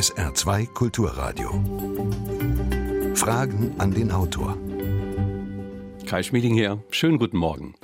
SR2 0.00 0.66
Kulturradio. 0.72 1.50
Fragen 3.14 3.74
an 3.76 3.90
den 3.90 4.10
Autor. 4.10 4.56
Kai 6.06 6.22
Schmieding 6.22 6.54
hier. 6.54 6.82
Schönen 6.90 7.18
guten 7.18 7.36
Morgen. 7.36 7.74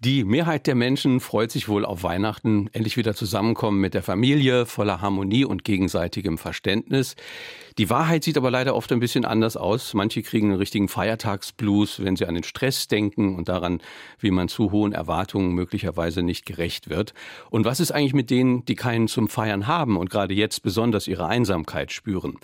Die 0.00 0.24
Mehrheit 0.24 0.66
der 0.66 0.74
Menschen 0.74 1.20
freut 1.20 1.52
sich 1.52 1.68
wohl 1.68 1.84
auf 1.84 2.02
Weihnachten, 2.02 2.68
endlich 2.72 2.96
wieder 2.96 3.14
zusammenkommen 3.14 3.80
mit 3.80 3.94
der 3.94 4.02
Familie, 4.02 4.66
voller 4.66 5.00
Harmonie 5.00 5.44
und 5.44 5.62
gegenseitigem 5.62 6.38
Verständnis. 6.38 7.14
Die 7.78 7.88
Wahrheit 7.88 8.24
sieht 8.24 8.36
aber 8.36 8.50
leider 8.50 8.74
oft 8.74 8.90
ein 8.92 9.00
bisschen 9.00 9.24
anders 9.24 9.56
aus. 9.56 9.94
Manche 9.94 10.22
kriegen 10.22 10.48
einen 10.48 10.58
richtigen 10.58 10.88
Feiertagsblues, 10.88 12.02
wenn 12.02 12.16
sie 12.16 12.26
an 12.26 12.34
den 12.34 12.42
Stress 12.42 12.88
denken 12.88 13.36
und 13.36 13.48
daran, 13.48 13.80
wie 14.18 14.30
man 14.30 14.48
zu 14.48 14.72
hohen 14.72 14.92
Erwartungen 14.92 15.52
möglicherweise 15.52 16.22
nicht 16.22 16.46
gerecht 16.46 16.90
wird. 16.90 17.14
Und 17.50 17.64
was 17.64 17.80
ist 17.80 17.92
eigentlich 17.92 18.14
mit 18.14 18.30
denen, 18.30 18.64
die 18.64 18.74
keinen 18.74 19.08
zum 19.08 19.28
Feiern 19.28 19.66
haben 19.66 19.96
und 19.96 20.10
gerade 20.10 20.34
jetzt 20.34 20.62
besonders 20.62 21.06
ihre 21.06 21.26
Einsamkeit 21.26 21.92
spüren? 21.92 22.38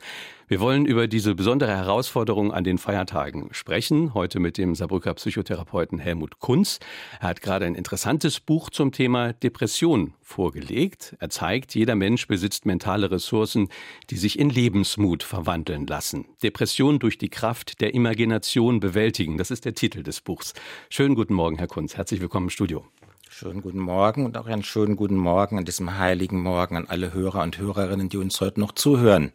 Wir 0.49 0.61
wollen 0.61 0.87
über 0.87 1.09
diese 1.09 1.35
besondere 1.35 1.77
Herausforderung 1.77 2.53
an 2.53 2.63
den 2.63 2.79
Feiertagen 2.79 3.49
sprechen. 3.51 4.15
Heute 4.15 4.39
mit 4.39 4.59
dem 4.59 4.77
Saarbrücker 4.77 5.13
Psychotherapeuten 5.15 5.99
Helmut 5.99 6.39
Kunz. 6.39 6.79
Er 7.21 7.31
hat 7.31 7.43
gerade 7.43 7.67
ein 7.67 7.75
interessantes 7.75 8.39
Buch 8.39 8.71
zum 8.71 8.93
Thema 8.93 9.33
Depression 9.33 10.15
vorgelegt. 10.23 11.17
Er 11.19 11.31
zeigt, 11.31 11.75
jeder 11.75 11.97
Mensch 11.97 12.29
besitzt 12.29 12.65
mentale 12.65 13.11
Ressourcen, 13.11 13.71
die 14.11 14.17
sich 14.17 14.39
in 14.39 14.49
Lebensmut 14.49 15.16
verwandeln 15.23 15.87
lassen. 15.87 16.27
Depression 16.43 16.99
durch 16.99 17.19
die 17.19 17.29
Kraft 17.29 17.81
der 17.81 17.95
Imagination 17.95 18.81
bewältigen. 18.81 19.39
Das 19.39 19.51
ist 19.51 19.65
der 19.65 19.75
Titel 19.75 20.03
des 20.03 20.21
Buchs. 20.21 20.55
Schönen 20.91 21.15
guten 21.15 21.35
Morgen, 21.35 21.59
Herr 21.59 21.67
Kunz. 21.67 21.97
Herzlich 21.97 22.21
willkommen 22.21 22.47
im 22.47 22.51
Studio. 22.51 22.85
Schönen 23.29 23.61
guten 23.61 23.81
Morgen 23.81 24.25
und 24.25 24.37
auch 24.39 24.47
einen 24.47 24.63
schönen 24.63 24.97
guten 24.97 25.17
Morgen 25.17 25.59
an 25.59 25.65
diesem 25.65 25.99
heiligen 25.99 26.41
Morgen 26.41 26.77
an 26.77 26.87
alle 26.87 27.13
Hörer 27.13 27.43
und 27.43 27.59
Hörerinnen, 27.59 28.09
die 28.09 28.17
uns 28.17 28.41
heute 28.41 28.61
noch 28.61 28.73
zuhören. 28.73 29.33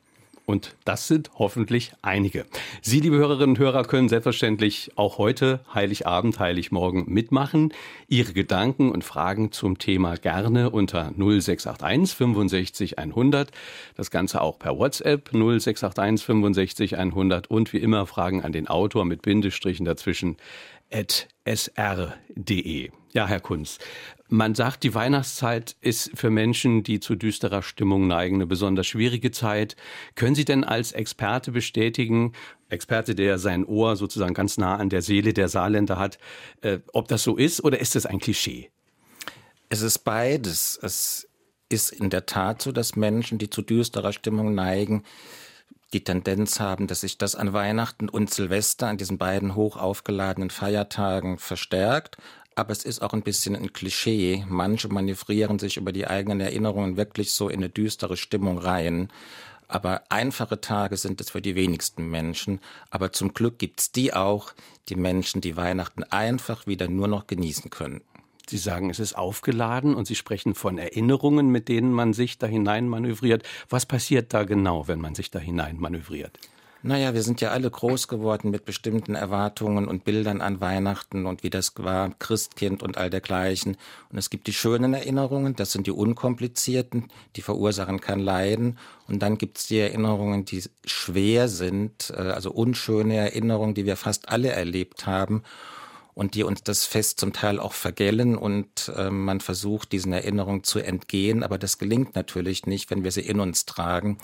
Und 0.51 0.75
das 0.83 1.07
sind 1.07 1.31
hoffentlich 1.35 1.93
einige. 2.01 2.45
Sie, 2.81 2.99
liebe 2.99 3.15
Hörerinnen 3.15 3.51
und 3.51 3.59
Hörer, 3.59 3.85
können 3.85 4.09
selbstverständlich 4.09 4.91
auch 4.97 5.17
heute, 5.17 5.61
Heiligabend, 5.73 6.39
Heiligmorgen, 6.39 7.05
mitmachen. 7.07 7.73
Ihre 8.09 8.33
Gedanken 8.33 8.91
und 8.91 9.05
Fragen 9.05 9.53
zum 9.53 9.77
Thema 9.77 10.15
gerne 10.15 10.69
unter 10.69 11.13
0681 11.15 12.17
65 12.17 12.99
100. 12.99 13.49
Das 13.95 14.11
Ganze 14.11 14.41
auch 14.41 14.59
per 14.59 14.77
WhatsApp 14.77 15.31
0681 15.31 16.25
65 16.25 16.97
100 16.97 17.49
und 17.49 17.71
wie 17.71 17.77
immer 17.77 18.05
Fragen 18.05 18.43
an 18.43 18.51
den 18.51 18.67
Autor 18.67 19.05
mit 19.05 19.21
Bindestrichen 19.21 19.85
dazwischen 19.85 20.35
at 20.91 21.29
sr.de. 21.45 22.91
Ja, 23.13 23.27
Herr 23.27 23.39
Kunz, 23.39 23.79
man 24.31 24.55
sagt, 24.55 24.83
die 24.83 24.95
Weihnachtszeit 24.95 25.75
ist 25.81 26.11
für 26.15 26.29
Menschen, 26.29 26.83
die 26.83 27.01
zu 27.01 27.15
düsterer 27.15 27.61
Stimmung 27.61 28.07
neigen, 28.07 28.35
eine 28.35 28.47
besonders 28.47 28.87
schwierige 28.87 29.31
Zeit. 29.31 29.75
Können 30.15 30.35
Sie 30.35 30.45
denn 30.45 30.63
als 30.63 30.93
Experte 30.93 31.51
bestätigen, 31.51 32.31
Experte, 32.69 33.13
der 33.13 33.39
sein 33.39 33.65
Ohr 33.65 33.97
sozusagen 33.97 34.33
ganz 34.33 34.57
nah 34.57 34.77
an 34.77 34.87
der 34.87 35.01
Seele 35.01 35.33
der 35.33 35.49
Saarländer 35.49 35.99
hat, 35.99 36.17
äh, 36.61 36.79
ob 36.93 37.09
das 37.09 37.23
so 37.23 37.35
ist 37.35 37.61
oder 37.61 37.79
ist 37.79 37.95
das 37.95 38.05
ein 38.05 38.19
Klischee? 38.19 38.71
Es 39.67 39.81
ist 39.81 39.99
beides. 39.99 40.79
Es 40.81 41.27
ist 41.67 41.91
in 41.91 42.09
der 42.09 42.25
Tat 42.25 42.61
so, 42.61 42.71
dass 42.71 42.95
Menschen, 42.95 43.37
die 43.37 43.49
zu 43.49 43.61
düsterer 43.61 44.13
Stimmung 44.13 44.55
neigen, 44.55 45.03
die 45.93 46.03
Tendenz 46.03 46.59
haben, 46.61 46.87
dass 46.87 47.01
sich 47.01 47.17
das 47.17 47.35
an 47.35 47.51
Weihnachten 47.51 48.07
und 48.07 48.33
Silvester, 48.33 48.87
an 48.87 48.97
diesen 48.97 49.17
beiden 49.17 49.55
hoch 49.55 49.75
aufgeladenen 49.75 50.49
Feiertagen 50.49 51.37
verstärkt. 51.37 52.17
Aber 52.61 52.73
es 52.73 52.85
ist 52.85 53.01
auch 53.01 53.13
ein 53.13 53.23
bisschen 53.23 53.55
ein 53.55 53.73
Klischee. 53.73 54.45
Manche 54.47 54.87
manövrieren 54.87 55.57
sich 55.57 55.77
über 55.77 55.91
die 55.91 56.05
eigenen 56.05 56.41
Erinnerungen 56.41 56.95
wirklich 56.95 57.31
so 57.31 57.49
in 57.49 57.57
eine 57.57 57.69
düstere 57.69 58.17
Stimmung 58.17 58.59
rein. 58.59 59.07
Aber 59.67 60.03
einfache 60.09 60.61
Tage 60.61 60.95
sind 60.95 61.19
es 61.21 61.31
für 61.31 61.41
die 61.41 61.55
wenigsten 61.55 62.11
Menschen. 62.11 62.59
Aber 62.91 63.13
zum 63.13 63.33
Glück 63.33 63.57
gibt's 63.57 63.91
die 63.91 64.13
auch, 64.13 64.53
die 64.89 64.95
Menschen, 64.95 65.41
die 65.41 65.57
Weihnachten 65.57 66.03
einfach 66.03 66.67
wieder 66.67 66.87
nur 66.87 67.07
noch 67.07 67.25
genießen 67.25 67.71
können. 67.71 68.01
Sie 68.47 68.59
sagen, 68.59 68.91
es 68.91 68.99
ist 68.99 69.17
aufgeladen 69.17 69.95
und 69.95 70.05
Sie 70.05 70.15
sprechen 70.15 70.53
von 70.53 70.77
Erinnerungen, 70.77 71.49
mit 71.49 71.67
denen 71.67 71.91
man 71.91 72.13
sich 72.13 72.37
da 72.37 72.45
hinein 72.45 72.87
manövriert. 72.87 73.41
Was 73.69 73.87
passiert 73.87 74.35
da 74.35 74.43
genau, 74.43 74.87
wenn 74.87 75.01
man 75.01 75.15
sich 75.15 75.31
da 75.31 75.39
hinein 75.39 75.79
manövriert? 75.79 76.37
Naja, 76.83 77.13
wir 77.13 77.21
sind 77.21 77.41
ja 77.41 77.51
alle 77.51 77.69
groß 77.69 78.07
geworden 78.07 78.49
mit 78.49 78.65
bestimmten 78.65 79.13
Erwartungen 79.13 79.87
und 79.87 80.03
Bildern 80.03 80.41
an 80.41 80.61
Weihnachten 80.61 81.27
und 81.27 81.43
wie 81.43 81.51
das 81.51 81.73
war, 81.77 82.09
Christkind 82.17 82.81
und 82.81 82.97
all 82.97 83.11
dergleichen. 83.11 83.77
Und 84.09 84.17
es 84.17 84.31
gibt 84.31 84.47
die 84.47 84.53
schönen 84.53 84.95
Erinnerungen, 84.95 85.55
das 85.55 85.71
sind 85.73 85.85
die 85.85 85.91
unkomplizierten, 85.91 87.09
die 87.35 87.43
verursachen 87.43 88.01
kein 88.01 88.19
Leiden. 88.19 88.79
Und 89.07 89.19
dann 89.21 89.37
gibt 89.37 89.59
es 89.59 89.67
die 89.67 89.77
Erinnerungen, 89.77 90.43
die 90.43 90.63
schwer 90.83 91.49
sind, 91.49 92.11
äh, 92.15 92.21
also 92.21 92.51
unschöne 92.51 93.15
Erinnerungen, 93.15 93.75
die 93.75 93.85
wir 93.85 93.95
fast 93.95 94.29
alle 94.29 94.49
erlebt 94.49 95.05
haben 95.05 95.43
und 96.15 96.33
die 96.33 96.43
uns 96.43 96.63
das 96.63 96.85
Fest 96.85 97.19
zum 97.19 97.31
Teil 97.31 97.59
auch 97.59 97.73
vergällen 97.73 98.35
und 98.35 98.91
äh, 98.97 99.11
man 99.11 99.39
versucht, 99.39 99.91
diesen 99.91 100.13
Erinnerungen 100.13 100.63
zu 100.63 100.79
entgehen, 100.79 101.43
aber 101.43 101.59
das 101.59 101.77
gelingt 101.77 102.15
natürlich 102.15 102.65
nicht, 102.65 102.89
wenn 102.89 103.03
wir 103.03 103.11
sie 103.11 103.21
in 103.21 103.39
uns 103.39 103.67
tragen. 103.67 104.17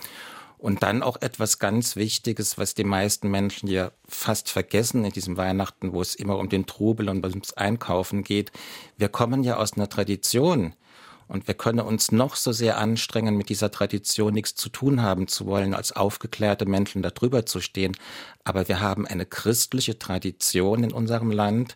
Und 0.58 0.82
dann 0.82 1.04
auch 1.04 1.22
etwas 1.22 1.60
ganz 1.60 1.96
Wichtiges, 1.96 2.58
was 2.58 2.74
die 2.74 2.84
meisten 2.84 3.30
Menschen 3.30 3.70
ja 3.70 3.92
fast 4.08 4.50
vergessen 4.50 5.06
in 5.06 5.12
diesem 5.12 5.38
Weihnachten, 5.38 5.94
wo 5.94 6.02
es 6.02 6.16
immer 6.16 6.40
um 6.40 6.50
den 6.50 6.66
Trubel 6.66 7.10
und 7.10 7.24
ums 7.26 7.54
Einkaufen 7.54 8.24
geht. 8.24 8.52
Wir 8.98 9.10
kommen 9.10 9.44
ja 9.44 9.58
aus 9.58 9.74
einer 9.74 9.88
Tradition. 9.88 10.74
Und 11.28 11.48
wir 11.48 11.56
können 11.56 11.82
uns 11.82 12.12
noch 12.12 12.36
so 12.36 12.54
sehr 12.54 12.78
anstrengen, 12.78 13.36
mit 13.36 13.50
dieser 13.50 13.70
Tradition 13.70 14.34
nichts 14.34 14.56
zu 14.56 14.70
tun 14.70 15.02
haben 15.02 15.28
zu 15.28 15.46
wollen, 15.46 15.74
als 15.74 15.92
aufgeklärte 15.92 16.66
Menschen 16.66 17.02
darüber 17.02 17.46
zu 17.46 17.60
stehen. 17.60 17.96
Aber 18.44 18.68
wir 18.68 18.80
haben 18.80 19.06
eine 19.06 19.26
christliche 19.26 20.00
Tradition 20.00 20.84
in 20.84 20.94
unserem 20.94 21.30
Land. 21.30 21.76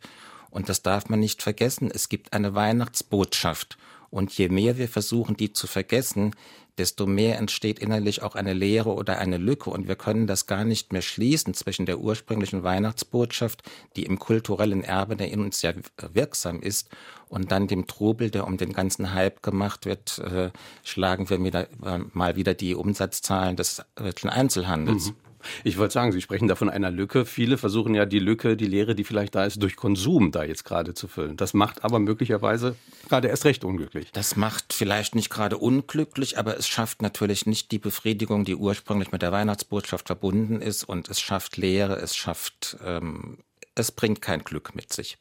Und 0.49 0.69
das 0.69 0.81
darf 0.81 1.09
man 1.09 1.19
nicht 1.19 1.43
vergessen. 1.43 1.91
Es 1.93 2.09
gibt 2.09 2.33
eine 2.33 2.55
Weihnachtsbotschaft. 2.55 3.77
Und 4.09 4.37
je 4.37 4.49
mehr 4.49 4.77
wir 4.77 4.89
versuchen, 4.89 5.37
die 5.37 5.53
zu 5.53 5.67
vergessen, 5.67 6.35
desto 6.77 7.05
mehr 7.05 7.37
entsteht 7.37 7.79
innerlich 7.79 8.21
auch 8.21 8.35
eine 8.35 8.53
Leere 8.53 8.93
oder 8.93 9.17
eine 9.19 9.37
Lücke 9.37 9.69
und 9.69 9.87
wir 9.87 9.95
können 9.95 10.27
das 10.27 10.47
gar 10.47 10.63
nicht 10.63 10.93
mehr 10.93 11.01
schließen 11.01 11.53
zwischen 11.53 11.85
der 11.85 11.99
ursprünglichen 11.99 12.63
Weihnachtsbotschaft, 12.63 13.63
die 13.95 14.03
im 14.03 14.19
kulturellen 14.19 14.83
Erbe, 14.83 15.15
der 15.15 15.31
in 15.31 15.41
uns 15.41 15.61
ja 15.61 15.73
wirksam 16.13 16.61
ist, 16.61 16.89
und 17.29 17.51
dann 17.51 17.67
dem 17.67 17.87
Trubel, 17.87 18.29
der 18.29 18.45
um 18.45 18.57
den 18.57 18.73
ganzen 18.73 19.13
Hype 19.13 19.41
gemacht 19.41 19.85
wird, 19.85 20.19
äh, 20.19 20.51
schlagen 20.83 21.29
wir 21.29 21.41
wieder, 21.41 21.67
äh, 21.83 21.99
mal 22.11 22.35
wieder 22.35 22.53
die 22.53 22.75
Umsatzzahlen 22.75 23.55
des 23.55 23.83
Einzelhandels. 24.23 25.07
Mhm. 25.07 25.15
Ich 25.63 25.77
wollte 25.77 25.93
sagen, 25.93 26.11
Sie 26.11 26.21
sprechen 26.21 26.47
da 26.47 26.55
von 26.55 26.69
einer 26.69 26.91
Lücke. 26.91 27.25
Viele 27.25 27.57
versuchen 27.57 27.95
ja 27.95 28.05
die 28.05 28.19
Lücke, 28.19 28.57
die 28.57 28.65
Leere, 28.65 28.95
die 28.95 29.03
vielleicht 29.03 29.35
da 29.35 29.45
ist, 29.45 29.61
durch 29.61 29.75
Konsum 29.75 30.31
da 30.31 30.43
jetzt 30.43 30.65
gerade 30.65 30.93
zu 30.93 31.07
füllen. 31.07 31.37
Das 31.37 31.53
macht 31.53 31.83
aber 31.83 31.99
möglicherweise 31.99 32.75
gerade 33.07 33.27
erst 33.27 33.45
recht 33.45 33.63
unglücklich. 33.63 34.11
Das 34.11 34.35
macht 34.35 34.73
vielleicht 34.73 35.15
nicht 35.15 35.29
gerade 35.29 35.57
unglücklich, 35.57 36.37
aber 36.37 36.57
es 36.57 36.67
schafft 36.67 37.01
natürlich 37.01 37.45
nicht 37.45 37.71
die 37.71 37.79
Befriedigung, 37.79 38.45
die 38.45 38.55
ursprünglich 38.55 39.11
mit 39.11 39.21
der 39.21 39.31
Weihnachtsbotschaft 39.31 40.07
verbunden 40.07 40.61
ist. 40.61 40.83
Und 40.83 41.09
es 41.09 41.19
schafft 41.19 41.57
Leere, 41.57 41.95
es 41.95 42.15
schafft, 42.15 42.77
ähm, 42.85 43.39
es 43.75 43.91
bringt 43.91 44.21
kein 44.21 44.43
Glück 44.43 44.75
mit 44.75 44.93
sich. 44.93 45.17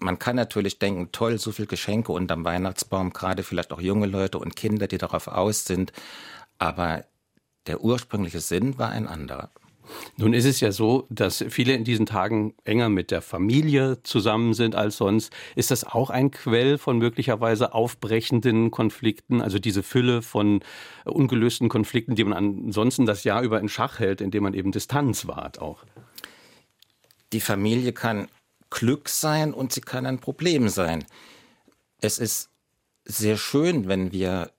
Man 0.00 0.18
kann 0.18 0.36
natürlich 0.36 0.78
denken, 0.78 1.12
toll, 1.12 1.38
so 1.38 1.52
viel 1.52 1.66
Geschenke 1.66 2.12
unterm 2.12 2.44
Weihnachtsbaum, 2.44 3.12
gerade 3.12 3.42
vielleicht 3.42 3.72
auch 3.72 3.80
junge 3.80 4.06
Leute 4.06 4.38
und 4.38 4.56
Kinder, 4.56 4.86
die 4.86 4.98
darauf 4.98 5.28
aus 5.28 5.64
sind. 5.64 5.92
Aber 6.58 7.04
der 7.66 7.82
ursprüngliche 7.82 8.40
Sinn 8.40 8.78
war 8.78 8.90
ein 8.90 9.06
anderer. 9.06 9.50
Nun 10.16 10.32
ist 10.32 10.44
es 10.44 10.60
ja 10.60 10.72
so, 10.72 11.06
dass 11.10 11.44
viele 11.48 11.74
in 11.74 11.84
diesen 11.84 12.06
Tagen 12.06 12.54
enger 12.64 12.88
mit 12.88 13.10
der 13.10 13.22
Familie 13.22 14.02
zusammen 14.02 14.54
sind 14.54 14.74
als 14.74 14.96
sonst. 14.96 15.32
Ist 15.56 15.70
das 15.70 15.84
auch 15.84 16.10
ein 16.10 16.30
Quell 16.30 16.78
von 16.78 16.98
möglicherweise 16.98 17.74
aufbrechenden 17.74 18.70
Konflikten, 18.70 19.40
also 19.40 19.58
diese 19.58 19.82
Fülle 19.82 20.22
von 20.22 20.60
ungelösten 21.04 21.68
Konflikten, 21.68 22.14
die 22.14 22.24
man 22.24 22.64
ansonsten 22.66 23.06
das 23.06 23.24
Jahr 23.24 23.42
über 23.42 23.60
in 23.60 23.68
Schach 23.68 23.98
hält, 23.98 24.20
indem 24.20 24.44
man 24.44 24.54
eben 24.54 24.72
Distanz 24.72 25.26
wahrt 25.26 25.60
auch? 25.60 25.84
Die 27.32 27.40
Familie 27.40 27.92
kann 27.92 28.28
Glück 28.70 29.08
sein 29.08 29.52
und 29.52 29.72
sie 29.72 29.80
kann 29.80 30.06
ein 30.06 30.18
Problem 30.18 30.68
sein. 30.68 31.04
Es 32.00 32.18
ist 32.18 32.50
sehr 33.04 33.36
schön, 33.36 33.86
wenn 33.86 34.12
wir 34.12 34.50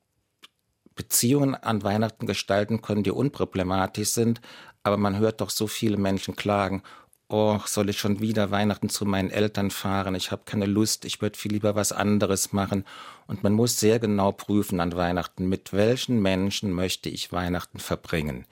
Beziehungen 0.95 1.55
an 1.55 1.83
Weihnachten 1.83 2.25
gestalten 2.25 2.81
können, 2.81 3.03
die 3.03 3.11
unproblematisch 3.11 4.09
sind. 4.09 4.41
Aber 4.83 4.97
man 4.97 5.17
hört 5.17 5.41
doch 5.41 5.49
so 5.49 5.67
viele 5.67 5.97
Menschen 5.97 6.35
klagen, 6.35 6.83
oh, 7.27 7.59
soll 7.65 7.89
ich 7.89 7.99
schon 7.99 8.19
wieder 8.19 8.51
Weihnachten 8.51 8.89
zu 8.89 9.05
meinen 9.05 9.31
Eltern 9.31 9.71
fahren? 9.71 10.15
Ich 10.15 10.31
habe 10.31 10.43
keine 10.45 10.65
Lust, 10.65 11.05
ich 11.05 11.21
würde 11.21 11.37
viel 11.37 11.53
lieber 11.53 11.75
was 11.75 11.91
anderes 11.91 12.53
machen. 12.53 12.85
Und 13.27 13.43
man 13.43 13.53
muss 13.53 13.79
sehr 13.79 13.99
genau 13.99 14.31
prüfen 14.31 14.79
an 14.79 14.95
Weihnachten, 14.95 15.47
mit 15.47 15.73
welchen 15.73 16.21
Menschen 16.21 16.71
möchte 16.71 17.09
ich 17.09 17.31
Weihnachten 17.31 17.79
verbringen? 17.79 18.45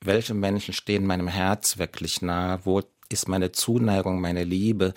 Welche 0.00 0.34
Menschen 0.34 0.74
stehen 0.74 1.06
meinem 1.06 1.28
Herz 1.28 1.78
wirklich 1.78 2.22
nahe? 2.22 2.60
Wo 2.64 2.82
ist 3.08 3.28
meine 3.28 3.52
Zuneigung, 3.52 4.20
meine 4.20 4.44
Liebe? 4.44 4.94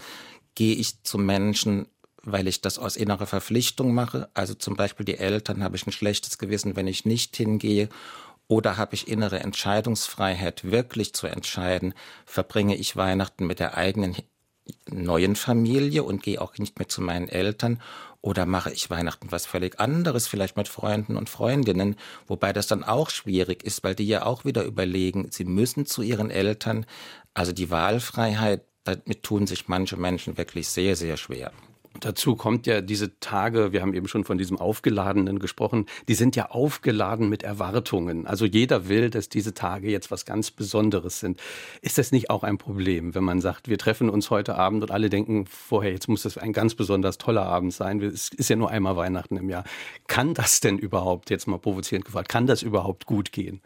Gehe 0.53 0.75
ich 0.75 1.01
zu 1.03 1.17
Menschen, 1.17 1.87
weil 2.23 2.47
ich 2.47 2.61
das 2.61 2.79
aus 2.79 2.95
innerer 2.95 3.25
Verpflichtung 3.25 3.93
mache. 3.93 4.29
Also 4.33 4.53
zum 4.53 4.75
Beispiel 4.75 5.05
die 5.05 5.17
Eltern 5.17 5.63
habe 5.63 5.75
ich 5.75 5.87
ein 5.87 5.91
schlechtes 5.91 6.37
Gewissen, 6.37 6.75
wenn 6.75 6.87
ich 6.87 7.05
nicht 7.05 7.35
hingehe. 7.35 7.89
Oder 8.47 8.75
habe 8.75 8.95
ich 8.95 9.07
innere 9.07 9.39
Entscheidungsfreiheit, 9.39 10.69
wirklich 10.69 11.13
zu 11.13 11.27
entscheiden, 11.27 11.93
verbringe 12.25 12.75
ich 12.75 12.97
Weihnachten 12.97 13.47
mit 13.47 13.59
der 13.59 13.77
eigenen 13.77 14.17
neuen 14.89 15.35
Familie 15.35 16.03
und 16.03 16.21
gehe 16.21 16.41
auch 16.41 16.57
nicht 16.57 16.77
mehr 16.77 16.87
zu 16.87 17.01
meinen 17.01 17.29
Eltern 17.29 17.81
oder 18.21 18.45
mache 18.45 18.71
ich 18.71 18.89
Weihnachten 18.89 19.31
was 19.31 19.45
völlig 19.45 19.79
anderes, 19.79 20.27
vielleicht 20.27 20.57
mit 20.57 20.67
Freunden 20.67 21.17
und 21.17 21.29
Freundinnen, 21.29 21.95
wobei 22.27 22.53
das 22.53 22.67
dann 22.67 22.83
auch 22.83 23.09
schwierig 23.09 23.63
ist, 23.63 23.83
weil 23.83 23.95
die 23.95 24.07
ja 24.07 24.25
auch 24.25 24.45
wieder 24.45 24.63
überlegen, 24.63 25.27
sie 25.31 25.45
müssen 25.45 25.85
zu 25.85 26.01
ihren 26.01 26.29
Eltern. 26.29 26.85
Also 27.33 27.51
die 27.51 27.71
Wahlfreiheit, 27.71 28.63
damit 28.83 29.23
tun 29.23 29.47
sich 29.47 29.67
manche 29.67 29.97
Menschen 29.97 30.37
wirklich 30.37 30.67
sehr, 30.67 30.95
sehr 30.95 31.17
schwer. 31.17 31.51
Dazu 32.01 32.35
kommt 32.35 32.65
ja 32.65 32.81
diese 32.81 33.19
Tage, 33.19 33.71
wir 33.71 33.81
haben 33.81 33.93
eben 33.93 34.07
schon 34.07 34.23
von 34.23 34.39
diesem 34.39 34.57
Aufgeladenen 34.57 35.37
gesprochen, 35.37 35.85
die 36.07 36.15
sind 36.15 36.35
ja 36.35 36.49
aufgeladen 36.49 37.29
mit 37.29 37.43
Erwartungen. 37.43 38.25
Also 38.25 38.45
jeder 38.45 38.89
will, 38.89 39.11
dass 39.11 39.29
diese 39.29 39.53
Tage 39.53 39.89
jetzt 39.89 40.09
was 40.09 40.25
ganz 40.25 40.49
Besonderes 40.49 41.19
sind. 41.19 41.39
Ist 41.81 41.99
das 41.99 42.11
nicht 42.11 42.31
auch 42.31 42.43
ein 42.43 42.57
Problem, 42.57 43.13
wenn 43.13 43.23
man 43.23 43.39
sagt, 43.39 43.69
wir 43.69 43.77
treffen 43.77 44.09
uns 44.09 44.31
heute 44.31 44.55
Abend 44.55 44.81
und 44.81 44.89
alle 44.89 45.11
denken 45.11 45.45
vorher, 45.45 45.91
jetzt 45.91 46.07
muss 46.07 46.23
das 46.23 46.39
ein 46.39 46.53
ganz 46.53 46.73
besonders 46.73 47.19
toller 47.19 47.45
Abend 47.45 47.71
sein. 47.71 48.01
Es 48.01 48.29
ist 48.29 48.49
ja 48.49 48.55
nur 48.55 48.71
einmal 48.71 48.97
Weihnachten 48.97 49.37
im 49.37 49.49
Jahr. 49.49 49.63
Kann 50.07 50.33
das 50.33 50.59
denn 50.59 50.79
überhaupt, 50.79 51.29
jetzt 51.29 51.47
mal 51.47 51.59
provozierend 51.59 52.05
gefragt, 52.05 52.29
kann 52.29 52.47
das 52.47 52.63
überhaupt 52.63 53.05
gut 53.05 53.31
gehen? 53.31 53.61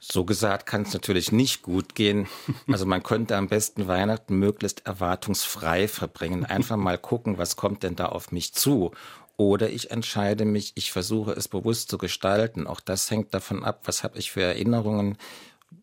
So 0.00 0.24
gesagt 0.24 0.66
kann 0.66 0.82
es 0.82 0.92
natürlich 0.92 1.32
nicht 1.32 1.62
gut 1.62 1.94
gehen. 1.94 2.28
Also 2.70 2.86
man 2.86 3.02
könnte 3.02 3.36
am 3.36 3.48
besten 3.48 3.88
Weihnachten 3.88 4.38
möglichst 4.38 4.86
erwartungsfrei 4.86 5.88
verbringen. 5.88 6.44
Einfach 6.44 6.76
mal 6.76 6.98
gucken, 6.98 7.38
was 7.38 7.56
kommt 7.56 7.82
denn 7.82 7.96
da 7.96 8.06
auf 8.06 8.30
mich 8.30 8.52
zu. 8.54 8.92
Oder 9.36 9.70
ich 9.70 9.90
entscheide 9.90 10.44
mich, 10.44 10.72
ich 10.74 10.92
versuche 10.92 11.32
es 11.32 11.48
bewusst 11.48 11.90
zu 11.90 11.98
gestalten. 11.98 12.66
Auch 12.66 12.80
das 12.80 13.10
hängt 13.10 13.34
davon 13.34 13.64
ab, 13.64 13.82
was 13.84 14.02
habe 14.02 14.18
ich 14.18 14.30
für 14.30 14.42
Erinnerungen, 14.42 15.16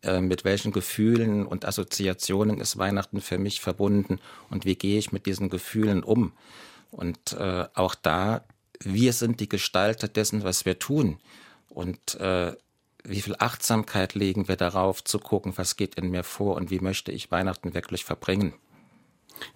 äh, 0.02 0.20
mit 0.20 0.44
welchen 0.44 0.72
Gefühlen 0.72 1.46
und 1.46 1.64
Assoziationen 1.64 2.60
ist 2.60 2.78
Weihnachten 2.78 3.20
für 3.20 3.38
mich 3.38 3.60
verbunden 3.60 4.20
und 4.50 4.64
wie 4.64 4.74
gehe 4.76 4.98
ich 4.98 5.12
mit 5.12 5.26
diesen 5.26 5.48
Gefühlen 5.48 6.02
um. 6.02 6.32
Und 6.90 7.32
äh, 7.32 7.66
auch 7.74 7.94
da, 7.94 8.44
wir 8.80 9.12
sind 9.12 9.40
die 9.40 9.48
Gestalter 9.48 10.08
dessen, 10.08 10.44
was 10.44 10.64
wir 10.64 10.78
tun. 10.78 11.18
Und 11.68 12.14
äh, 12.16 12.52
wie 13.08 13.20
viel 13.20 13.36
Achtsamkeit 13.38 14.14
legen 14.14 14.48
wir 14.48 14.56
darauf, 14.56 15.02
zu 15.04 15.18
gucken, 15.18 15.52
was 15.56 15.76
geht 15.76 15.94
in 15.96 16.10
mir 16.10 16.24
vor 16.24 16.56
und 16.56 16.70
wie 16.70 16.80
möchte 16.80 17.12
ich 17.12 17.30
Weihnachten 17.30 17.74
wirklich 17.74 18.04
verbringen. 18.04 18.54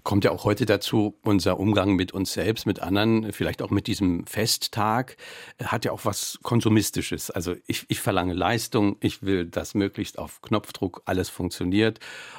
Kommt 0.02 0.24
ja 0.24 0.30
auch 0.30 0.44
heute 0.44 0.66
dazu, 0.66 1.18
unser 1.22 1.58
Umgang 1.58 1.96
mit 1.96 2.12
uns 2.12 2.32
selbst, 2.32 2.66
mit 2.66 2.80
anderen, 2.80 3.32
vielleicht 3.32 3.62
auch 3.62 3.70
mit 3.70 3.86
diesem 3.86 4.26
Festtag, 4.26 5.16
hat 5.62 5.84
ja 5.84 5.92
auch 5.92 6.04
was 6.04 6.38
Konsumistisches. 6.42 7.30
Also 7.30 7.54
ich, 7.66 7.86
ich 7.88 8.00
verlange 8.00 8.34
Leistung, 8.34 8.96
ich 9.00 9.22
will, 9.22 9.46
dass 9.46 9.74
möglichst 9.74 10.18
auf 10.18 10.42
Knopfdruck 10.42 11.02
alles 11.04 11.28
funktioniert 11.28 11.98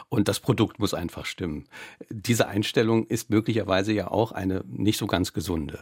und 0.09 0.27
das 0.27 0.39
Produkt 0.39 0.79
muss 0.79 0.93
einfach 0.93 1.25
stimmen. 1.25 1.65
Diese 2.09 2.47
Einstellung 2.47 3.07
ist 3.07 3.29
möglicherweise 3.29 3.93
ja 3.93 4.09
auch 4.09 4.31
eine 4.31 4.63
nicht 4.67 4.97
so 4.97 5.07
ganz 5.07 5.33
gesunde. 5.33 5.79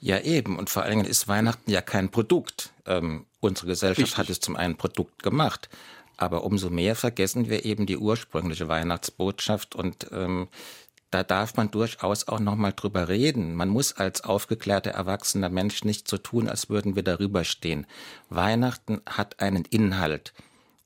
Ja, 0.00 0.18
eben. 0.20 0.58
Und 0.58 0.68
vor 0.68 0.82
allen 0.82 0.98
Dingen 0.98 1.08
ist 1.08 1.28
Weihnachten 1.28 1.70
ja 1.70 1.80
kein 1.80 2.10
Produkt. 2.10 2.71
Ähm, 2.86 3.26
unsere 3.40 3.68
Gesellschaft 3.68 4.08
Richtig. 4.08 4.18
hat 4.18 4.30
es 4.30 4.40
zum 4.40 4.56
einen 4.56 4.76
Produkt 4.76 5.22
gemacht. 5.22 5.68
Aber 6.16 6.44
umso 6.44 6.70
mehr 6.70 6.94
vergessen 6.94 7.48
wir 7.48 7.64
eben 7.64 7.86
die 7.86 7.96
ursprüngliche 7.96 8.68
Weihnachtsbotschaft 8.68 9.74
und 9.74 10.08
ähm, 10.12 10.48
da 11.12 11.22
darf 11.22 11.56
man 11.56 11.70
durchaus 11.70 12.26
auch 12.26 12.40
nochmal 12.40 12.72
drüber 12.72 13.08
reden. 13.08 13.54
Man 13.54 13.68
muss 13.68 13.92
als 13.92 14.22
aufgeklärter 14.22 14.92
erwachsener 14.92 15.50
Mensch 15.50 15.84
nicht 15.84 16.08
so 16.08 16.16
tun, 16.16 16.48
als 16.48 16.70
würden 16.70 16.96
wir 16.96 17.02
darüber 17.02 17.44
stehen. 17.44 17.86
Weihnachten 18.30 19.02
hat 19.04 19.40
einen 19.40 19.66
Inhalt. 19.66 20.32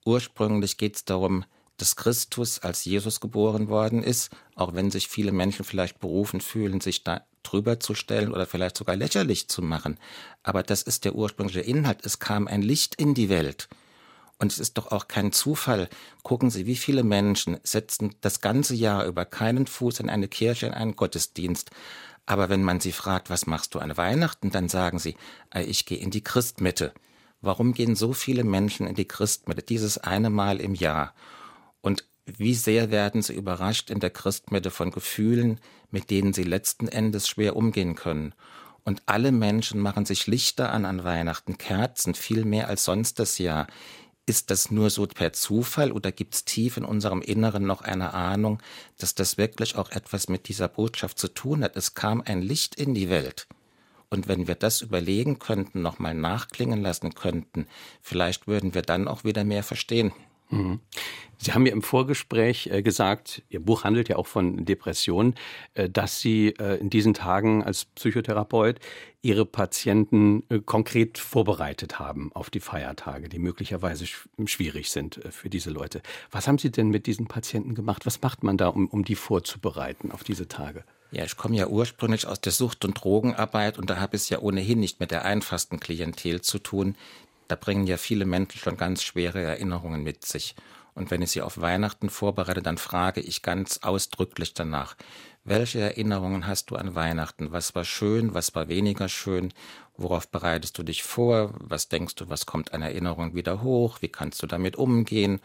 Ursprünglich 0.05 0.79
geht 0.79 0.97
es 0.97 1.05
darum, 1.05 1.45
dass 1.77 1.95
Christus 1.95 2.59
als 2.59 2.85
Jesus 2.85 3.21
geboren 3.21 3.69
worden 3.69 4.03
ist, 4.03 4.31
auch 4.57 4.75
wenn 4.75 4.91
sich 4.91 5.07
viele 5.07 5.31
Menschen 5.31 5.65
vielleicht 5.65 6.01
berufen 6.01 6.41
fühlen, 6.41 6.81
sich 6.81 7.05
da 7.05 7.25
drüber 7.51 7.81
zu 7.81 7.95
stellen 7.95 8.33
oder 8.33 8.47
vielleicht 8.47 8.77
sogar 8.77 8.97
lächerlich 8.97 9.49
zu 9.49 9.63
machen. 9.63 9.99
Aber 10.43 10.63
das 10.63 10.83
ist 10.83 11.05
der 11.05 11.15
ursprüngliche 11.15 11.61
Inhalt. 11.61 12.05
Es 12.05 12.19
kam 12.19 12.47
ein 12.47 12.63
Licht 12.63 12.95
in 12.97 13.15
die 13.15 13.29
Welt. 13.29 13.69
Und 14.39 14.53
es 14.53 14.59
ist 14.59 14.77
doch 14.77 14.93
auch 14.93 15.09
kein 15.09 15.33
Zufall. 15.33 15.89
Gucken 16.23 16.51
Sie, 16.51 16.67
wie 16.67 16.77
viele 16.77 17.03
Menschen 17.03 17.59
setzen 17.63 18.15
das 18.21 18.43
ganze 18.43 18.75
Jahr 18.75 19.07
über 19.07 19.25
keinen 19.25 19.67
Fuß 19.67 20.01
in 20.01 20.11
eine 20.11 20.29
Kirche, 20.29 20.67
in 20.67 20.75
einen 20.75 20.97
Gottesdienst. 20.97 21.71
Aber 22.27 22.49
wenn 22.49 22.63
man 22.63 22.81
sie 22.81 22.93
fragt, 22.93 23.31
was 23.31 23.47
machst 23.47 23.75
du 23.75 23.79
an 23.79 23.97
Weihnachten, 23.97 24.51
dann 24.51 24.69
sagen 24.69 24.99
sie, 24.99 25.17
ich 25.55 25.87
gehe 25.87 25.99
in 25.99 26.11
die 26.11 26.25
Christmitte. 26.25 26.93
Warum 27.41 27.73
gehen 27.73 27.95
so 27.95 28.13
viele 28.13 28.45
Menschen 28.45 28.87
in 28.87 28.95
die 28.97 29.07
Christmitte 29.07 29.63
dieses 29.63 29.97
eine 29.99 30.29
Mal 30.29 30.61
im 30.61 30.75
Jahr? 30.75 31.15
Und 31.81 32.05
wie 32.27 32.55
sehr 32.55 32.91
werden 32.91 33.23
sie 33.23 33.35
überrascht 33.35 33.91
in 33.91 34.01
der 34.01 34.11
Christmitte 34.11 34.71
von 34.71 34.91
Gefühlen, 34.91 35.61
mit 35.91 36.11
denen 36.11 36.33
sie 36.33 36.43
letzten 36.43 36.89
Endes 36.89 37.29
schwer 37.29 37.57
umgehen 37.57 37.95
können. 37.95 38.35
Und 38.85 39.03
alle 39.07 39.33
Menschen 39.33 39.81
machen 39.81 40.05
sich 40.05 40.27
Lichter 40.27 40.73
an 40.73 40.85
an 40.85 41.05
Weihnachten, 41.05 41.59
Kerzen, 41.59 42.15
viel 42.15 42.45
mehr 42.45 42.69
als 42.69 42.85
sonst 42.85 43.19
das 43.19 43.39
Jahr. 43.39 43.67
Ist 44.27 44.51
das 44.51 44.73
nur 44.73 44.91
so 44.91 45.07
per 45.07 45.33
Zufall 45.33 45.93
oder 45.93 46.11
gibt 46.11 46.35
es 46.35 46.45
tief 46.45 46.77
in 46.77 46.85
unserem 46.85 47.23
Inneren 47.23 47.65
noch 47.65 47.83
eine 47.83 48.13
Ahnung, 48.13 48.61
dass 48.99 49.15
das 49.15 49.39
wirklich 49.39 49.77
auch 49.77 49.91
etwas 49.93 50.29
mit 50.29 50.49
dieser 50.49 50.69
Botschaft 50.69 51.19
zu 51.19 51.29
tun 51.29 51.63
hat? 51.63 51.77
Es 51.77 51.95
kam 51.95 52.23
ein 52.25 52.43
Licht 52.43 52.75
in 52.75 52.93
die 52.93 53.09
Welt. 53.09 53.47
Und 54.09 54.29
wenn 54.29 54.47
wir 54.49 54.55
das 54.55 54.83
überlegen 54.83 55.39
könnten, 55.39 55.83
nochmal 55.83 56.15
nachklingen 56.15 56.81
lassen 56.81 57.15
könnten, 57.15 57.67
vielleicht 58.03 58.47
würden 58.47 58.75
wir 58.75 58.83
dann 58.83 59.09
auch 59.09 59.25
wieder 59.25 59.45
mehr 59.45 59.63
verstehen. 59.63 60.13
Sie 61.39 61.53
haben 61.53 61.65
mir 61.65 61.73
im 61.73 61.83
Vorgespräch 61.83 62.69
äh, 62.69 62.83
gesagt, 62.83 63.43
Ihr 63.51 63.61
Buch 63.61 63.85
handelt 63.85 64.09
ja 64.09 64.17
auch 64.17 64.27
von 64.27 64.65
Depressionen, 64.65 65.35
äh, 65.75 65.89
dass 65.89 66.21
Sie 66.21 66.55
äh, 66.59 66.79
in 66.79 66.91
diesen 66.91 67.15
Tagen 67.15 67.63
als 67.63 67.85
Psychotherapeut 67.85 68.81
Ihre 69.23 69.45
Patienten 69.45 70.45
konkret 70.67 71.19
vorbereitet 71.19 71.99
haben 71.99 72.31
auf 72.33 72.49
die 72.49 72.61
Feiertage, 72.61 73.29
die 73.29 73.41
möglicherweise 73.41 74.07
schwierig 74.07 74.93
sind 74.93 75.19
für 75.31 75.51
diese 75.51 75.71
Leute. 75.71 76.01
Was 76.31 76.47
haben 76.47 76.59
Sie 76.59 76.71
denn 76.71 76.91
mit 76.91 77.09
diesen 77.09 77.27
Patienten 77.27 77.75
gemacht? 77.75 78.07
Was 78.07 78.23
macht 78.23 78.45
man 78.45 78.57
da, 78.57 78.69
um, 78.69 78.87
um 78.87 79.05
die 79.05 79.17
vorzubereiten 79.17 80.13
auf 80.13 80.23
diese 80.23 80.47
Tage? 80.47 80.85
Ja, 81.11 81.25
ich 81.25 81.37
komme 81.37 81.57
ja 81.57 81.67
ursprünglich 81.67 82.27
aus 82.27 82.41
der 82.41 82.53
Sucht- 82.53 82.85
und 82.85 82.95
Drogenarbeit 83.03 83.79
und 83.79 83.91
da 83.91 83.99
habe 83.99 84.17
ich 84.17 84.23
es 84.23 84.29
ja 84.29 84.41
ohnehin 84.41 84.79
nicht 84.81 85.01
mit 85.01 85.11
der 85.11 85.25
einfachsten 85.25 85.81
Klientel 85.81 86.41
zu 86.41 86.59
tun, 86.59 86.95
da 87.49 87.57
bringen 87.57 87.87
ja 87.87 87.97
viele 87.97 88.25
Menschen 88.25 88.59
schon 88.59 88.77
ganz 88.77 89.03
schwere 89.03 89.41
Erinnerungen 89.43 90.03
mit 90.03 90.25
sich. 90.25 90.55
Und 90.95 91.11
wenn 91.11 91.21
ich 91.21 91.31
sie 91.31 91.43
auf 91.43 91.61
Weihnachten 91.61 92.09
vorbereite, 92.09 92.63
dann 92.63 92.79
frage 92.79 93.21
ich 93.21 93.43
ganz 93.43 93.81
ausdrücklich 93.83 94.55
danach, 94.55 94.97
welche 95.45 95.79
Erinnerungen 95.79 96.47
hast 96.47 96.71
du 96.71 96.77
an 96.77 96.95
Weihnachten? 96.95 97.53
Was 97.53 97.75
war 97.75 97.85
schön, 97.85 98.35
was 98.35 98.55
war 98.55 98.69
weniger 98.69 99.09
schön? 99.09 99.53
Worauf 99.97 100.29
bereitest 100.29 100.77
du 100.79 100.83
dich 100.83 101.03
vor? 101.03 101.55
Was 101.59 101.89
denkst 101.89 102.17
du, 102.17 102.29
was 102.29 102.47
kommt 102.47 102.73
an 102.75 102.83
Erinnerungen 102.83 103.35
wieder 103.35 103.63
hoch? 103.63 103.99
Wie 104.01 104.09
kannst 104.09 104.43
du 104.43 104.47
damit 104.47 104.75
umgehen? 104.77 105.41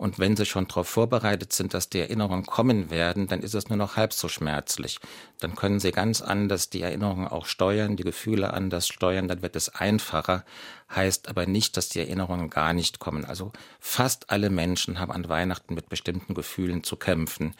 Und 0.00 0.18
wenn 0.18 0.34
sie 0.34 0.46
schon 0.46 0.66
darauf 0.66 0.88
vorbereitet 0.88 1.52
sind, 1.52 1.74
dass 1.74 1.90
die 1.90 1.98
Erinnerungen 1.98 2.46
kommen 2.46 2.88
werden, 2.88 3.26
dann 3.26 3.40
ist 3.40 3.54
es 3.54 3.68
nur 3.68 3.76
noch 3.76 3.96
halb 3.96 4.14
so 4.14 4.28
schmerzlich. 4.28 4.98
Dann 5.40 5.56
können 5.56 5.78
sie 5.78 5.90
ganz 5.90 6.22
anders 6.22 6.70
die 6.70 6.80
Erinnerungen 6.80 7.28
auch 7.28 7.44
steuern, 7.44 7.96
die 7.96 8.02
Gefühle 8.02 8.54
anders 8.54 8.88
steuern, 8.88 9.28
dann 9.28 9.42
wird 9.42 9.56
es 9.56 9.68
einfacher. 9.68 10.46
Heißt 10.94 11.28
aber 11.28 11.44
nicht, 11.44 11.76
dass 11.76 11.90
die 11.90 11.98
Erinnerungen 11.98 12.48
gar 12.48 12.72
nicht 12.72 12.98
kommen. 12.98 13.26
Also 13.26 13.52
fast 13.78 14.30
alle 14.30 14.48
Menschen 14.48 14.98
haben 14.98 15.12
an 15.12 15.28
Weihnachten 15.28 15.74
mit 15.74 15.90
bestimmten 15.90 16.32
Gefühlen 16.32 16.82
zu 16.82 16.96
kämpfen. 16.96 17.54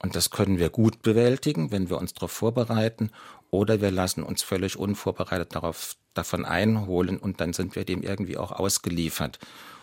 Und 0.00 0.16
das 0.16 0.30
können 0.30 0.58
wir 0.58 0.70
gut 0.70 1.02
bewältigen, 1.02 1.70
wenn 1.70 1.90
wir 1.90 1.98
uns 1.98 2.12
darauf 2.12 2.32
vorbereiten, 2.32 3.12
oder 3.52 3.80
wir 3.80 3.92
lassen 3.92 4.24
uns 4.24 4.42
völlig 4.42 4.76
unvorbereitet 4.76 5.54
darauf, 5.54 5.94
davon 6.14 6.44
einholen 6.44 7.18
und 7.18 7.40
dann 7.40 7.52
sind 7.52 7.76
wir 7.76 7.84
dem 7.84 8.02
irgendwie 8.02 8.36
auch 8.36 8.50
ausgeliefert. 8.50 9.38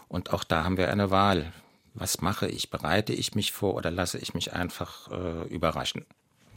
Und 0.09 0.33
auch 0.33 0.43
da 0.43 0.65
haben 0.65 0.75
wir 0.75 0.91
eine 0.91 1.09
Wahl 1.09 1.53
was 1.95 2.21
mache 2.21 2.47
ich? 2.47 2.69
Bereite 2.69 3.13
ich 3.13 3.35
mich 3.35 3.51
vor 3.51 3.73
oder 3.73 3.89
lasse 3.89 4.17
ich 4.19 4.33
mich 4.33 4.53
einfach 4.53 5.09
äh, 5.11 5.47
überraschen? 5.47 6.05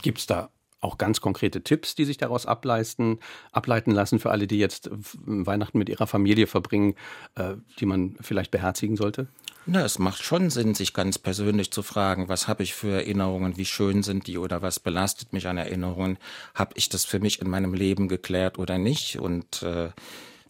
Gibt 0.01 0.19
es 0.19 0.27
da 0.27 0.49
auch 0.81 0.97
ganz 0.97 1.19
konkrete 1.21 1.61
Tipps, 1.61 1.95
die 1.95 2.05
sich 2.05 2.17
daraus 2.17 2.45
ableisten, 2.45 3.19
ableiten 3.51 3.91
lassen 3.91 4.19
für 4.19 4.31
alle, 4.31 4.47
die 4.47 4.59
jetzt 4.59 4.89
Weihnachten 5.25 5.77
mit 5.77 5.89
ihrer 5.89 6.07
Familie 6.07 6.47
verbringen, 6.47 6.95
äh, 7.35 7.55
die 7.79 7.85
man 7.85 8.15
vielleicht 8.21 8.51
beherzigen 8.51 8.95
sollte? 8.95 9.27
Na, 9.65 9.83
es 9.83 9.99
macht 9.99 10.23
schon 10.23 10.49
Sinn, 10.49 10.73
sich 10.73 10.93
ganz 10.93 11.19
persönlich 11.19 11.71
zu 11.71 11.83
fragen, 11.83 12.29
was 12.29 12.47
habe 12.47 12.63
ich 12.63 12.73
für 12.73 12.91
Erinnerungen, 12.91 13.57
wie 13.57 13.65
schön 13.65 14.03
sind 14.03 14.25
die 14.27 14.37
oder 14.37 14.61
was 14.61 14.79
belastet 14.79 15.33
mich 15.33 15.47
an 15.47 15.57
Erinnerungen? 15.57 16.17
Habe 16.55 16.71
ich 16.75 16.89
das 16.89 17.05
für 17.05 17.19
mich 17.19 17.41
in 17.41 17.49
meinem 17.49 17.73
Leben 17.73 18.07
geklärt 18.07 18.57
oder 18.57 18.77
nicht? 18.77 19.19
Und 19.19 19.61
äh, 19.61 19.89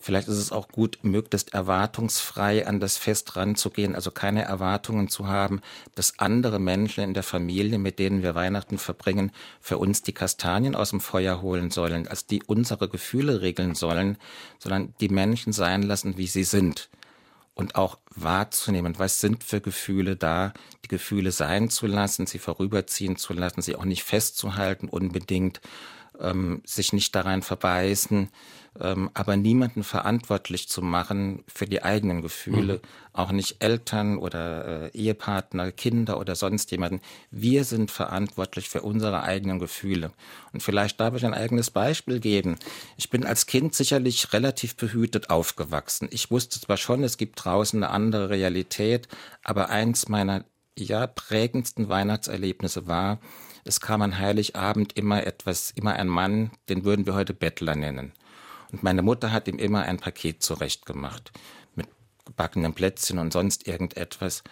Vielleicht 0.02 0.30
ist 0.30 0.38
es 0.38 0.52
auch 0.54 0.70
gut, 0.70 1.00
möglichst 1.02 1.54
erwartungsfrei 1.54 2.66
an 2.66 2.80
das 2.80 2.96
Fest 2.98 3.36
ranzugehen, 3.36 3.96
also 3.96 4.12
keine 4.12 4.44
Erwartungen 4.44 5.10
zu 5.10 5.28
haben, 5.28 5.62
dass 5.94 6.20
andere 6.20 6.58
Menschen 6.58 7.04
in 7.04 7.14
der 7.14 7.24
Familie, 7.24 7.78
mit 7.80 8.00
denen 8.00 8.24
wir 8.24 8.34
Weihnachten 8.34 8.78
verbringen, 8.78 9.32
für 9.60 9.78
uns 9.78 10.02
die 10.02 10.14
Kastanien 10.14 10.74
aus 10.74 10.92
dem 10.92 11.02
Feuer 11.02 11.42
holen 11.42 11.70
sollen, 11.70 12.08
als 12.08 12.26
die 12.26 12.42
unsere 12.44 12.88
Gefühle 12.88 13.42
regeln 13.42 13.76
sollen, 13.76 14.18
sondern 14.58 14.94
die 15.02 15.10
Menschen 15.10 15.52
sein 15.52 15.84
lassen, 15.84 16.18
wie 16.18 16.28
sie 16.28 16.46
sind. 16.46 16.90
und 17.60 17.76
auch 17.76 17.98
wahrzunehmen, 18.16 18.98
was 19.00 19.20
sind 19.20 19.44
für 19.44 19.60
Gefühle 19.60 20.16
da, 20.16 20.54
die 20.86 20.88
Gefühle 20.88 21.34
sein 21.34 21.70
zu 21.70 21.88
lassen, 21.88 22.26
sie 22.26 22.40
vorüberziehen 22.40 23.18
zu 23.18 23.34
lassen, 23.34 23.62
sie 23.62 23.76
auch 23.76 23.84
nicht 23.84 24.04
festzuhalten 24.04 24.88
unbedingt, 24.88 25.60
ähm, 26.22 26.62
sich 26.66 26.94
nicht 26.94 27.14
daran 27.16 27.42
verbeißen, 27.42 28.30
aber 29.14 29.36
niemanden 29.36 29.84
verantwortlich 29.84 30.70
zu 30.70 30.82
machen 30.82 31.44
für 31.48 31.66
die 31.66 31.84
eigenen 31.84 32.22
Gefühle, 32.22 32.76
mhm. 32.76 32.80
auch 33.14 33.32
nicht 33.32 33.64
Eltern 33.64 34.18
oder 34.18 34.92
äh, 34.94 34.98
Ehepartner, 34.98 35.72
Kinder 35.72 36.20
oder 36.20 36.36
sonst 36.36 36.72
jemanden. 36.72 37.02
Wir 37.32 37.64
sind 37.64 37.92
verantwortlich 37.92 38.70
für 38.70 38.82
unsere 38.82 39.24
eigenen 39.24 39.60
Gefühle. 39.60 40.12
Und 40.54 40.64
vielleicht 40.64 41.00
darf 41.00 41.16
ich 41.16 41.26
ein 41.26 41.34
eigenes 41.34 41.72
Beispiel 41.72 42.20
geben. 42.20 42.58
Ich 42.98 43.10
bin 43.10 43.26
als 43.26 43.46
Kind 43.46 43.76
sicherlich 43.76 44.34
relativ 44.34 44.76
behütet 44.76 45.30
aufgewachsen. 45.30 46.08
Ich 46.12 46.32
wusste 46.32 46.60
zwar 46.60 46.78
schon, 46.78 47.04
es 47.04 47.18
gibt 47.18 47.44
draußen 47.44 47.84
eine 47.84 47.92
andere 47.92 48.30
Realität, 48.30 49.08
aber 49.44 49.70
eins 49.70 50.08
meiner 50.08 50.46
ja 50.78 51.08
prägendsten 51.08 51.90
Weihnachtserlebnisse 51.90 52.88
war, 52.88 53.20
es 53.66 53.82
kam 53.82 54.02
an 54.02 54.18
Heiligabend 54.18 54.94
immer 54.94 55.26
etwas, 55.26 55.72
immer 55.72 55.94
ein 55.94 56.08
Mann, 56.08 56.52
den 56.70 56.86
würden 56.86 57.06
wir 57.06 57.14
heute 57.14 57.34
Bettler 57.34 57.76
nennen. 57.76 58.14
Und 58.72 58.84
meine 58.84 59.02
Mutter 59.02 59.32
hat 59.32 59.48
ihm 59.48 59.58
immer 59.58 59.84
ein 59.84 59.98
Paket 59.98 60.44
zurechtgemacht 60.44 61.32
mit 61.76 61.88
gebackenen 62.26 62.74
Plätzchen 62.74 63.20
und 63.20 63.34
sonst 63.34 63.68
irgendetwas. 63.68 64.44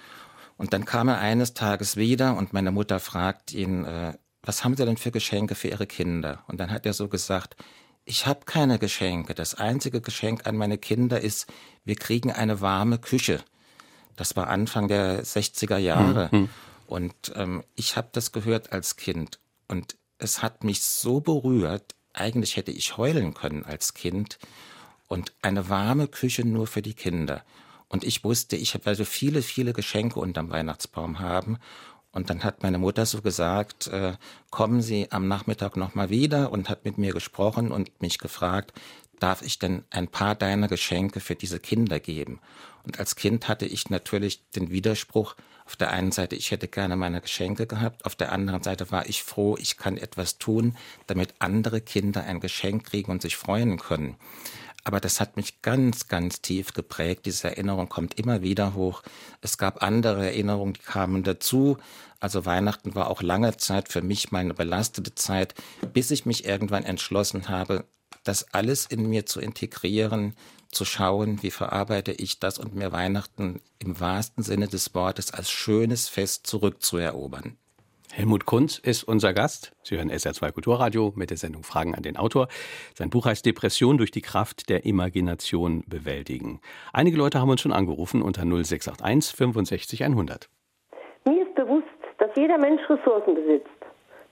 Und 0.57 0.73
dann 0.73 0.85
kam 0.85 1.07
er 1.07 1.19
eines 1.19 1.53
Tages 1.53 1.97
wieder 1.97 2.35
und 2.35 2.53
meine 2.53 2.71
Mutter 2.71 2.99
fragt 2.99 3.53
ihn, 3.53 3.85
äh, 3.85 4.13
was 4.41 4.63
haben 4.63 4.75
Sie 4.75 4.85
denn 4.85 4.97
für 4.97 5.11
Geschenke 5.11 5.55
für 5.55 5.67
Ihre 5.67 5.87
Kinder? 5.87 6.43
Und 6.47 6.59
dann 6.59 6.71
hat 6.71 6.85
er 6.85 6.93
so 6.93 7.07
gesagt, 7.07 7.55
ich 8.05 8.25
habe 8.25 8.45
keine 8.45 8.79
Geschenke. 8.79 9.35
Das 9.35 9.55
einzige 9.55 10.01
Geschenk 10.01 10.47
an 10.47 10.55
meine 10.55 10.77
Kinder 10.77 11.19
ist, 11.19 11.47
wir 11.83 11.95
kriegen 11.95 12.31
eine 12.31 12.61
warme 12.61 12.97
Küche. 12.97 13.41
Das 14.15 14.35
war 14.35 14.47
Anfang 14.47 14.87
der 14.87 15.23
60er 15.23 15.77
Jahre. 15.77 16.29
Mhm. 16.31 16.49
Und 16.87 17.13
ähm, 17.35 17.63
ich 17.75 17.97
habe 17.97 18.07
das 18.13 18.31
gehört 18.31 18.71
als 18.71 18.95
Kind. 18.95 19.39
Und 19.67 19.97
es 20.17 20.41
hat 20.41 20.63
mich 20.63 20.81
so 20.81 21.19
berührt, 21.19 21.93
eigentlich 22.17 22.57
hätte 22.57 22.71
ich 22.71 22.97
heulen 22.97 23.33
können 23.33 23.63
als 23.63 23.93
Kind 23.93 24.39
und 25.07 25.33
eine 25.41 25.69
warme 25.69 26.07
Küche 26.07 26.45
nur 26.45 26.67
für 26.67 26.81
die 26.81 26.93
Kinder. 26.93 27.43
Und 27.89 28.03
ich 28.03 28.23
wusste, 28.23 28.55
ich 28.55 28.73
werde 28.73 28.87
also 28.87 29.05
viele, 29.05 29.41
viele 29.41 29.73
Geschenke 29.73 30.19
unterm 30.19 30.49
Weihnachtsbaum 30.49 31.19
haben. 31.19 31.57
Und 32.11 32.29
dann 32.29 32.43
hat 32.43 32.63
meine 32.63 32.79
Mutter 32.79 33.05
so 33.05 33.21
gesagt, 33.21 33.87
äh, 33.87 34.13
kommen 34.49 34.81
Sie 34.81 35.11
am 35.11 35.27
Nachmittag 35.27 35.77
nochmal 35.77 36.09
wieder 36.09 36.51
und 36.51 36.69
hat 36.69 36.83
mit 36.83 36.97
mir 36.97 37.13
gesprochen 37.13 37.71
und 37.71 38.01
mich 38.01 38.17
gefragt, 38.17 38.73
darf 39.19 39.41
ich 39.41 39.59
denn 39.59 39.83
ein 39.89 40.07
paar 40.07 40.35
deiner 40.35 40.67
Geschenke 40.67 41.19
für 41.19 41.35
diese 41.35 41.59
Kinder 41.59 41.99
geben? 41.99 42.39
Und 42.87 42.99
als 43.01 43.17
Kind 43.17 43.49
hatte 43.49 43.65
ich 43.65 43.89
natürlich 43.89 44.49
den 44.51 44.71
Widerspruch, 44.71 45.35
auf 45.65 45.75
der 45.75 45.91
einen 45.91 46.13
Seite, 46.13 46.37
ich 46.37 46.51
hätte 46.51 46.69
gerne 46.69 46.95
meine 46.95 47.19
Geschenke 47.19 47.67
gehabt, 47.67 48.05
auf 48.05 48.15
der 48.15 48.31
anderen 48.31 48.63
Seite 48.63 48.91
war 48.91 49.07
ich 49.07 49.23
froh, 49.23 49.57
ich 49.59 49.75
kann 49.75 49.97
etwas 49.97 50.37
tun, 50.37 50.77
damit 51.05 51.35
andere 51.39 51.81
Kinder 51.81 52.23
ein 52.23 52.39
Geschenk 52.39 52.85
kriegen 52.85 53.11
und 53.11 53.21
sich 53.21 53.35
freuen 53.35 53.77
können. 53.77 54.15
Aber 54.85 55.01
das 55.01 55.19
hat 55.19 55.35
mich 55.35 55.61
ganz, 55.61 56.07
ganz 56.07 56.41
tief 56.41 56.73
geprägt. 56.73 57.25
Diese 57.25 57.49
Erinnerung 57.49 57.89
kommt 57.89 58.17
immer 58.17 58.41
wieder 58.41 58.73
hoch. 58.73 59.03
Es 59.41 59.57
gab 59.57 59.83
andere 59.83 60.27
Erinnerungen, 60.27 60.75
die 60.75 60.79
kamen 60.79 61.23
dazu. 61.23 61.77
Also 62.21 62.45
Weihnachten 62.45 62.95
war 62.95 63.09
auch 63.09 63.21
lange 63.21 63.57
Zeit 63.57 63.91
für 63.91 64.01
mich 64.01 64.31
meine 64.31 64.53
belastete 64.53 65.13
Zeit, 65.13 65.55
bis 65.91 66.09
ich 66.09 66.25
mich 66.25 66.45
irgendwann 66.45 66.85
entschlossen 66.85 67.49
habe, 67.49 67.83
das 68.23 68.53
alles 68.53 68.85
in 68.85 69.09
mir 69.09 69.25
zu 69.25 69.41
integrieren, 69.41 70.35
zu 70.69 70.85
schauen, 70.85 71.41
wie 71.43 71.51
verarbeite 71.51 72.11
ich 72.11 72.39
das 72.39 72.59
und 72.59 72.75
mir 72.75 72.91
Weihnachten 72.91 73.61
im 73.79 73.99
wahrsten 73.99 74.43
Sinne 74.43 74.67
des 74.67 74.93
Wortes 74.93 75.33
als 75.33 75.49
schönes 75.49 76.09
Fest 76.09 76.47
zurückzuerobern. 76.47 77.57
Helmut 78.13 78.45
Kunz 78.45 78.79
ist 78.79 79.03
unser 79.03 79.33
Gast. 79.33 79.75
Sie 79.83 79.97
hören 79.97 80.09
SR2 80.09 80.51
Kulturradio 80.51 81.13
mit 81.15 81.29
der 81.29 81.37
Sendung 81.37 81.63
Fragen 81.63 81.93
an 81.93 82.03
den 82.03 82.17
Autor. 82.17 82.47
Sein 82.95 83.09
Buch 83.09 83.25
heißt 83.25 83.45
Depression 83.45 83.97
durch 83.97 84.11
die 84.11 84.21
Kraft 84.21 84.69
der 84.69 84.85
Imagination 84.85 85.83
bewältigen. 85.87 86.61
Einige 86.93 87.17
Leute 87.17 87.39
haben 87.39 87.49
uns 87.49 87.61
schon 87.61 87.73
angerufen 87.73 88.21
unter 88.21 88.41
0681 88.41 89.35
65 89.35 90.03
100. 90.03 90.49
Mir 91.25 91.45
ist 91.45 91.55
bewusst, 91.55 91.85
dass 92.17 92.31
jeder 92.35 92.57
Mensch 92.57 92.81
Ressourcen 92.89 93.35
besitzt. 93.35 93.76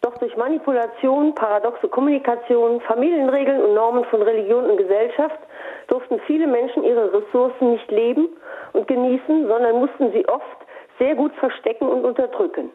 Doch 0.06 0.20
durch 0.20 0.38
Manipulation, 0.38 1.34
paradoxe 1.34 1.88
Kommunikation, 1.88 2.80
Familienregeln 2.82 3.60
und 3.60 3.74
Normen 3.74 4.06
von 4.06 4.22
Religion 4.22 4.70
und 4.70 4.78
Gesellschaft 4.78 5.40
durften 5.88 6.20
viele 6.28 6.46
Menschen 6.46 6.84
ihre 6.84 7.12
Ressourcen 7.12 7.72
nicht 7.72 7.90
leben 7.90 8.30
und 8.74 8.88
genießen, 8.88 9.48
sondern 9.48 9.80
mussten 9.80 10.12
sie 10.12 10.28
oft 10.30 10.58
sehr 11.00 11.16
gut 11.16 11.34
verstecken 11.38 11.90
und 11.90 12.06
unterdrücken. 12.06 12.70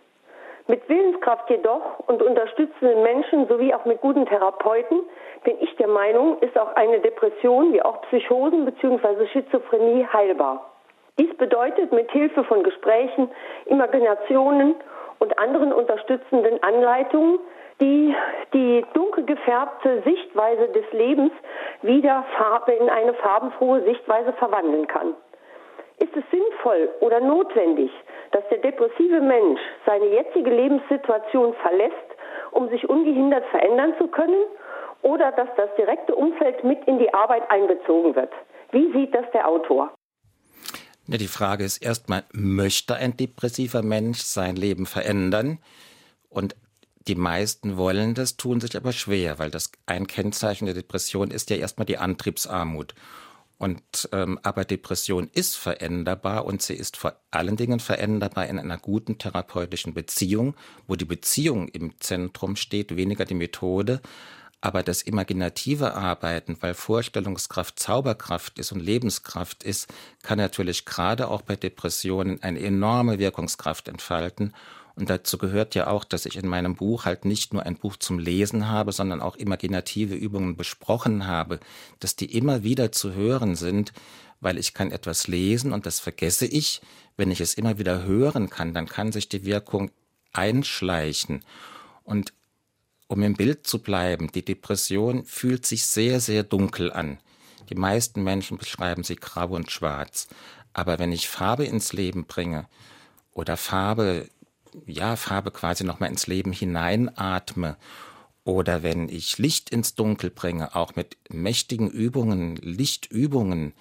Mit 0.67 0.89
Willenskraft 0.89 1.49
jedoch 1.49 2.01
und 2.09 2.21
unterstützenden 2.21 3.01
Menschen 3.05 3.47
sowie 3.47 3.73
auch 3.75 3.85
mit 3.85 4.01
guten 4.01 4.27
Therapeuten 4.27 4.99
bin 5.45 5.55
ich 5.61 5.77
der 5.77 5.87
Meinung, 5.87 6.37
ist 6.41 6.59
auch 6.59 6.75
eine 6.75 6.99
Depression 6.99 7.73
wie 7.73 7.81
auch 7.81 8.03
Psychosen 8.03 8.65
bzw. 8.65 9.29
Schizophrenie 9.29 10.05
heilbar. 10.13 10.69
Dies 11.17 11.33
bedeutet 11.37 11.93
mit 11.93 12.11
Hilfe 12.11 12.43
von 12.43 12.65
Gesprächen, 12.65 13.31
Imaginationen 13.67 14.75
und 15.21 15.39
anderen 15.39 15.73
unterstützenden 15.73 16.63
Anleitungen, 16.63 17.39
die 17.81 18.15
die 18.53 18.85
dunkel 18.93 19.25
gefärbte 19.25 20.03
Sichtweise 20.03 20.69
des 20.69 20.85
Lebens 20.93 21.33
wieder 21.83 22.25
Farbe 22.37 22.73
in 22.73 22.91
eine 22.91 23.15
farbenfrohe 23.15 23.83
Sichtweise 23.85 24.33
verwandeln 24.35 24.87
kann. 24.87 25.15
Ist 25.99 26.17
es 26.17 26.25
sinnvoll 26.31 26.89
oder 27.01 27.21
notwendig, 27.21 27.91
dass 28.33 28.47
der 28.49 28.59
depressive 28.59 29.21
Mensch 29.21 29.61
seine 29.87 30.07
jetzige 30.07 30.51
Lebenssituation 30.51 31.55
verlässt, 31.55 31.95
um 32.53 32.69
sich 32.69 32.89
ungehindert 32.89 33.45
verändern 33.47 33.95
zu 33.99 34.09
können, 34.09 34.43
oder 35.03 35.33
dass 35.33 35.49
das 35.57 35.75
direkte 35.77 36.15
Umfeld 36.15 36.63
mit 36.65 36.87
in 36.87 36.99
die 36.99 37.13
Arbeit 37.15 37.51
einbezogen 37.51 38.15
wird? 38.17 38.33
Wie 38.71 38.93
sieht 38.93 39.15
das 39.15 39.31
der 39.33 39.49
Autor? 39.49 39.91
Ja, 41.11 41.19
die 41.19 41.27
Frage 41.27 41.65
ist 41.65 41.79
erstmal, 41.79 42.23
möchte 42.33 42.95
ein 42.95 43.17
depressiver 43.17 43.83
Mensch 43.83 44.21
sein 44.21 44.55
Leben 44.55 44.87
verändern? 44.87 45.59
Und 46.29 46.55
die 47.09 47.17
meisten 47.17 47.77
wollen 47.77 48.15
das, 48.15 48.37
tun 48.37 48.61
sich 48.61 48.77
aber 48.77 48.93
schwer, 48.93 49.41
weil 49.41 49.51
das 49.51 49.73
ein 49.87 50.07
Kennzeichen 50.07 50.67
der 50.67 50.75
Depression 50.75 51.33
ist 51.33 51.51
ja 51.51 51.57
erstmal 51.57 51.87
die 51.87 51.99
Antriebsarmut. 51.99 52.95
Und 53.59 54.09
ähm, 54.13 54.39
aber 54.45 54.65
Depression 54.65 55.29
ist 55.35 55.57
veränderbar 55.57 56.45
und 56.45 56.63
sie 56.63 56.75
ist 56.75 56.97
vor 56.97 57.17
allen 57.33 57.57
Dingen 57.57 57.81
veränderbar 57.81 58.47
in 58.47 58.61
einer 58.61 58.79
guten 58.79 59.19
therapeutischen 59.19 59.93
Beziehung, 59.93 60.55
wo 60.87 60.95
die 60.95 61.05
Beziehung 61.07 61.67
im 61.67 61.99
Zentrum 61.99 62.55
steht, 62.55 62.95
weniger 62.95 63.25
die 63.25 63.35
Methode. 63.35 64.01
Aber 64.61 64.83
das 64.83 65.03
imaginative 65.03 65.95
Arbeiten, 65.95 66.57
weil 66.61 66.75
Vorstellungskraft 66.75 67.79
Zauberkraft 67.79 68.59
ist 68.59 68.73
und 68.73 68.81
Lebenskraft 68.81 69.63
ist, 69.63 69.89
kann 70.23 70.39
natürlich 70.39 70.85
gerade 70.85 71.29
auch 71.29 71.43
bei 71.43 71.57
Depressionen 71.57 72.43
eine 72.43 72.61
enorme 72.61 73.19
Wirkungskraft 73.19 73.89
entfalten. 73.89 74.53
Und 74.97 75.09
dazu 75.09 75.39
gehört 75.39 75.75
ja 75.75 75.87
auch, 75.87 76.05
dass 76.05 76.27
ich 76.27 76.37
in 76.37 76.47
meinem 76.47 76.75
Buch 76.75 77.07
halt 77.07 77.25
nicht 77.25 77.55
nur 77.55 77.65
ein 77.65 77.77
Buch 77.77 77.97
zum 77.97 78.19
Lesen 78.19 78.69
habe, 78.69 78.93
sondern 78.93 79.23
auch 79.23 79.37
imaginative 79.37 80.15
Übungen 80.15 80.57
besprochen 80.57 81.27
habe, 81.27 81.59
dass 82.01 82.17
die 82.17 82.37
immer 82.37 82.63
wieder 82.63 82.93
zu 82.93 83.15
hören 83.15 83.57
sind, 83.57 83.95
weil 84.41 84.59
ich 84.59 84.75
kann 84.75 84.91
etwas 84.91 85.27
lesen 85.27 85.73
und 85.73 85.87
das 85.87 86.01
vergesse 86.01 86.47
ich. 86.47 86.83
Wenn 87.17 87.31
ich 87.31 87.41
es 87.41 87.55
immer 87.55 87.79
wieder 87.79 88.05
hören 88.05 88.51
kann, 88.51 88.75
dann 88.75 88.87
kann 88.87 89.13
sich 89.13 89.29
die 89.29 89.45
Wirkung 89.45 89.91
einschleichen. 90.33 91.45
Und 92.05 92.33
um 93.11 93.25
im 93.25 93.35
Bild 93.35 93.67
zu 93.67 93.83
bleiben, 93.83 94.31
die 94.31 94.45
Depression 94.45 95.25
fühlt 95.25 95.67
sich 95.67 95.85
sehr, 95.85 96.21
sehr 96.21 96.45
dunkel 96.45 96.93
an. 96.93 97.19
Die 97.69 97.75
meisten 97.75 98.23
Menschen 98.23 98.57
beschreiben 98.57 99.03
sie 99.03 99.17
grau 99.17 99.49
und 99.49 99.69
schwarz. 99.69 100.29
Aber 100.73 101.01
wenn 101.01 101.11
ich 101.11 101.29
Farbe 101.29 101.65
ins 101.65 101.93
Leben 101.93 102.27
bringe 102.27 102.69
oder 103.33 103.57
Farbe, 103.57 104.29
ja, 104.87 105.17
Farbe 105.17 105.51
quasi 105.51 105.83
nochmal 105.83 106.09
ins 106.09 106.29
Leben 106.29 106.53
hineinatme 106.53 107.77
oder 108.45 108.85
wenn 108.85 109.09
ich 109.09 109.39
Licht 109.39 109.71
ins 109.71 109.97
Dunkel 109.97 110.31
bringe, 110.31 110.77
auch 110.77 110.95
mit 110.95 111.17
mächtigen 111.31 111.91
Übungen, 111.91 112.55
Lichtübungen, 112.59 113.73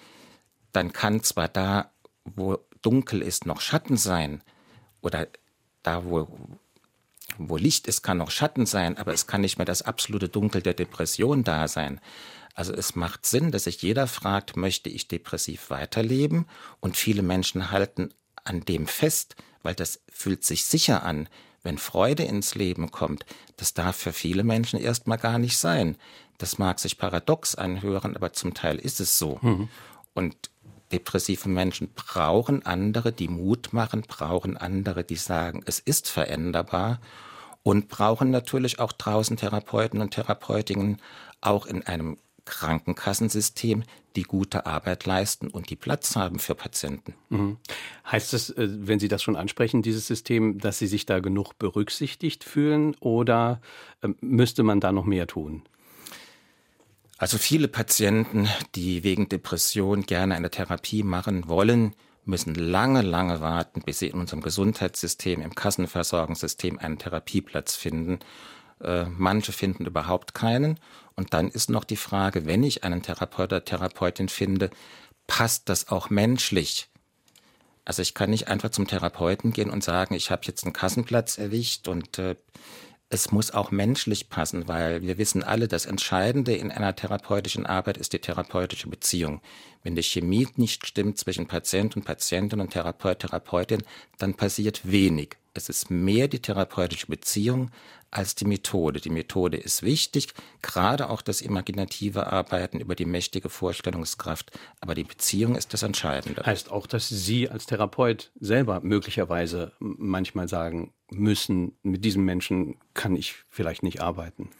dann 0.72 0.92
kann 0.92 1.22
zwar 1.22 1.46
da, 1.46 1.92
wo 2.24 2.58
dunkel 2.82 3.22
ist, 3.22 3.46
noch 3.46 3.60
Schatten 3.60 3.96
sein 3.96 4.42
oder 5.02 5.28
da, 5.84 6.04
wo 6.04 6.26
wo 7.48 7.56
Licht 7.56 7.86
ist, 7.88 8.02
kann 8.02 8.18
noch 8.18 8.30
Schatten 8.30 8.66
sein, 8.66 8.98
aber 8.98 9.12
es 9.12 9.26
kann 9.26 9.40
nicht 9.40 9.58
mehr 9.58 9.64
das 9.64 9.82
absolute 9.82 10.28
Dunkel 10.28 10.62
der 10.62 10.74
Depression 10.74 11.44
da 11.44 11.68
sein. 11.68 12.00
Also 12.54 12.72
es 12.72 12.94
macht 12.94 13.24
Sinn, 13.24 13.50
dass 13.50 13.64
sich 13.64 13.80
jeder 13.80 14.06
fragt, 14.06 14.56
möchte 14.56 14.90
ich 14.90 15.08
depressiv 15.08 15.70
weiterleben? 15.70 16.46
Und 16.80 16.96
viele 16.96 17.22
Menschen 17.22 17.70
halten 17.70 18.12
an 18.44 18.60
dem 18.60 18.86
fest, 18.86 19.36
weil 19.62 19.74
das 19.74 20.00
fühlt 20.10 20.44
sich 20.44 20.64
sicher 20.64 21.02
an. 21.02 21.28
Wenn 21.62 21.78
Freude 21.78 22.24
ins 22.24 22.54
Leben 22.54 22.90
kommt, 22.90 23.24
das 23.56 23.74
darf 23.74 23.96
für 23.96 24.12
viele 24.12 24.44
Menschen 24.44 24.80
erstmal 24.80 25.18
gar 25.18 25.38
nicht 25.38 25.58
sein. 25.58 25.96
Das 26.38 26.58
mag 26.58 26.78
sich 26.80 26.98
paradox 26.98 27.54
anhören, 27.54 28.16
aber 28.16 28.32
zum 28.32 28.54
Teil 28.54 28.78
ist 28.78 29.00
es 29.00 29.18
so. 29.18 29.38
Mhm. 29.42 29.68
Und 30.14 30.50
depressive 30.90 31.48
Menschen 31.48 31.92
brauchen 31.94 32.64
andere, 32.64 33.12
die 33.12 33.28
Mut 33.28 33.72
machen, 33.72 34.02
brauchen 34.02 34.56
andere, 34.56 35.04
die 35.04 35.16
sagen, 35.16 35.62
es 35.66 35.78
ist 35.78 36.08
veränderbar 36.08 37.00
und 37.62 37.88
brauchen 37.88 38.30
natürlich 38.30 38.78
auch 38.78 38.92
draußen 38.92 39.36
Therapeuten 39.36 40.00
und 40.00 40.12
Therapeutinnen, 40.12 40.98
auch 41.40 41.66
in 41.66 41.86
einem 41.86 42.18
Krankenkassensystem, 42.44 43.84
die 44.16 44.22
gute 44.22 44.66
Arbeit 44.66 45.06
leisten 45.06 45.48
und 45.48 45.70
die 45.70 45.76
Platz 45.76 46.16
haben 46.16 46.38
für 46.38 46.54
Patienten. 46.54 47.14
Mhm. 47.28 47.58
Heißt 48.10 48.32
das, 48.32 48.50
äh, 48.50 48.68
wenn 48.68 48.98
Sie 48.98 49.08
das 49.08 49.22
schon 49.22 49.36
ansprechen, 49.36 49.82
dieses 49.82 50.06
System, 50.06 50.58
dass 50.58 50.78
Sie 50.78 50.86
sich 50.86 51.06
da 51.06 51.20
genug 51.20 51.58
berücksichtigt 51.58 52.42
fühlen 52.42 52.96
oder 53.00 53.60
ähm, 54.02 54.16
müsste 54.20 54.62
man 54.62 54.80
da 54.80 54.90
noch 54.90 55.04
mehr 55.04 55.26
tun? 55.26 55.62
Also 57.18 57.36
viele 57.36 57.68
Patienten, 57.68 58.48
die 58.74 59.04
wegen 59.04 59.28
Depression 59.28 60.02
gerne 60.02 60.34
eine 60.34 60.50
Therapie 60.50 61.02
machen 61.02 61.48
wollen, 61.48 61.94
müssen 62.30 62.54
lange, 62.54 63.02
lange 63.02 63.40
warten, 63.40 63.82
bis 63.82 63.98
sie 63.98 64.08
in 64.08 64.18
unserem 64.18 64.40
Gesundheitssystem, 64.40 65.42
im 65.42 65.54
Kassenversorgungssystem 65.54 66.78
einen 66.78 66.98
Therapieplatz 66.98 67.76
finden. 67.76 68.20
Äh, 68.80 69.04
manche 69.04 69.52
finden 69.52 69.84
überhaupt 69.84 70.32
keinen. 70.32 70.80
Und 71.16 71.34
dann 71.34 71.48
ist 71.48 71.68
noch 71.68 71.84
die 71.84 71.96
Frage, 71.96 72.46
wenn 72.46 72.62
ich 72.62 72.84
einen 72.84 73.02
Therapeut 73.02 73.52
oder 73.52 73.64
Therapeutin 73.64 74.28
finde, 74.28 74.70
passt 75.26 75.68
das 75.68 75.88
auch 75.88 76.08
menschlich? 76.08 76.88
Also 77.84 78.02
ich 78.02 78.14
kann 78.14 78.30
nicht 78.30 78.48
einfach 78.48 78.70
zum 78.70 78.86
Therapeuten 78.86 79.52
gehen 79.52 79.70
und 79.70 79.84
sagen, 79.84 80.14
ich 80.14 80.30
habe 80.30 80.42
jetzt 80.44 80.64
einen 80.64 80.72
Kassenplatz 80.72 81.38
erwischt 81.38 81.88
und 81.88 82.18
äh, 82.18 82.36
es 83.12 83.32
muss 83.32 83.50
auch 83.50 83.72
menschlich 83.72 84.28
passen, 84.28 84.68
weil 84.68 85.02
wir 85.02 85.18
wissen 85.18 85.42
alle, 85.42 85.66
das 85.66 85.84
Entscheidende 85.84 86.54
in 86.54 86.70
einer 86.70 86.94
therapeutischen 86.94 87.66
Arbeit 87.66 87.98
ist 87.98 88.12
die 88.12 88.20
therapeutische 88.20 88.88
Beziehung. 88.88 89.42
Wenn 89.82 89.96
die 89.96 90.02
Chemie 90.04 90.46
nicht 90.54 90.86
stimmt 90.86 91.18
zwischen 91.18 91.48
Patient 91.48 91.96
und 91.96 92.04
Patientin 92.04 92.60
und 92.60 92.70
Therapeut, 92.70 93.18
Therapeutin, 93.18 93.82
dann 94.18 94.34
passiert 94.34 94.88
wenig. 94.88 95.39
Es 95.52 95.68
ist 95.68 95.90
mehr 95.90 96.28
die 96.28 96.40
therapeutische 96.40 97.06
Beziehung 97.06 97.70
als 98.10 98.34
die 98.34 98.44
Methode. 98.44 99.00
Die 99.00 99.10
Methode 99.10 99.56
ist 99.56 99.82
wichtig, 99.82 100.28
gerade 100.62 101.10
auch 101.10 101.22
das 101.22 101.40
imaginative 101.40 102.26
Arbeiten 102.32 102.80
über 102.80 102.94
die 102.94 103.04
mächtige 103.04 103.48
Vorstellungskraft. 103.48 104.50
Aber 104.80 104.94
die 104.94 105.04
Beziehung 105.04 105.56
ist 105.56 105.72
das 105.72 105.82
Entscheidende. 105.82 106.44
Heißt 106.44 106.70
auch, 106.70 106.86
dass 106.86 107.08
Sie 107.08 107.48
als 107.48 107.66
Therapeut 107.66 108.30
selber 108.38 108.80
möglicherweise 108.80 109.72
manchmal 109.78 110.48
sagen 110.48 110.92
müssen, 111.10 111.76
mit 111.82 112.04
diesem 112.04 112.24
Menschen 112.24 112.76
kann 112.94 113.16
ich 113.16 113.34
vielleicht 113.48 113.82
nicht 113.82 114.00
arbeiten. 114.00 114.50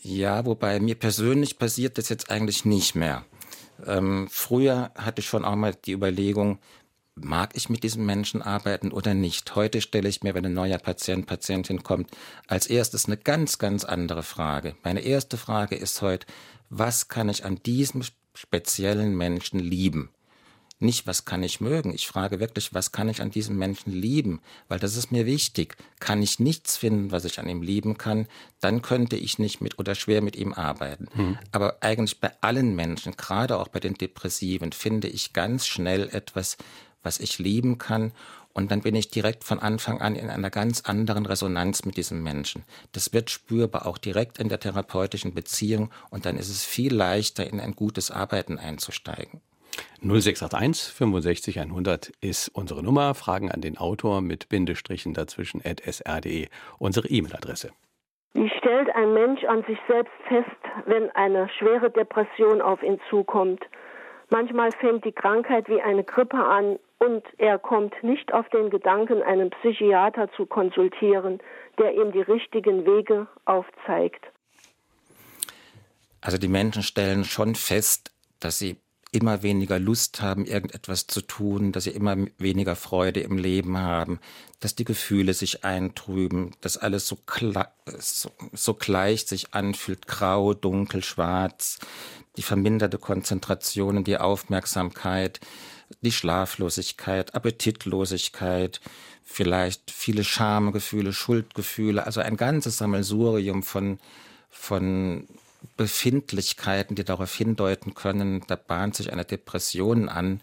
Ja, 0.00 0.44
wobei 0.46 0.80
mir 0.80 0.96
persönlich 0.96 1.58
passiert 1.58 1.98
das 1.98 2.08
jetzt 2.08 2.30
eigentlich 2.30 2.64
nicht 2.64 2.94
mehr. 2.94 3.24
Ähm, 3.86 4.28
früher 4.30 4.90
hatte 4.96 5.20
ich 5.20 5.28
schon 5.28 5.44
auch 5.44 5.54
mal 5.54 5.74
die 5.74 5.92
Überlegung, 5.92 6.58
mag 7.14 7.50
ich 7.54 7.68
mit 7.68 7.82
diesem 7.82 8.06
Menschen 8.06 8.42
arbeiten 8.42 8.92
oder 8.92 9.14
nicht? 9.14 9.54
Heute 9.54 9.80
stelle 9.80 10.08
ich 10.08 10.22
mir, 10.22 10.34
wenn 10.34 10.46
ein 10.46 10.54
neuer 10.54 10.78
Patient, 10.78 11.26
Patientin 11.26 11.82
kommt, 11.82 12.10
als 12.46 12.66
erstes 12.66 13.06
eine 13.06 13.16
ganz, 13.16 13.58
ganz 13.58 13.84
andere 13.84 14.22
Frage. 14.22 14.74
Meine 14.82 15.00
erste 15.00 15.36
Frage 15.36 15.76
ist 15.76 16.02
heute, 16.02 16.26
was 16.70 17.08
kann 17.08 17.28
ich 17.28 17.44
an 17.44 17.56
diesem 17.64 18.02
speziellen 18.34 19.16
Menschen 19.16 19.60
lieben? 19.60 20.10
Nicht, 20.78 21.06
was 21.06 21.24
kann 21.24 21.44
ich 21.44 21.60
mögen? 21.60 21.94
Ich 21.94 22.08
frage 22.08 22.40
wirklich, 22.40 22.74
was 22.74 22.90
kann 22.90 23.08
ich 23.08 23.22
an 23.22 23.30
diesem 23.30 23.56
Menschen 23.56 23.92
lieben? 23.92 24.40
Weil 24.66 24.80
das 24.80 24.96
ist 24.96 25.12
mir 25.12 25.26
wichtig. 25.26 25.76
Kann 26.00 26.20
ich 26.20 26.40
nichts 26.40 26.76
finden, 26.76 27.12
was 27.12 27.24
ich 27.24 27.38
an 27.38 27.48
ihm 27.48 27.62
lieben 27.62 27.98
kann, 27.98 28.26
dann 28.58 28.82
könnte 28.82 29.14
ich 29.14 29.38
nicht 29.38 29.60
mit 29.60 29.78
oder 29.78 29.94
schwer 29.94 30.22
mit 30.22 30.34
ihm 30.34 30.52
arbeiten. 30.52 31.06
Mhm. 31.14 31.38
Aber 31.52 31.76
eigentlich 31.82 32.18
bei 32.18 32.32
allen 32.40 32.74
Menschen, 32.74 33.16
gerade 33.16 33.58
auch 33.58 33.68
bei 33.68 33.78
den 33.78 33.94
Depressiven, 33.94 34.72
finde 34.72 35.06
ich 35.06 35.32
ganz 35.32 35.68
schnell 35.68 36.08
etwas, 36.08 36.56
was 37.02 37.20
ich 37.20 37.38
lieben 37.38 37.78
kann. 37.78 38.12
Und 38.52 38.70
dann 38.70 38.82
bin 38.82 38.94
ich 38.94 39.08
direkt 39.08 39.44
von 39.44 39.58
Anfang 39.58 40.00
an 40.00 40.14
in 40.14 40.28
einer 40.28 40.50
ganz 40.50 40.82
anderen 40.82 41.24
Resonanz 41.24 41.84
mit 41.84 41.96
diesem 41.96 42.22
Menschen. 42.22 42.64
Das 42.92 43.12
wird 43.12 43.30
spürbar 43.30 43.86
auch 43.86 43.98
direkt 43.98 44.38
in 44.38 44.48
der 44.48 44.60
therapeutischen 44.60 45.34
Beziehung 45.34 45.90
und 46.10 46.26
dann 46.26 46.36
ist 46.36 46.50
es 46.50 46.64
viel 46.64 46.94
leichter, 46.94 47.46
in 47.46 47.60
ein 47.60 47.74
gutes 47.74 48.10
Arbeiten 48.10 48.58
einzusteigen. 48.58 49.40
0681 50.02 50.92
65 50.92 51.60
100 51.60 52.12
ist 52.20 52.48
unsere 52.48 52.82
Nummer. 52.82 53.14
Fragen 53.14 53.50
an 53.50 53.62
den 53.62 53.78
Autor 53.78 54.20
mit 54.20 54.48
Bindestrichen 54.48 55.14
dazwischen 55.14 55.62
at 55.64 55.80
sr.de, 55.80 56.48
unsere 56.78 57.08
E-Mail-Adresse. 57.08 57.70
Wie 58.34 58.50
stellt 58.58 58.94
ein 58.94 59.12
Mensch 59.14 59.44
an 59.44 59.62
sich 59.66 59.78
selbst 59.88 60.12
fest, 60.26 60.46
wenn 60.86 61.10
eine 61.10 61.48
schwere 61.58 61.90
Depression 61.90 62.60
auf 62.60 62.82
ihn 62.82 62.98
zukommt? 63.10 63.62
Manchmal 64.30 64.72
fängt 64.72 65.04
die 65.04 65.12
Krankheit 65.12 65.68
wie 65.68 65.82
eine 65.82 66.04
Grippe 66.04 66.38
an 66.38 66.78
und 67.04 67.24
er 67.38 67.58
kommt 67.58 67.94
nicht 68.02 68.32
auf 68.32 68.48
den 68.50 68.70
Gedanken, 68.70 69.22
einen 69.22 69.50
Psychiater 69.50 70.30
zu 70.36 70.46
konsultieren, 70.46 71.40
der 71.78 71.94
ihm 71.94 72.12
die 72.12 72.20
richtigen 72.20 72.86
Wege 72.86 73.26
aufzeigt. 73.44 74.24
Also 76.20 76.38
die 76.38 76.48
Menschen 76.48 76.84
stellen 76.84 77.24
schon 77.24 77.56
fest, 77.56 78.12
dass 78.38 78.58
sie 78.58 78.76
immer 79.10 79.42
weniger 79.42 79.78
Lust 79.78 80.22
haben, 80.22 80.46
irgendetwas 80.46 81.06
zu 81.06 81.20
tun, 81.20 81.72
dass 81.72 81.84
sie 81.84 81.90
immer 81.90 82.16
weniger 82.38 82.76
Freude 82.76 83.20
im 83.20 83.36
Leben 83.36 83.78
haben, 83.78 84.20
dass 84.60 84.74
die 84.74 84.84
Gefühle 84.84 85.34
sich 85.34 85.64
eintrüben, 85.64 86.52
dass 86.60 86.78
alles 86.78 87.08
so, 87.08 87.18
so, 87.98 88.30
so 88.52 88.74
gleich 88.74 89.26
sich 89.26 89.52
anfühlt, 89.52 90.06
grau, 90.06 90.54
dunkel, 90.54 91.02
schwarz, 91.02 91.78
die 92.36 92.42
verminderte 92.42 92.98
Konzentration 92.98 93.98
und 93.98 94.06
die 94.06 94.16
Aufmerksamkeit, 94.16 95.40
die 96.00 96.12
Schlaflosigkeit, 96.12 97.34
Appetitlosigkeit, 97.34 98.80
vielleicht 99.22 99.90
viele 99.90 100.24
Schamgefühle, 100.24 101.12
Schuldgefühle, 101.12 102.06
also 102.06 102.20
ein 102.20 102.36
ganzes 102.36 102.78
Sammelsurium 102.78 103.62
von, 103.62 103.98
von 104.50 105.26
Befindlichkeiten, 105.76 106.96
die 106.96 107.04
darauf 107.04 107.34
hindeuten 107.34 107.94
können, 107.94 108.44
da 108.46 108.56
bahnt 108.56 108.96
sich 108.96 109.12
eine 109.12 109.24
Depression 109.24 110.08
an. 110.08 110.40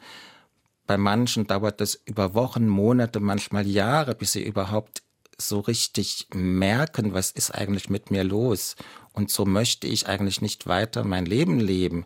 Bei 0.88 0.98
manchen 0.98 1.46
dauert 1.46 1.82
es 1.82 2.02
über 2.06 2.34
Wochen, 2.34 2.68
Monate, 2.68 3.20
manchmal 3.20 3.68
Jahre, 3.68 4.16
bis 4.16 4.32
sie 4.32 4.44
überhaupt 4.44 5.04
so 5.38 5.60
richtig 5.60 6.28
merken, 6.34 7.14
was 7.14 7.32
ist 7.32 7.52
eigentlich 7.52 7.90
mit 7.90 8.12
mir 8.12 8.24
los. 8.24 8.76
Und 9.14 9.32
so 9.32 9.46
möchte 9.46 9.88
ich 9.88 10.08
eigentlich 10.08 10.42
nicht 10.42 10.68
weiter 10.68 11.04
mein 11.04 11.26
Leben 11.26 11.60
leben. 11.60 12.06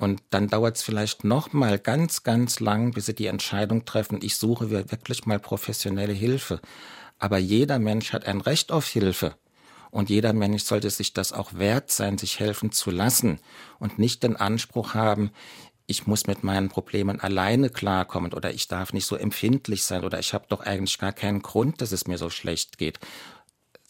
Und 0.00 0.22
dann 0.30 0.48
dauert 0.48 0.76
es 0.76 0.82
vielleicht 0.82 1.24
noch 1.24 1.52
mal 1.52 1.78
ganz, 1.78 2.22
ganz 2.22 2.58
lang, 2.58 2.92
bis 2.92 3.04
sie 3.04 3.14
die 3.14 3.26
Entscheidung 3.26 3.84
treffen, 3.84 4.20
ich 4.22 4.36
suche 4.36 4.70
wirklich 4.70 5.26
mal 5.26 5.38
professionelle 5.38 6.14
Hilfe. 6.14 6.58
Aber 7.18 7.36
jeder 7.36 7.78
Mensch 7.78 8.14
hat 8.14 8.24
ein 8.24 8.40
Recht 8.40 8.72
auf 8.72 8.88
Hilfe. 8.88 9.34
Und 9.90 10.08
jeder 10.08 10.32
Mensch 10.32 10.62
sollte 10.62 10.88
sich 10.88 11.12
das 11.12 11.34
auch 11.34 11.52
wert 11.52 11.90
sein, 11.90 12.16
sich 12.16 12.40
helfen 12.40 12.72
zu 12.72 12.90
lassen 12.90 13.40
und 13.78 13.98
nicht 13.98 14.22
den 14.22 14.36
Anspruch 14.36 14.94
haben, 14.94 15.32
ich 15.86 16.06
muss 16.06 16.26
mit 16.26 16.44
meinen 16.44 16.70
Problemen 16.70 17.20
alleine 17.20 17.68
klarkommen 17.68 18.32
oder 18.32 18.54
ich 18.54 18.68
darf 18.68 18.94
nicht 18.94 19.04
so 19.04 19.16
empfindlich 19.16 19.82
sein 19.82 20.02
oder 20.04 20.18
ich 20.18 20.32
habe 20.32 20.46
doch 20.48 20.60
eigentlich 20.60 20.98
gar 20.98 21.12
keinen 21.12 21.42
Grund, 21.42 21.82
dass 21.82 21.92
es 21.92 22.06
mir 22.06 22.16
so 22.16 22.30
schlecht 22.30 22.78
geht. 22.78 23.00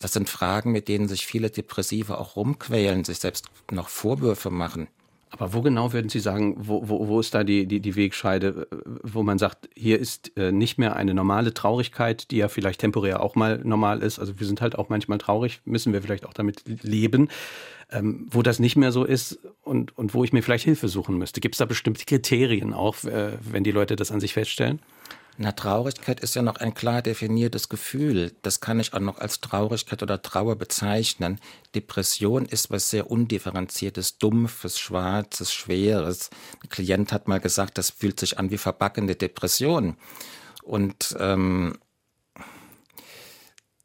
Das 0.01 0.15
sind 0.15 0.29
Fragen, 0.29 0.73
mit 0.73 0.89
denen 0.89 1.07
sich 1.07 1.25
viele 1.25 1.51
Depressive 1.51 2.19
auch 2.19 2.35
rumquälen, 2.35 3.05
sich 3.05 3.21
selbst 3.21 3.47
noch 3.71 3.89
Vorwürfe 3.89 4.51
machen. 4.51 4.89
Aber 5.31 5.55
wo 5.55 5.63
genau 5.63 5.93
würden 5.93 6.09
Sie 6.09 6.19
sagen, 6.19 6.57
wo, 6.59 6.89
wo, 6.89 7.07
wo 7.07 7.21
ist 7.21 7.35
da 7.35 7.45
die, 7.45 7.67
die, 7.67 7.81
die 7.81 7.95
Wegscheide, 7.95 8.67
wo 9.03 9.23
man 9.23 9.39
sagt, 9.39 9.69
hier 9.77 9.99
ist 9.99 10.37
äh, 10.37 10.51
nicht 10.51 10.77
mehr 10.77 10.97
eine 10.97 11.15
normale 11.15 11.55
Traurigkeit, 11.55 12.31
die 12.31 12.39
ja 12.39 12.49
vielleicht 12.49 12.81
temporär 12.81 13.23
auch 13.23 13.37
mal 13.37 13.61
normal 13.63 14.03
ist. 14.03 14.19
Also 14.19 14.39
wir 14.41 14.47
sind 14.47 14.61
halt 14.61 14.77
auch 14.77 14.89
manchmal 14.89 15.19
traurig, 15.19 15.61
müssen 15.65 15.93
wir 15.93 16.03
vielleicht 16.03 16.27
auch 16.27 16.35
damit 16.35 16.63
leben. 16.83 17.29
Ähm, 17.93 18.29
wo 18.31 18.43
das 18.43 18.61
nicht 18.61 18.77
mehr 18.77 18.93
so 18.93 19.03
ist 19.03 19.41
und, 19.65 19.99
und 19.99 20.15
wo 20.15 20.23
ich 20.23 20.33
mir 20.33 20.45
vielleicht 20.45 20.65
Hilfe 20.65 20.87
suchen 20.87 21.19
müsste. 21.19 21.41
Gibt 21.41 21.57
es 21.57 21.59
da 21.59 21.65
bestimmte 21.65 22.05
Kriterien 22.05 22.73
auch, 22.73 23.03
äh, 23.03 23.33
wenn 23.41 23.65
die 23.65 23.73
Leute 23.73 23.97
das 23.97 24.13
an 24.13 24.21
sich 24.21 24.33
feststellen? 24.33 24.79
Na, 25.43 25.53
Traurigkeit 25.53 26.21
ist 26.21 26.35
ja 26.35 26.43
noch 26.43 26.57
ein 26.57 26.75
klar 26.75 27.01
definiertes 27.01 27.71
Gefühl. 27.71 28.35
Das 28.43 28.61
kann 28.61 28.79
ich 28.79 28.93
auch 28.93 29.01
noch 29.01 29.17
als 29.17 29.41
Traurigkeit 29.41 30.03
oder 30.03 30.21
Trauer 30.21 30.57
bezeichnen. 30.57 31.41
Depression 31.75 32.45
ist 32.45 32.71
was 32.71 32.91
sehr 32.91 33.11
undifferenziertes, 33.11 34.19
dumpfes, 34.19 34.79
schwarzes, 34.79 35.51
schweres. 35.51 36.29
Ein 36.63 36.69
Klient 36.69 37.11
hat 37.15 37.27
mal 37.27 37.41
gesagt, 37.41 37.79
das 37.79 37.89
fühlt 37.89 38.21
sich 38.21 38.39
an 38.39 38.51
wie 38.51 38.59
verbackene 38.59 39.17
Depression. 39.17 39.97
Und 40.63 41.17
ähm, 41.19 41.79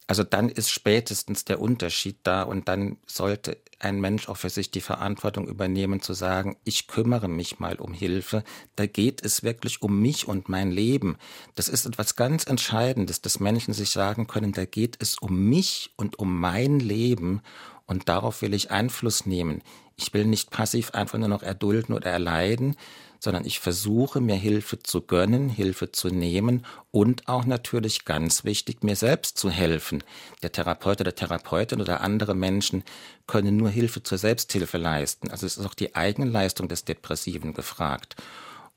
also 0.07 0.23
dann 0.23 0.49
ist 0.49 0.69
spätestens 0.69 1.45
der 1.45 1.59
Unterschied 1.59 2.17
da 2.23 2.43
und 2.43 2.67
dann 2.67 2.97
sollte 3.07 3.57
ein 3.79 3.99
Mensch 3.99 4.29
auch 4.29 4.37
für 4.37 4.49
sich 4.49 4.69
die 4.69 4.81
Verantwortung 4.81 5.47
übernehmen 5.47 6.01
zu 6.01 6.13
sagen, 6.13 6.57
ich 6.63 6.87
kümmere 6.87 7.27
mich 7.27 7.59
mal 7.59 7.75
um 7.77 7.93
Hilfe. 7.93 8.43
Da 8.75 8.85
geht 8.85 9.23
es 9.25 9.43
wirklich 9.43 9.81
um 9.81 9.99
mich 9.99 10.27
und 10.27 10.47
mein 10.47 10.71
Leben. 10.71 11.17
Das 11.55 11.67
ist 11.67 11.85
etwas 11.85 12.15
ganz 12.15 12.45
Entscheidendes, 12.45 13.21
dass 13.21 13.39
Menschen 13.39 13.73
sich 13.73 13.89
sagen 13.89 14.27
können, 14.27 14.51
da 14.51 14.65
geht 14.65 14.97
es 14.99 15.17
um 15.17 15.49
mich 15.49 15.91
und 15.97 16.19
um 16.19 16.39
mein 16.39 16.79
Leben 16.79 17.41
und 17.85 18.07
darauf 18.07 18.41
will 18.41 18.53
ich 18.53 18.71
Einfluss 18.71 19.25
nehmen. 19.25 19.61
Ich 19.97 20.13
will 20.13 20.25
nicht 20.25 20.51
passiv 20.51 20.91
einfach 20.91 21.17
nur 21.17 21.29
noch 21.29 21.43
erdulden 21.43 21.95
oder 21.95 22.11
erleiden, 22.11 22.75
sondern 23.25 23.43
ich 23.43 23.59
versuche 23.59 24.21
mir 24.21 24.35
Hilfe 24.35 24.79
zu 24.79 25.01
gönnen, 25.01 25.49
Hilfe 25.49 25.91
zu 25.91 26.09
nehmen 26.09 26.63
und 26.91 27.27
auch 27.27 27.45
natürlich 27.45 28.05
ganz 28.05 28.45
wichtig, 28.45 28.83
mir 28.83 28.95
selbst 28.95 29.37
zu 29.39 29.49
helfen. 29.49 30.03
Der 30.43 30.51
Therapeut 30.51 31.01
oder 31.01 31.15
Therapeutin 31.15 31.81
oder 31.81 32.01
andere 32.01 32.35
Menschen 32.35 32.83
können 33.25 33.57
nur 33.57 33.69
Hilfe 33.69 34.03
zur 34.03 34.19
Selbsthilfe 34.19 34.77
leisten. 34.77 35.31
Also 35.31 35.47
es 35.47 35.57
ist 35.57 35.65
auch 35.65 35.73
die 35.73 35.95
Eigenleistung 35.95 36.69
des 36.69 36.85
Depressiven 36.85 37.55
gefragt. 37.55 38.15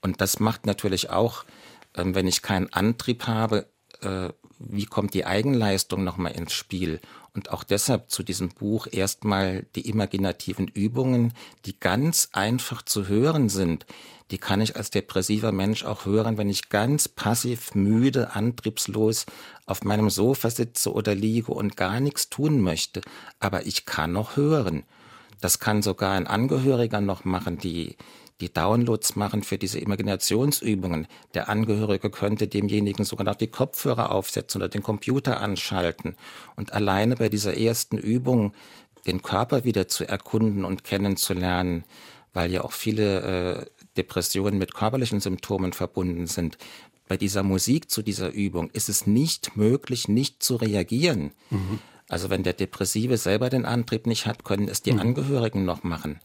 Und 0.00 0.22
das 0.22 0.40
macht 0.40 0.64
natürlich 0.64 1.10
auch, 1.10 1.44
ähm, 1.94 2.14
wenn 2.14 2.26
ich 2.26 2.40
keinen 2.40 2.72
Antrieb 2.72 3.26
habe, 3.26 3.66
äh, 4.00 4.30
wie 4.58 4.86
kommt 4.86 5.12
die 5.12 5.26
Eigenleistung 5.26 6.04
nochmal 6.04 6.32
ins 6.32 6.54
Spiel? 6.54 7.00
Und 7.34 7.50
auch 7.50 7.62
deshalb 7.62 8.10
zu 8.10 8.22
diesem 8.22 8.48
Buch 8.48 8.86
erstmal 8.90 9.66
die 9.74 9.88
imaginativen 9.88 10.68
Übungen, 10.68 11.32
die 11.66 11.78
ganz 11.78 12.30
einfach 12.32 12.82
zu 12.82 13.06
hören 13.06 13.48
sind. 13.48 13.86
Die 14.30 14.38
kann 14.38 14.60
ich 14.60 14.76
als 14.76 14.90
depressiver 14.90 15.52
Mensch 15.52 15.84
auch 15.84 16.04
hören, 16.04 16.36
wenn 16.36 16.50
ich 16.50 16.68
ganz 16.68 17.08
passiv, 17.08 17.74
müde, 17.74 18.34
antriebslos 18.34 19.26
auf 19.66 19.84
meinem 19.84 20.10
Sofa 20.10 20.50
sitze 20.50 20.92
oder 20.92 21.14
liege 21.14 21.52
und 21.52 21.76
gar 21.76 22.00
nichts 22.00 22.28
tun 22.28 22.60
möchte. 22.60 23.00
Aber 23.40 23.66
ich 23.66 23.86
kann 23.86 24.12
noch 24.12 24.36
hören. 24.36 24.84
Das 25.40 25.60
kann 25.60 25.82
sogar 25.82 26.12
ein 26.12 26.26
Angehöriger 26.26 27.00
noch 27.00 27.24
machen, 27.24 27.58
die 27.58 27.96
die 28.40 28.52
Downloads 28.52 29.16
machen 29.16 29.42
für 29.42 29.58
diese 29.58 29.80
Imaginationsübungen. 29.80 31.08
Der 31.34 31.48
Angehörige 31.48 32.10
könnte 32.10 32.46
demjenigen 32.46 33.04
sogar 33.04 33.24
noch 33.24 33.34
die 33.34 33.48
Kopfhörer 33.48 34.12
aufsetzen 34.12 34.60
oder 34.60 34.68
den 34.68 34.82
Computer 34.82 35.40
anschalten. 35.40 36.16
Und 36.54 36.72
alleine 36.72 37.16
bei 37.16 37.28
dieser 37.28 37.56
ersten 37.56 37.98
Übung 37.98 38.52
den 39.06 39.22
Körper 39.22 39.64
wieder 39.64 39.88
zu 39.88 40.06
erkunden 40.06 40.64
und 40.64 40.84
kennenzulernen, 40.84 41.84
weil 42.32 42.52
ja 42.52 42.62
auch 42.62 42.72
viele 42.72 43.20
äh, 43.22 43.66
Depressionen 43.96 44.58
mit 44.58 44.74
körperlichen 44.74 45.20
Symptomen 45.20 45.72
verbunden 45.72 46.26
sind. 46.26 46.58
Bei 47.08 47.16
dieser 47.16 47.42
Musik 47.42 47.90
zu 47.90 48.02
dieser 48.02 48.30
Übung 48.30 48.70
ist 48.70 48.88
es 48.88 49.06
nicht 49.06 49.56
möglich, 49.56 50.08
nicht 50.08 50.42
zu 50.42 50.56
reagieren. 50.56 51.32
Mhm. 51.50 51.80
Also 52.08 52.30
wenn 52.30 52.42
der 52.42 52.52
Depressive 52.52 53.16
selber 53.16 53.50
den 53.50 53.64
Antrieb 53.64 54.06
nicht 54.06 54.26
hat, 54.26 54.44
können 54.44 54.68
es 54.68 54.82
die 54.82 54.92
mhm. 54.92 55.00
Angehörigen 55.00 55.64
noch 55.64 55.82
machen. 55.82 56.20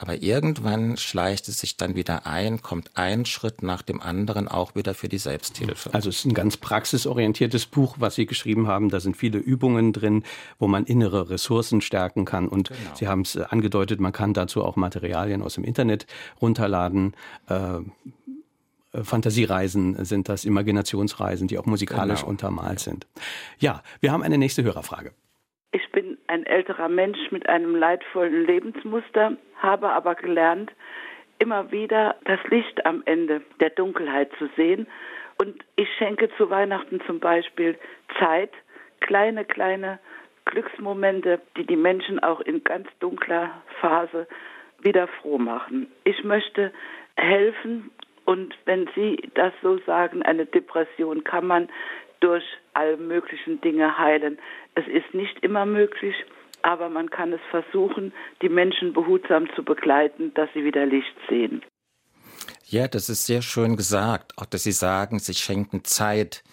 Aber 0.00 0.22
irgendwann 0.22 0.96
schleicht 0.96 1.48
es 1.48 1.58
sich 1.58 1.76
dann 1.76 1.96
wieder 1.96 2.24
ein, 2.24 2.62
kommt 2.62 2.92
ein 2.94 3.26
Schritt 3.26 3.64
nach 3.64 3.82
dem 3.82 4.00
anderen 4.00 4.46
auch 4.46 4.76
wieder 4.76 4.94
für 4.94 5.08
die 5.08 5.18
Selbsthilfe. 5.18 5.92
Also 5.92 6.08
es 6.08 6.20
ist 6.20 6.24
ein 6.24 6.34
ganz 6.34 6.56
praxisorientiertes 6.56 7.66
Buch, 7.66 7.96
was 7.98 8.14
Sie 8.14 8.26
geschrieben 8.26 8.68
haben. 8.68 8.90
Da 8.90 9.00
sind 9.00 9.16
viele 9.16 9.38
Übungen 9.38 9.92
drin, 9.92 10.22
wo 10.60 10.68
man 10.68 10.84
innere 10.84 11.30
Ressourcen 11.30 11.80
stärken 11.80 12.24
kann. 12.24 12.46
Und 12.46 12.68
genau. 12.68 12.80
Sie 12.94 13.08
haben 13.08 13.22
es 13.22 13.34
äh, 13.34 13.44
angedeutet, 13.48 13.98
man 13.98 14.12
kann 14.12 14.34
dazu 14.34 14.64
auch 14.64 14.76
Materialien 14.76 15.42
aus 15.42 15.54
dem 15.54 15.64
Internet 15.64 16.06
runterladen. 16.40 17.14
Äh, 17.48 17.80
Fantasiereisen 19.02 20.04
sind 20.04 20.28
das, 20.28 20.44
Imaginationsreisen, 20.44 21.48
die 21.48 21.58
auch 21.58 21.66
musikalisch 21.66 22.20
genau. 22.20 22.30
untermalt 22.30 22.78
sind. 22.78 23.06
Ja, 23.58 23.82
wir 24.00 24.12
haben 24.12 24.22
eine 24.22 24.38
nächste 24.38 24.62
Hörerfrage. 24.62 25.12
Ich 25.72 25.92
bin 25.92 26.07
älterer 26.48 26.88
Mensch 26.88 27.18
mit 27.30 27.48
einem 27.48 27.74
leidvollen 27.74 28.46
Lebensmuster, 28.46 29.36
habe 29.56 29.90
aber 29.90 30.14
gelernt, 30.14 30.72
immer 31.38 31.70
wieder 31.70 32.16
das 32.24 32.40
Licht 32.48 32.84
am 32.84 33.02
Ende 33.04 33.42
der 33.60 33.70
Dunkelheit 33.70 34.30
zu 34.38 34.48
sehen. 34.56 34.86
Und 35.40 35.64
ich 35.76 35.88
schenke 35.98 36.28
zu 36.36 36.50
Weihnachten 36.50 37.00
zum 37.06 37.20
Beispiel 37.20 37.78
Zeit, 38.18 38.50
kleine, 39.00 39.44
kleine 39.44 39.98
Glücksmomente, 40.46 41.40
die 41.56 41.66
die 41.66 41.76
Menschen 41.76 42.18
auch 42.18 42.40
in 42.40 42.64
ganz 42.64 42.88
dunkler 42.98 43.50
Phase 43.80 44.26
wieder 44.80 45.06
froh 45.06 45.38
machen. 45.38 45.92
Ich 46.04 46.24
möchte 46.24 46.72
helfen 47.16 47.90
und 48.24 48.54
wenn 48.64 48.88
Sie 48.94 49.30
das 49.34 49.52
so 49.62 49.78
sagen, 49.86 50.22
eine 50.22 50.46
Depression 50.46 51.24
kann 51.24 51.46
man 51.46 51.68
durch 52.20 52.44
alle 52.74 52.96
möglichen 52.96 53.60
Dinge 53.60 53.98
heilen. 53.98 54.38
Es 54.74 54.86
ist 54.86 55.14
nicht 55.14 55.42
immer 55.42 55.66
möglich, 55.66 56.14
aber 56.68 56.90
man 56.90 57.08
kann 57.08 57.32
es 57.32 57.40
versuchen, 57.50 58.12
die 58.42 58.50
Menschen 58.50 58.92
behutsam 58.92 59.48
zu 59.56 59.64
begleiten, 59.64 60.34
dass 60.34 60.50
sie 60.52 60.64
wieder 60.64 60.84
Licht 60.84 61.16
sehen. 61.26 61.64
Ja, 62.66 62.88
das 62.88 63.08
ist 63.08 63.24
sehr 63.24 63.40
schön 63.40 63.74
gesagt. 63.74 64.34
Auch 64.36 64.44
dass 64.44 64.64
Sie 64.64 64.72
sagen, 64.72 65.18
Sie 65.18 65.32
schenken 65.32 65.82
Zeit. 65.84 66.44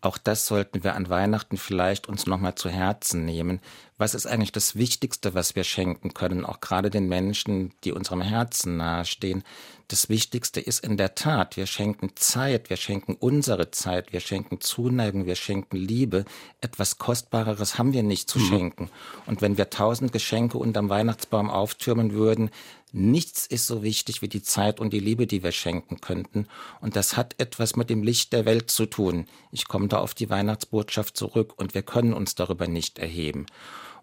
Auch 0.00 0.18
das 0.18 0.48
sollten 0.48 0.82
wir 0.82 0.96
an 0.96 1.08
Weihnachten 1.08 1.56
vielleicht 1.56 2.08
uns 2.08 2.26
nochmal 2.26 2.56
zu 2.56 2.68
Herzen 2.68 3.24
nehmen. 3.24 3.60
Was 4.00 4.14
ist 4.14 4.24
eigentlich 4.24 4.50
das 4.50 4.76
Wichtigste, 4.76 5.34
was 5.34 5.56
wir 5.56 5.62
schenken 5.62 6.14
können, 6.14 6.46
auch 6.46 6.62
gerade 6.62 6.88
den 6.88 7.06
Menschen, 7.06 7.74
die 7.84 7.92
unserem 7.92 8.22
Herzen 8.22 8.78
nahestehen? 8.78 9.44
Das 9.88 10.08
Wichtigste 10.08 10.58
ist 10.58 10.82
in 10.82 10.96
der 10.96 11.14
Tat, 11.14 11.58
wir 11.58 11.66
schenken 11.66 12.12
Zeit, 12.14 12.70
wir 12.70 12.78
schenken 12.78 13.14
unsere 13.20 13.70
Zeit, 13.72 14.14
wir 14.14 14.20
schenken 14.20 14.62
Zuneigung, 14.62 15.26
wir 15.26 15.34
schenken 15.34 15.76
Liebe. 15.76 16.24
Etwas 16.62 16.96
Kostbareres 16.96 17.76
haben 17.76 17.92
wir 17.92 18.02
nicht 18.02 18.30
zu 18.30 18.38
mhm. 18.38 18.44
schenken. 18.46 18.90
Und 19.26 19.42
wenn 19.42 19.58
wir 19.58 19.68
tausend 19.68 20.12
Geschenke 20.12 20.56
unterm 20.56 20.88
Weihnachtsbaum 20.88 21.50
auftürmen 21.50 22.14
würden, 22.14 22.48
nichts 22.92 23.46
ist 23.46 23.66
so 23.66 23.82
wichtig 23.82 24.22
wie 24.22 24.28
die 24.28 24.42
Zeit 24.42 24.80
und 24.80 24.94
die 24.94 25.00
Liebe, 25.00 25.26
die 25.26 25.42
wir 25.42 25.52
schenken 25.52 26.00
könnten. 26.00 26.46
Und 26.80 26.96
das 26.96 27.18
hat 27.18 27.34
etwas 27.36 27.76
mit 27.76 27.90
dem 27.90 28.02
Licht 28.02 28.32
der 28.32 28.46
Welt 28.46 28.70
zu 28.70 28.86
tun. 28.86 29.26
Ich 29.52 29.68
komme 29.68 29.88
da 29.88 29.98
auf 29.98 30.14
die 30.14 30.30
Weihnachtsbotschaft 30.30 31.18
zurück 31.18 31.52
und 31.58 31.74
wir 31.74 31.82
können 31.82 32.14
uns 32.14 32.34
darüber 32.34 32.66
nicht 32.66 32.98
erheben. 32.98 33.44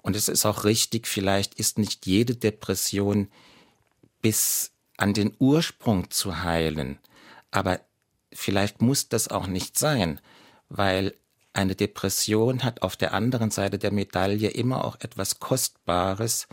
Und 0.01 0.15
es 0.15 0.27
ist 0.27 0.45
auch 0.45 0.63
richtig, 0.63 1.07
vielleicht 1.07 1.55
ist 1.55 1.77
nicht 1.77 2.05
jede 2.05 2.35
Depression 2.35 3.29
bis 4.21 4.71
an 4.97 5.13
den 5.13 5.35
Ursprung 5.39 6.09
zu 6.09 6.43
heilen. 6.43 6.99
Aber 7.51 7.81
vielleicht 8.33 8.81
muss 8.81 9.09
das 9.09 9.27
auch 9.27 9.47
nicht 9.47 9.77
sein, 9.77 10.19
weil 10.69 11.13
eine 11.53 11.75
Depression 11.75 12.63
hat 12.63 12.81
auf 12.81 12.95
der 12.95 13.13
anderen 13.13 13.51
Seite 13.51 13.79
der 13.79 13.91
Medaille 13.91 14.49
immer 14.49 14.85
auch 14.85 14.99
etwas 14.99 15.39
Kostbares, 15.39 16.47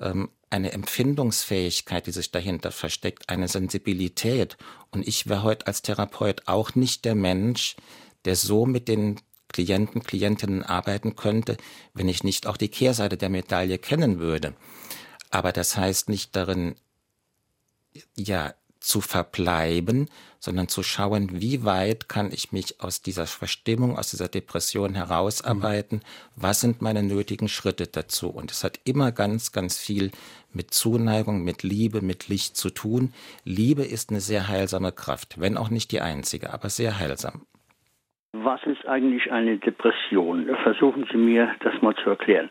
ähm, 0.00 0.30
eine 0.50 0.72
Empfindungsfähigkeit, 0.72 2.06
die 2.06 2.12
sich 2.12 2.32
dahinter 2.32 2.72
versteckt, 2.72 3.28
eine 3.28 3.46
Sensibilität. 3.46 4.56
Und 4.90 5.06
ich 5.06 5.28
wäre 5.28 5.44
heute 5.44 5.68
als 5.68 5.82
Therapeut 5.82 6.42
auch 6.46 6.74
nicht 6.74 7.04
der 7.04 7.14
Mensch, 7.14 7.76
der 8.24 8.34
so 8.34 8.66
mit 8.66 8.88
den 8.88 9.20
Klienten, 9.52 10.02
Klientinnen 10.02 10.62
arbeiten 10.62 11.16
könnte, 11.16 11.56
wenn 11.94 12.08
ich 12.08 12.24
nicht 12.24 12.46
auch 12.46 12.56
die 12.56 12.68
Kehrseite 12.68 13.16
der 13.16 13.28
Medaille 13.28 13.78
kennen 13.78 14.18
würde. 14.18 14.54
Aber 15.30 15.52
das 15.52 15.76
heißt 15.76 16.08
nicht 16.08 16.34
darin, 16.36 16.74
ja, 18.16 18.54
zu 18.80 19.02
verbleiben, 19.02 20.08
sondern 20.38 20.68
zu 20.68 20.82
schauen, 20.82 21.40
wie 21.40 21.64
weit 21.64 22.08
kann 22.08 22.32
ich 22.32 22.50
mich 22.50 22.80
aus 22.80 23.02
dieser 23.02 23.26
Verstimmung, 23.26 23.98
aus 23.98 24.10
dieser 24.10 24.28
Depression 24.28 24.94
herausarbeiten, 24.94 25.98
mhm. 25.98 26.02
was 26.34 26.60
sind 26.60 26.80
meine 26.80 27.02
nötigen 27.02 27.48
Schritte 27.48 27.86
dazu. 27.86 28.30
Und 28.30 28.50
es 28.50 28.64
hat 28.64 28.80
immer 28.84 29.12
ganz, 29.12 29.52
ganz 29.52 29.76
viel 29.76 30.10
mit 30.52 30.72
Zuneigung, 30.72 31.44
mit 31.44 31.62
Liebe, 31.62 32.00
mit 32.00 32.28
Licht 32.28 32.56
zu 32.56 32.70
tun. 32.70 33.12
Liebe 33.44 33.84
ist 33.84 34.08
eine 34.08 34.22
sehr 34.22 34.48
heilsame 34.48 34.92
Kraft, 34.92 35.38
wenn 35.38 35.58
auch 35.58 35.68
nicht 35.68 35.92
die 35.92 36.00
einzige, 36.00 36.52
aber 36.52 36.70
sehr 36.70 36.98
heilsam. 36.98 37.46
Was 38.32 38.62
ist 38.64 38.86
eigentlich 38.86 39.30
eine 39.32 39.58
Depression? 39.58 40.48
Versuchen 40.62 41.04
Sie 41.10 41.18
mir 41.18 41.50
das 41.60 41.82
mal 41.82 41.96
zu 41.96 42.10
erklären. 42.10 42.48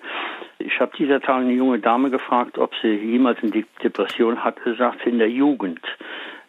Ich 0.57 0.79
habe 0.79 0.91
dieser 0.97 1.21
Tage 1.21 1.45
eine 1.45 1.53
junge 1.53 1.79
Dame 1.79 2.09
gefragt, 2.11 2.57
ob 2.57 2.75
sie 2.81 2.89
jemals 2.89 3.39
eine 3.41 3.63
Depression 3.81 4.37
sagt 4.77 5.01
sie 5.03 5.09
in 5.09 5.19
der 5.19 5.29
Jugend. 5.29 5.79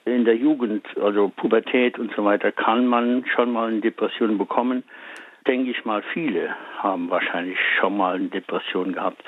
In 0.04 0.24
der 0.24 0.36
Jugend, 0.36 0.84
also 1.00 1.28
Pubertät 1.34 1.98
und 1.98 2.12
so 2.16 2.24
weiter, 2.24 2.50
kann 2.50 2.86
man 2.86 3.24
schon 3.26 3.52
mal 3.52 3.68
eine 3.68 3.80
Depression 3.80 4.36
bekommen. 4.36 4.82
Denke 5.46 5.70
ich 5.70 5.84
mal, 5.84 6.02
viele 6.12 6.54
haben 6.78 7.08
wahrscheinlich 7.08 7.58
schon 7.78 7.96
mal 7.96 8.16
eine 8.16 8.28
Depression 8.28 8.92
gehabt. 8.92 9.22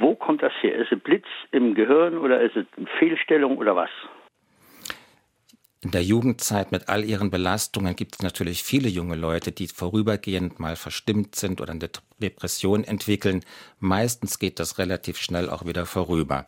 Wo 0.00 0.14
kommt 0.14 0.42
das 0.42 0.52
her? 0.60 0.74
Ist 0.76 0.92
es 0.92 1.00
Blitz 1.00 1.26
im 1.50 1.74
Gehirn 1.74 2.18
oder 2.18 2.40
ist 2.40 2.56
es 2.56 2.66
eine 2.76 2.86
Fehlstellung 2.98 3.56
oder 3.56 3.74
was? 3.74 3.90
In 5.84 5.90
der 5.90 6.02
Jugendzeit 6.02 6.72
mit 6.72 6.88
all 6.88 7.04
ihren 7.04 7.30
Belastungen 7.30 7.94
gibt 7.94 8.14
es 8.14 8.22
natürlich 8.22 8.62
viele 8.62 8.88
junge 8.88 9.16
Leute, 9.16 9.52
die 9.52 9.68
vorübergehend 9.68 10.58
mal 10.58 10.76
verstimmt 10.76 11.36
sind 11.36 11.60
oder 11.60 11.72
eine 11.72 11.90
Depression 12.22 12.84
entwickeln. 12.84 13.44
Meistens 13.80 14.38
geht 14.38 14.58
das 14.58 14.78
relativ 14.78 15.18
schnell 15.18 15.50
auch 15.50 15.66
wieder 15.66 15.84
vorüber. 15.84 16.46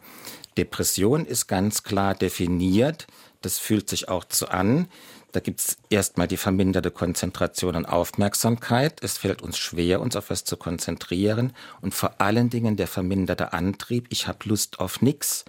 Depression 0.56 1.26
ist 1.26 1.48
ganz 1.48 1.82
klar 1.82 2.14
definiert. 2.14 3.06
Das 3.42 3.58
fühlt 3.58 3.90
sich 3.90 4.08
auch 4.08 4.24
so 4.30 4.46
an. 4.46 4.88
Da 5.32 5.40
gibt 5.40 5.60
es 5.60 5.76
erstmal 5.90 6.28
die 6.28 6.38
verminderte 6.38 6.90
Konzentration 6.90 7.76
und 7.76 7.84
Aufmerksamkeit. 7.84 9.02
Es 9.02 9.18
fällt 9.18 9.42
uns 9.42 9.58
schwer, 9.58 10.00
uns 10.00 10.16
auf 10.16 10.30
was 10.30 10.44
zu 10.44 10.56
konzentrieren. 10.56 11.52
Und 11.82 11.92
vor 11.92 12.22
allen 12.22 12.48
Dingen 12.48 12.78
der 12.78 12.86
verminderte 12.86 13.52
Antrieb. 13.52 14.06
Ich 14.08 14.28
habe 14.28 14.48
Lust 14.48 14.80
auf 14.80 15.02
nichts. 15.02 15.44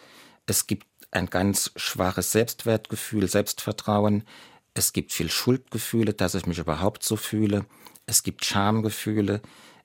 Es 0.46 0.68
gibt 0.68 0.86
ein 1.18 1.30
ganz 1.30 1.72
schwaches 1.76 2.32
Selbstwertgefühl, 2.32 3.28
Selbstvertrauen. 3.28 4.24
Es 4.74 4.94
gibt 4.94 5.12
viel 5.12 5.30
Schuldgefühle, 5.30 6.14
dass 6.14 6.36
ich 6.36 6.46
mich 6.46 6.60
überhaupt 6.60 7.04
so 7.04 7.16
fühle. 7.16 7.66
Es 8.06 8.24
gibt 8.24 8.46
Schamgefühle. 8.46 9.42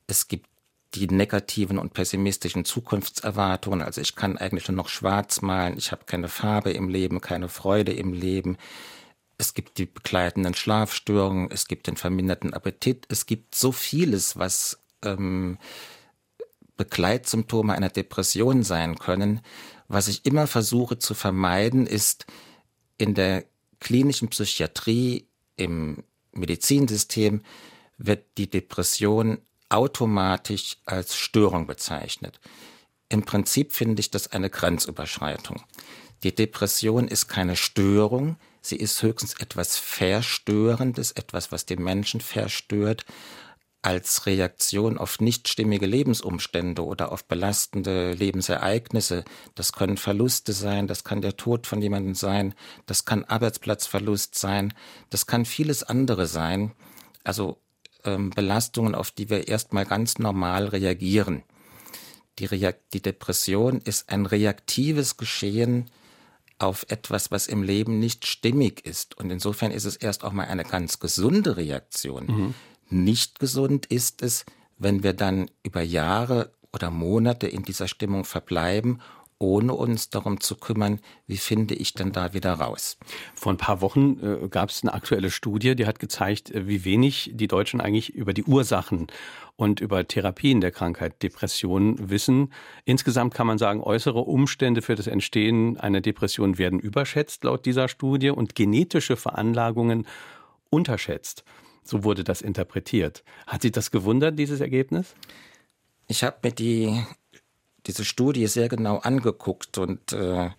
Es 0.07 0.29
gibt 0.29 0.47
die 0.95 1.09
negativen 1.09 1.79
und 1.79 1.95
pessimistischen 1.95 2.65
Zukunftserwartungen. 2.65 3.83
Also 3.83 4.01
ich 4.01 4.15
kann 4.15 4.37
eigentlich 4.37 4.69
nur 4.69 4.77
noch 4.77 4.89
schwarz 4.89 5.41
malen, 5.41 5.79
ich 5.79 5.91
habe 5.91 6.05
keine 6.05 6.29
Farbe 6.29 6.71
im 6.73 6.89
Leben, 6.89 7.21
keine 7.21 7.49
Freude 7.49 7.93
im 7.93 8.13
Leben. 8.13 8.59
Es 9.39 9.55
gibt 9.55 9.79
die 9.79 9.87
begleitenden 9.87 10.55
Schlafstörungen, 10.55 11.51
es 11.51 11.67
gibt 11.67 11.87
den 11.87 11.97
verminderten 11.97 12.53
Appetit, 12.53 13.07
es 13.09 13.27
gibt 13.27 13.55
so 13.55 13.73
vieles, 13.73 14.37
was 14.37 14.79
ähm, 15.03 15.59
Begleitsymptome 16.77 17.73
einer 17.73 17.89
Depression 17.89 18.63
sein 18.63 18.99
können. 18.99 19.41
Was 19.93 20.09
ich 20.09 20.25
immer 20.25 20.47
versuche 20.47 20.99
zu 20.99 21.13
vermeiden, 21.13 21.87
ist 21.87 22.25
in 22.97 23.13
der 23.13 23.45
klinischen 23.79 24.29
Psychiatrie, 24.29 25.27
im 25.57 26.03
Medizinsystem 26.33 27.43
wird 27.99 28.25
die 28.39 28.49
Depression 28.49 29.43
automatisch 29.69 30.79
als 30.87 31.15
Störung 31.15 31.67
bezeichnet. 31.67 32.41
Im 33.11 33.25
Prinzip 33.25 33.75
finde 33.75 34.01
ich 34.01 34.11
das 34.11 34.33
eine 34.33 34.49
Grenzüberschreitung. 34.49 35.63
Die 36.23 36.35
Depression 36.35 37.07
ist 37.07 37.29
keine 37.29 37.55
Störung, 37.55 38.37
sie 38.63 38.77
ist 38.77 39.03
höchstens 39.03 39.35
etwas 39.35 39.77
Verstörendes, 39.77 41.13
etwas, 41.13 41.53
was 41.53 41.67
den 41.67 41.83
Menschen 41.83 42.23
verstört, 42.23 43.05
als 43.83 44.27
Reaktion 44.27 44.97
auf 44.97 45.21
nicht 45.21 45.49
stimmige 45.49 45.87
Lebensumstände 45.87 46.85
oder 46.85 47.11
auf 47.11 47.25
belastende 47.25 48.13
Lebensereignisse. 48.15 49.25
Das 49.57 49.73
können 49.73 49.97
Verluste 49.97 50.53
sein, 50.53 50.87
das 50.87 51.03
kann 51.03 51.21
der 51.21 51.37
Tod 51.37 51.67
von 51.67 51.83
jemandem 51.83 52.15
sein, 52.15 52.55
das 52.87 53.05
kann 53.05 53.25
Arbeitsplatzverlust 53.25 54.37
sein, 54.37 54.73
das 55.11 55.27
kann 55.27 55.45
vieles 55.45 55.83
andere 55.83 56.29
sein. 56.29 56.73
Also 57.25 57.59
ähm, 58.05 58.31
Belastungen, 58.31 58.95
auf 58.95 59.11
die 59.11 59.29
wir 59.29 59.49
erstmal 59.49 59.85
ganz 59.85 60.19
normal 60.19 60.69
reagieren. 60.69 61.43
Die, 62.39 62.47
Reakt 62.47 62.95
die 62.95 63.03
Depression 63.03 63.81
ist 63.81 64.11
ein 64.11 64.27
reaktives 64.27 65.17
Geschehen 65.17 65.91
auf 66.59 66.87
etwas, 66.89 67.31
was 67.33 67.49
im 67.49 67.63
Leben 67.63 67.99
nicht 67.99 68.27
stimmig 68.27 68.87
ist. 68.87 69.19
Und 69.19 69.31
insofern 69.31 69.73
ist 69.73 69.85
es 69.85 69.97
erst 69.97 70.23
auch 70.25 70.33
mal 70.33 70.47
eine 70.47 70.63
ganz 70.63 71.01
gesunde 71.01 71.57
Reaktion. 71.57 72.27
Mhm. 72.27 72.55
Nicht 72.93 73.41
gesund 73.41 73.87
ist 73.87 74.23
es, 74.23 74.45
wenn 74.79 75.03
wir 75.03 75.15
dann 75.15 75.51
über 75.63 75.81
Jahre 75.81 76.53
oder 76.75 76.91
Monate 76.91 77.47
in 77.47 77.63
dieser 77.63 77.89
Stimmung 77.89 78.25
verbleiben 78.25 79.01
ohne 79.43 79.75
uns 79.75 80.09
darum 80.09 80.41
zu 80.41 80.57
kümmern, 80.57 81.01
wie 81.27 81.37
finde 81.37 81.75
ich 81.75 81.95
denn 81.95 82.13
da 82.13 82.33
wieder 82.33 82.53
raus. 82.53 82.97
Vor 83.35 83.53
ein 83.53 83.57
paar 83.57 83.81
Wochen 83.81 84.21
äh, 84.23 84.49
gab 84.49 84.71
es 84.71 84.83
eine 84.83 84.95
aktuelle 84.95 85.31
Studie, 85.31 85.75
die 85.75 85.87
hat 85.87 85.99
gezeigt, 85.99 86.53
äh, 86.53 86.69
wie 86.69 86.85
wenig 86.85 87.33
die 87.35 87.49
Deutschen 87.49 87.81
eigentlich 87.81 88.15
über 88.15 88.35
die 88.35 88.45
Ursachen 88.45 89.09
und 89.57 89.81
über 89.81 90.07
Therapien 90.07 90.61
der 90.61 90.71
Krankheit 90.71 91.23
Depression 91.25 92.09
wissen. 92.09 92.53
Insgesamt 92.85 93.35
kann 93.35 93.49
man 93.49 93.59
sagen, 93.59 93.81
äußere 93.81 94.21
Umstände 94.21 94.81
für 94.81 94.95
das 94.95 95.09
Entstehen 95.09 95.77
einer 95.77 96.01
Depression 96.01 96.57
werden 96.57 96.79
überschätzt 96.79 97.43
laut 97.43 97.67
dieser 97.67 97.89
Studie 97.89 98.31
und 98.31 98.55
genetische 98.55 99.17
Veranlagungen 99.17 100.07
unterschätzt. 100.71 101.43
So 101.85 102.05
wurde 102.05 102.25
das 102.25 102.43
interpretiert. 102.43 103.25
Hat 103.47 103.63
Sie 103.63 103.71
das 103.71 103.91
gewundert, 103.91 104.39
dieses 104.39 104.61
Ergebnis? 104.61 105.15
Ich 106.09 106.23
habe 106.25 106.37
mir 106.43 106.53
die 106.53 107.05
diese 107.87 108.05
Studie 108.05 108.47
sehr 108.47 108.69
genau 108.69 108.99
angeguckt 108.99 109.79
und 109.79 110.13
äh, 110.13 110.51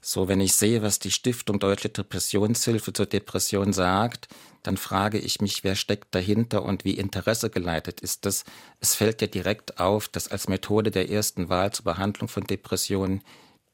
so, 0.00 0.28
wenn 0.28 0.40
ich 0.40 0.54
sehe, 0.54 0.80
was 0.80 1.00
die 1.00 1.10
Stiftung 1.10 1.58
Deutsche 1.58 1.88
Depressionshilfe 1.88 2.92
zur 2.92 3.06
Depression 3.06 3.72
sagt, 3.72 4.28
dann 4.62 4.76
frage 4.76 5.18
ich 5.18 5.40
mich, 5.40 5.64
wer 5.64 5.74
steckt 5.74 6.14
dahinter 6.14 6.64
und 6.64 6.84
wie 6.84 6.92
Interesse 6.92 7.50
geleitet 7.50 8.00
ist 8.00 8.24
das. 8.24 8.44
Es 8.80 8.94
fällt 8.94 9.20
ja 9.20 9.26
direkt 9.26 9.80
auf, 9.80 10.08
dass 10.08 10.28
als 10.28 10.48
Methode 10.48 10.92
der 10.92 11.10
ersten 11.10 11.48
Wahl 11.48 11.72
zur 11.72 11.84
Behandlung 11.84 12.28
von 12.28 12.44
Depressionen 12.44 13.22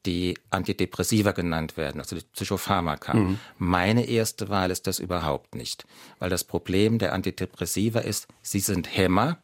die 0.06 0.38
Antidepressiva 0.50 1.32
genannt 1.32 1.76
werden, 1.76 2.00
also 2.00 2.16
die 2.16 2.24
Psychopharmaka. 2.32 3.14
Mhm. 3.14 3.38
Meine 3.58 4.06
erste 4.06 4.48
Wahl 4.48 4.70
ist 4.70 4.86
das 4.86 4.98
überhaupt 4.98 5.54
nicht, 5.54 5.86
weil 6.18 6.30
das 6.30 6.44
Problem 6.44 6.98
der 6.98 7.12
Antidepressiva 7.12 8.00
ist, 8.00 8.28
sie 8.42 8.60
sind 8.60 8.94
Hämmer, 8.96 9.38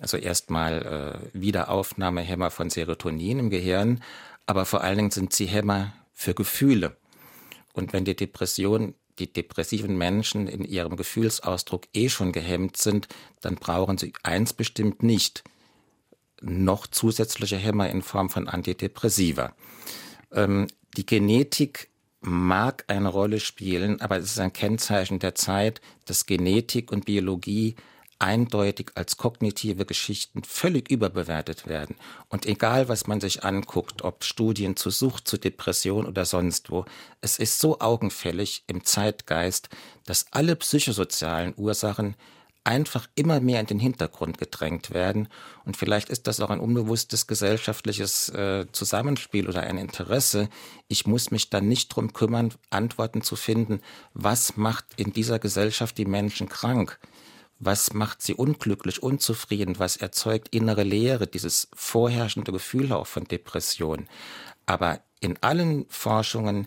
also 0.00 0.16
erstmal 0.16 1.20
äh, 1.34 1.38
Wiederaufnahmehämmer 1.40 2.50
von 2.50 2.70
Serotonin 2.70 3.38
im 3.38 3.50
Gehirn, 3.50 4.02
aber 4.46 4.64
vor 4.64 4.82
allen 4.82 4.96
Dingen 4.96 5.10
sind 5.10 5.32
sie 5.32 5.46
Hämmer 5.46 5.92
für 6.12 6.34
Gefühle. 6.34 6.96
Und 7.72 7.92
wenn 7.92 8.04
die 8.04 8.16
Depression, 8.16 8.94
die 9.18 9.32
depressiven 9.32 9.96
Menschen 9.96 10.48
in 10.48 10.64
ihrem 10.64 10.96
Gefühlsausdruck 10.96 11.86
eh 11.92 12.08
schon 12.08 12.32
gehemmt 12.32 12.76
sind, 12.76 13.08
dann 13.40 13.56
brauchen 13.56 13.98
sie 13.98 14.12
eins 14.22 14.52
bestimmt 14.52 15.02
nicht, 15.02 15.44
noch 16.42 16.86
zusätzliche 16.86 17.56
Hämmer 17.56 17.88
in 17.90 18.02
Form 18.02 18.30
von 18.30 18.48
Antidepressiva. 18.48 19.54
Ähm, 20.32 20.66
die 20.96 21.06
Genetik 21.06 21.88
mag 22.20 22.84
eine 22.86 23.08
Rolle 23.08 23.40
spielen, 23.40 24.00
aber 24.00 24.18
es 24.18 24.26
ist 24.26 24.38
ein 24.38 24.52
Kennzeichen 24.52 25.18
der 25.18 25.34
Zeit, 25.34 25.80
dass 26.04 26.26
Genetik 26.26 26.92
und 26.92 27.04
Biologie 27.04 27.76
eindeutig 28.22 28.92
als 28.94 29.16
kognitive 29.16 29.84
Geschichten 29.84 30.44
völlig 30.44 30.88
überbewertet 30.90 31.66
werden. 31.66 31.96
Und 32.28 32.46
egal, 32.46 32.88
was 32.88 33.08
man 33.08 33.20
sich 33.20 33.42
anguckt, 33.42 34.02
ob 34.02 34.22
Studien 34.22 34.76
zu 34.76 34.90
Sucht, 34.90 35.26
zu 35.26 35.38
Depression 35.38 36.06
oder 36.06 36.24
sonst 36.24 36.70
wo, 36.70 36.84
es 37.20 37.40
ist 37.40 37.58
so 37.58 37.80
augenfällig 37.80 38.62
im 38.68 38.84
Zeitgeist, 38.84 39.70
dass 40.04 40.26
alle 40.30 40.54
psychosozialen 40.54 41.52
Ursachen 41.56 42.14
einfach 42.64 43.08
immer 43.14 43.40
mehr 43.40 43.60
in 43.60 43.66
den 43.66 43.78
Hintergrund 43.78 44.38
gedrängt 44.38 44.92
werden. 44.92 45.28
Und 45.64 45.76
vielleicht 45.76 46.08
ist 46.08 46.26
das 46.26 46.40
auch 46.40 46.50
ein 46.50 46.60
unbewusstes 46.60 47.26
gesellschaftliches 47.26 48.28
äh, 48.30 48.66
Zusammenspiel 48.72 49.48
oder 49.48 49.62
ein 49.62 49.78
Interesse. 49.78 50.48
Ich 50.88 51.06
muss 51.06 51.30
mich 51.30 51.50
dann 51.50 51.68
nicht 51.68 51.88
drum 51.88 52.12
kümmern, 52.12 52.54
Antworten 52.70 53.22
zu 53.22 53.36
finden, 53.36 53.80
was 54.14 54.56
macht 54.56 54.86
in 54.96 55.12
dieser 55.12 55.38
Gesellschaft 55.38 55.98
die 55.98 56.06
Menschen 56.06 56.48
krank 56.48 56.98
was 57.64 57.94
macht 57.94 58.22
sie 58.22 58.34
unglücklich, 58.34 59.04
unzufrieden, 59.04 59.78
was 59.78 59.96
erzeugt 59.96 60.48
innere 60.50 60.82
Leere, 60.82 61.28
dieses 61.28 61.68
vorherrschende 61.74 62.50
Gefühl 62.50 62.92
auch 62.92 63.06
von 63.06 63.22
Depression. 63.24 64.08
Aber 64.66 65.00
in 65.20 65.38
allen 65.42 65.86
Forschungen, 65.88 66.66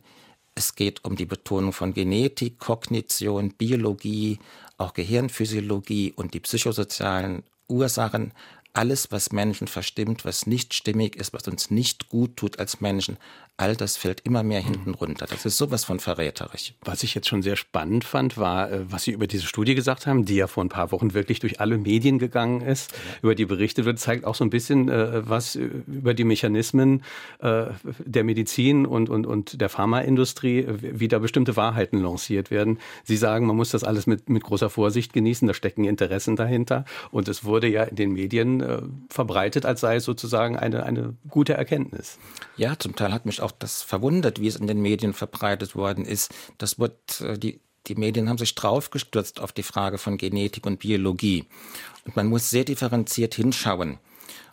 es 0.56 0.76
geht 0.76 1.04
um 1.04 1.18
die 1.18 1.26
Betonung 1.26 1.74
von 1.74 1.94
Genetik, 1.94 2.60
Kognition, 2.60 3.52
Biologie, 3.52 4.40
auch 4.78 4.94
Gehirnphysiologie 4.94 6.14
und 6.16 6.34
die 6.34 6.40
psychosozialen 6.40 7.44
Ursachen, 7.68 8.34
alles, 8.74 9.12
was 9.12 9.32
Menschen 9.32 9.68
verstimmt, 9.68 10.26
was 10.26 10.48
nicht 10.48 10.74
stimmig 10.74 11.16
ist, 11.16 11.34
was 11.34 11.48
uns 11.48 11.72
nicht 11.72 12.10
gut 12.10 12.36
tut 12.36 12.60
als 12.60 12.82
Menschen, 12.82 13.18
all 13.58 13.76
das 13.76 13.96
fällt 13.96 14.22
immer 14.22 14.44
mehr 14.44 14.60
hinten 14.60 14.94
runter. 14.94 15.26
Das 15.30 15.46
ist 15.46 15.58
sowas 15.58 15.86
von 15.86 16.00
verräterisch. 16.00 16.74
Was 16.84 17.04
ich 17.04 17.16
jetzt 17.16 17.30
schon 17.30 17.42
sehr 17.42 17.56
spannend 17.56 18.04
fand, 18.04 18.38
war, 18.38 18.70
äh, 18.70 18.92
was 18.92 19.04
Sie 19.04 19.12
über 19.12 19.28
diese 19.28 19.46
Studie 19.46 19.76
gesagt 19.76 20.08
haben, 20.08 20.26
die 20.26 20.36
ja 20.36 20.48
vor 20.48 20.64
ein 20.64 20.70
paar 20.70 20.92
Wochen 20.92 21.14
wirklich 21.14 21.40
durch 21.40 21.62
alle 21.62 21.78
Medien 21.78 22.20
gegangen 22.20 22.60
ist, 22.62 22.92
ja. 22.92 22.98
über 23.22 23.36
die 23.36 23.46
berichtet 23.46 23.86
wird, 23.86 23.98
zeigt 24.00 24.26
auch 24.26 24.36
so 24.36 24.44
ein 24.44 24.50
bisschen 24.50 24.90
äh, 24.90 25.28
was 25.28 25.56
über 25.56 26.14
die 26.14 26.26
Mechanismen 26.26 27.04
äh, 27.40 27.68
der 28.00 28.26
Medizin 28.26 28.86
und, 28.86 29.10
und, 29.10 29.26
und 29.26 29.62
der 29.62 29.70
Pharmaindustrie, 29.70 30.68
wie 30.68 31.08
da 31.08 31.20
bestimmte 31.20 31.56
Wahrheiten 31.56 32.02
lanciert 32.02 32.52
werden. 32.52 32.80
Sie 33.06 33.18
sagen, 33.18 33.46
man 33.46 33.56
muss 33.56 33.70
das 33.70 33.86
alles 33.86 34.06
mit, 34.06 34.30
mit 34.30 34.44
großer 34.44 34.70
Vorsicht 34.70 35.14
genießen, 35.14 35.48
da 35.48 35.54
stecken 35.54 35.86
Interessen 35.86 36.36
dahinter. 36.36 36.84
Und 37.12 37.30
es 37.30 37.46
wurde 37.46 37.68
ja 37.68 37.84
in 37.84 37.96
den 37.96 38.12
Medien 38.12 38.64
verbreitet, 39.10 39.66
als 39.66 39.82
sei 39.82 39.98
es 39.98 40.04
sozusagen 40.04 40.58
eine, 40.58 40.84
eine 40.84 41.16
gute 41.30 41.54
Erkenntnis. 41.54 42.18
Ja, 42.58 42.78
zum 42.78 42.96
Teil 42.96 43.14
hat 43.14 43.26
mich 43.26 43.42
auch 43.42 43.45
das 43.52 43.82
verwundert, 43.82 44.40
wie 44.40 44.48
es 44.48 44.56
in 44.56 44.68
den 44.68 44.82
Medien 44.82 45.14
verbreitet 45.14 45.76
worden 45.76 46.06
ist. 46.06 46.34
Das 46.58 46.80
wird, 46.80 47.22
äh, 47.22 47.38
die, 47.38 47.60
die 47.88 47.96
Medien 47.96 48.30
haben 48.30 48.38
sich 48.38 48.56
draufgestürzt 48.56 49.40
auf 49.40 49.52
die 49.52 49.64
Frage 49.64 49.98
von 49.98 50.18
Genetik 50.18 50.66
und 50.66 50.80
Biologie. 50.80 51.46
Und 52.06 52.16
man 52.16 52.28
muss 52.28 52.50
sehr 52.50 52.64
differenziert 52.64 53.36
hinschauen. 53.36 54.00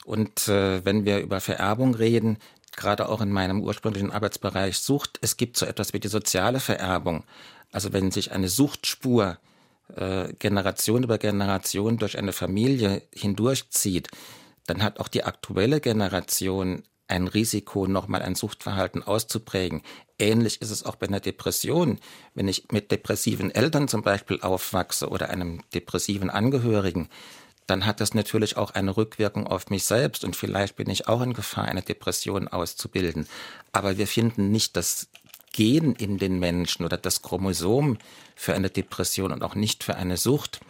Und 0.04 0.48
äh, 0.48 0.84
wenn 0.84 1.04
wir 1.04 1.20
über 1.20 1.40
Vererbung 1.40 1.94
reden, 1.94 2.38
gerade 2.76 3.08
auch 3.08 3.20
in 3.20 3.30
meinem 3.30 3.62
ursprünglichen 3.62 4.10
Arbeitsbereich 4.10 4.78
Sucht, 4.78 5.18
es 5.20 5.36
gibt 5.36 5.56
so 5.56 5.66
etwas 5.66 5.92
wie 5.92 6.00
die 6.00 6.08
soziale 6.08 6.60
Vererbung. 6.60 7.24
Also 7.70 7.92
wenn 7.92 8.10
sich 8.10 8.32
eine 8.32 8.48
Suchtspur 8.48 9.38
äh, 9.96 10.32
Generation 10.38 11.02
über 11.02 11.18
Generation 11.18 11.98
durch 11.98 12.18
eine 12.18 12.32
Familie 12.32 13.02
hindurchzieht, 13.14 14.08
dann 14.66 14.82
hat 14.82 15.00
auch 15.00 15.08
die 15.08 15.24
aktuelle 15.24 15.80
Generation 15.80 16.82
ein 17.08 17.28
Risiko, 17.28 17.86
nochmal 17.86 18.22
ein 18.22 18.34
Suchtverhalten 18.34 19.02
auszuprägen. 19.02 19.82
Ähnlich 20.18 20.62
ist 20.62 20.70
es 20.70 20.84
auch 20.84 20.96
bei 20.96 21.08
einer 21.08 21.20
Depression. 21.20 21.98
Wenn 22.34 22.48
ich 22.48 22.70
mit 22.72 22.90
depressiven 22.90 23.50
Eltern 23.50 23.88
zum 23.88 24.02
Beispiel 24.02 24.40
aufwachse 24.40 25.08
oder 25.08 25.28
einem 25.30 25.62
depressiven 25.74 26.30
Angehörigen, 26.30 27.08
dann 27.66 27.86
hat 27.86 28.00
das 28.00 28.14
natürlich 28.14 28.56
auch 28.56 28.72
eine 28.72 28.96
Rückwirkung 28.96 29.46
auf 29.46 29.70
mich 29.70 29.84
selbst 29.84 30.24
und 30.24 30.36
vielleicht 30.36 30.76
bin 30.76 30.90
ich 30.90 31.08
auch 31.08 31.22
in 31.22 31.32
Gefahr, 31.32 31.66
eine 31.66 31.82
Depression 31.82 32.48
auszubilden. 32.48 33.28
Aber 33.72 33.98
wir 33.98 34.06
finden 34.06 34.50
nicht 34.50 34.76
das 34.76 35.08
Gen 35.52 35.94
in 35.94 36.18
den 36.18 36.38
Menschen 36.38 36.84
oder 36.84 36.96
das 36.96 37.22
Chromosom 37.22 37.98
für 38.34 38.54
eine 38.54 38.70
Depression 38.70 39.32
und 39.32 39.42
auch 39.42 39.54
nicht 39.54 39.84
für 39.84 39.96
eine 39.96 40.16
Sucht. 40.16 40.60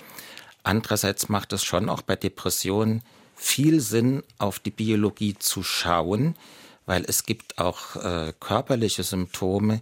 Andererseits 0.64 1.28
macht 1.28 1.52
es 1.52 1.64
schon 1.64 1.88
auch 1.88 2.02
bei 2.02 2.16
Depressionen 2.16 3.02
viel 3.42 3.80
Sinn, 3.80 4.22
auf 4.38 4.60
die 4.60 4.70
Biologie 4.70 5.34
zu 5.38 5.62
schauen, 5.62 6.36
weil 6.86 7.04
es 7.06 7.24
gibt 7.24 7.58
auch 7.58 7.96
äh, 7.96 8.32
körperliche 8.38 9.02
Symptome, 9.02 9.80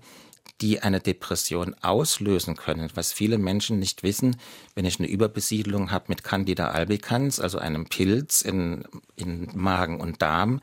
die 0.60 0.80
eine 0.80 1.00
Depression 1.00 1.74
auslösen 1.80 2.56
können. 2.56 2.90
Was 2.94 3.12
viele 3.12 3.38
Menschen 3.38 3.78
nicht 3.78 4.02
wissen, 4.02 4.36
wenn 4.74 4.84
ich 4.84 4.98
eine 4.98 5.08
Überbesiedlung 5.08 5.90
habe 5.90 6.06
mit 6.08 6.24
Candida 6.24 6.68
albicans, 6.68 7.40
also 7.40 7.58
einem 7.58 7.86
Pilz 7.86 8.42
in, 8.42 8.84
in 9.16 9.48
Magen 9.54 10.00
und 10.00 10.20
Darm, 10.20 10.60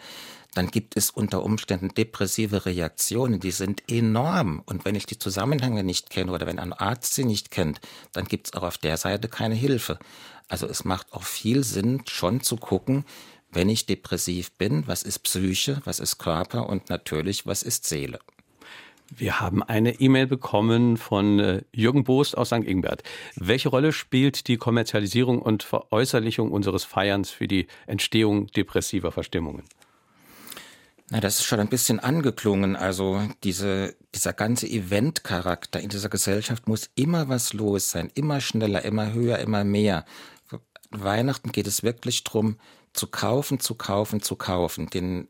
dann 0.58 0.72
gibt 0.72 0.98
es 0.98 1.12
unter 1.12 1.44
Umständen 1.44 1.90
depressive 1.90 2.66
Reaktionen, 2.66 3.40
die 3.40 3.52
sind 3.52 3.84
enorm. 3.88 4.64
Und 4.66 4.86
wenn 4.86 4.96
ich 4.96 5.06
die 5.06 5.20
Zusammenhänge 5.20 5.84
nicht 5.84 6.10
kenne 6.10 6.32
oder 6.32 6.48
wenn 6.48 6.58
ein 6.58 6.74
Arzt 6.74 7.14
sie 7.14 7.26
nicht 7.26 7.52
kennt, 7.52 7.80
dann 8.12 8.26
gibt 8.26 8.48
es 8.48 8.54
auch 8.56 8.64
auf 8.64 8.80
der 8.80 8.98
Seite 8.98 9.28
keine 9.28 9.54
Hilfe. 9.54 10.00
Also 10.48 10.66
es 10.66 10.84
macht 10.84 11.14
auch 11.14 11.22
viel 11.22 11.64
Sinn, 11.64 12.02
schon 12.08 12.42
zu 12.42 12.58
gucken, 12.58 13.06
wenn 13.52 13.70
ich 13.70 13.86
depressiv 13.86 14.52
bin, 14.54 14.88
was 14.88 15.04
ist 15.04 15.20
Psyche, 15.20 15.80
was 15.86 16.00
ist 16.00 16.18
Körper 16.18 16.68
und 16.68 16.90
natürlich, 16.90 17.46
was 17.46 17.62
ist 17.62 17.86
Seele. 17.86 18.20
Wir 19.16 19.40
haben 19.40 19.62
eine 19.62 20.00
E-Mail 20.00 20.26
bekommen 20.26 20.98
von 20.98 21.40
äh, 21.40 21.62
Jürgen 21.72 22.04
Boost 22.04 22.36
aus 22.36 22.48
St. 22.48 22.66
Ingbert. 22.66 23.04
Welche 23.36 23.70
Rolle 23.70 23.94
spielt 23.94 24.48
die 24.48 24.58
Kommerzialisierung 24.58 25.40
und 25.40 25.62
Veräußerlichung 25.62 26.52
unseres 26.52 26.84
Feierns 26.84 27.30
für 27.30 27.48
die 27.48 27.68
Entstehung 27.86 28.48
depressiver 28.48 29.12
Verstimmungen? 29.12 29.64
Na, 31.10 31.22
das 31.22 31.40
ist 31.40 31.46
schon 31.46 31.62
ein 31.62 31.70
bisschen 31.70 32.00
angeklungen. 32.00 32.76
Also 32.76 33.22
diese, 33.44 33.96
dieser 34.14 34.34
ganze 34.34 34.68
Eventcharakter 34.68 35.80
in 35.80 35.90
dieser 35.90 36.10
Gesellschaft 36.10 36.68
muss 36.68 36.90
immer 36.96 37.30
was 37.30 37.54
los 37.54 37.92
sein, 37.92 38.12
immer 38.14 38.42
schneller, 38.42 38.84
immer 38.84 39.14
höher, 39.14 39.40
immer 39.40 39.64
mehr. 39.64 40.06
Weihnachten 40.92 41.52
geht 41.52 41.68
es 41.68 41.84
wirklich 41.84 42.24
darum, 42.24 42.58
zu 42.94 43.08
kaufen, 43.08 43.60
zu 43.60 43.76
kaufen, 43.76 44.22
zu 44.22 44.36
kaufen, 44.36 44.90
den 44.90 45.30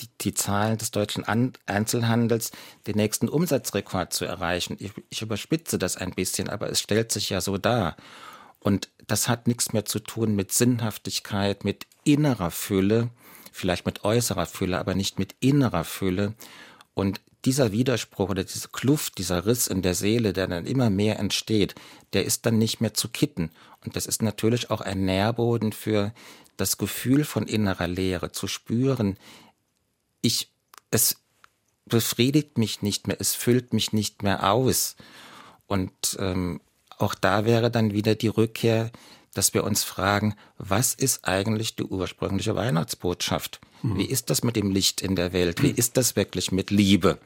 die, 0.00 0.08
die 0.20 0.34
Zahlen 0.34 0.78
des 0.78 0.90
deutschen 0.92 1.24
An 1.24 1.52
Einzelhandels 1.66 2.52
den 2.86 2.96
nächsten 2.96 3.28
Umsatzrekord 3.28 4.14
zu 4.14 4.24
erreichen. 4.24 4.76
Ich, 4.78 4.92
ich 5.10 5.20
überspitze 5.20 5.78
das 5.78 5.96
ein 5.96 6.12
bisschen, 6.12 6.48
aber 6.48 6.70
es 6.70 6.80
stellt 6.80 7.12
sich 7.12 7.28
ja 7.28 7.42
so 7.42 7.58
dar. 7.58 7.96
Und 8.60 8.88
das 9.06 9.28
hat 9.28 9.46
nichts 9.46 9.72
mehr 9.72 9.84
zu 9.84 9.98
tun 9.98 10.34
mit 10.34 10.52
Sinnhaftigkeit, 10.52 11.64
mit 11.64 11.86
innerer 12.04 12.50
Fülle, 12.50 13.10
vielleicht 13.52 13.86
mit 13.86 14.04
äußerer 14.04 14.46
Fülle, 14.46 14.78
aber 14.78 14.94
nicht 14.94 15.18
mit 15.18 15.34
innerer 15.40 15.84
Fülle. 15.84 16.34
Und 16.94 17.20
dieser 17.44 17.72
Widerspruch 17.72 18.28
oder 18.28 18.44
diese 18.44 18.68
Kluft, 18.68 19.18
dieser 19.18 19.46
Riss 19.46 19.66
in 19.66 19.82
der 19.82 19.94
Seele, 19.94 20.32
der 20.32 20.46
dann 20.46 20.66
immer 20.66 20.90
mehr 20.90 21.18
entsteht, 21.18 21.74
der 22.12 22.24
ist 22.24 22.44
dann 22.46 22.58
nicht 22.58 22.80
mehr 22.80 22.94
zu 22.94 23.08
kitten. 23.08 23.50
Und 23.84 23.96
das 23.96 24.06
ist 24.06 24.22
natürlich 24.22 24.70
auch 24.70 24.80
ein 24.80 25.04
Nährboden 25.04 25.72
für 25.72 26.12
das 26.56 26.76
Gefühl 26.76 27.24
von 27.24 27.46
innerer 27.46 27.88
Leere, 27.88 28.32
zu 28.32 28.46
spüren, 28.46 29.16
ich, 30.20 30.50
es 30.90 31.16
befriedigt 31.86 32.58
mich 32.58 32.82
nicht 32.82 33.06
mehr, 33.06 33.16
es 33.18 33.34
füllt 33.34 33.72
mich 33.72 33.92
nicht 33.92 34.22
mehr 34.22 34.52
aus. 34.52 34.96
Und 35.66 35.92
ähm, 36.18 36.60
auch 36.98 37.14
da 37.14 37.46
wäre 37.46 37.70
dann 37.70 37.92
wieder 37.92 38.14
die 38.14 38.28
Rückkehr, 38.28 38.90
dass 39.34 39.54
wir 39.54 39.64
uns 39.64 39.84
fragen, 39.84 40.34
was 40.58 40.94
ist 40.94 41.24
eigentlich 41.24 41.76
die 41.76 41.84
ursprüngliche 41.84 42.56
Weihnachtsbotschaft? 42.56 43.60
Mhm. 43.82 43.98
Wie 43.98 44.04
ist 44.04 44.30
das 44.30 44.42
mit 44.42 44.56
dem 44.56 44.70
Licht 44.70 45.00
in 45.00 45.16
der 45.16 45.32
Welt? 45.32 45.62
Wie 45.62 45.70
ist 45.70 45.96
das 45.96 46.16
wirklich 46.16 46.52
mit 46.52 46.70
Liebe? 46.70 47.18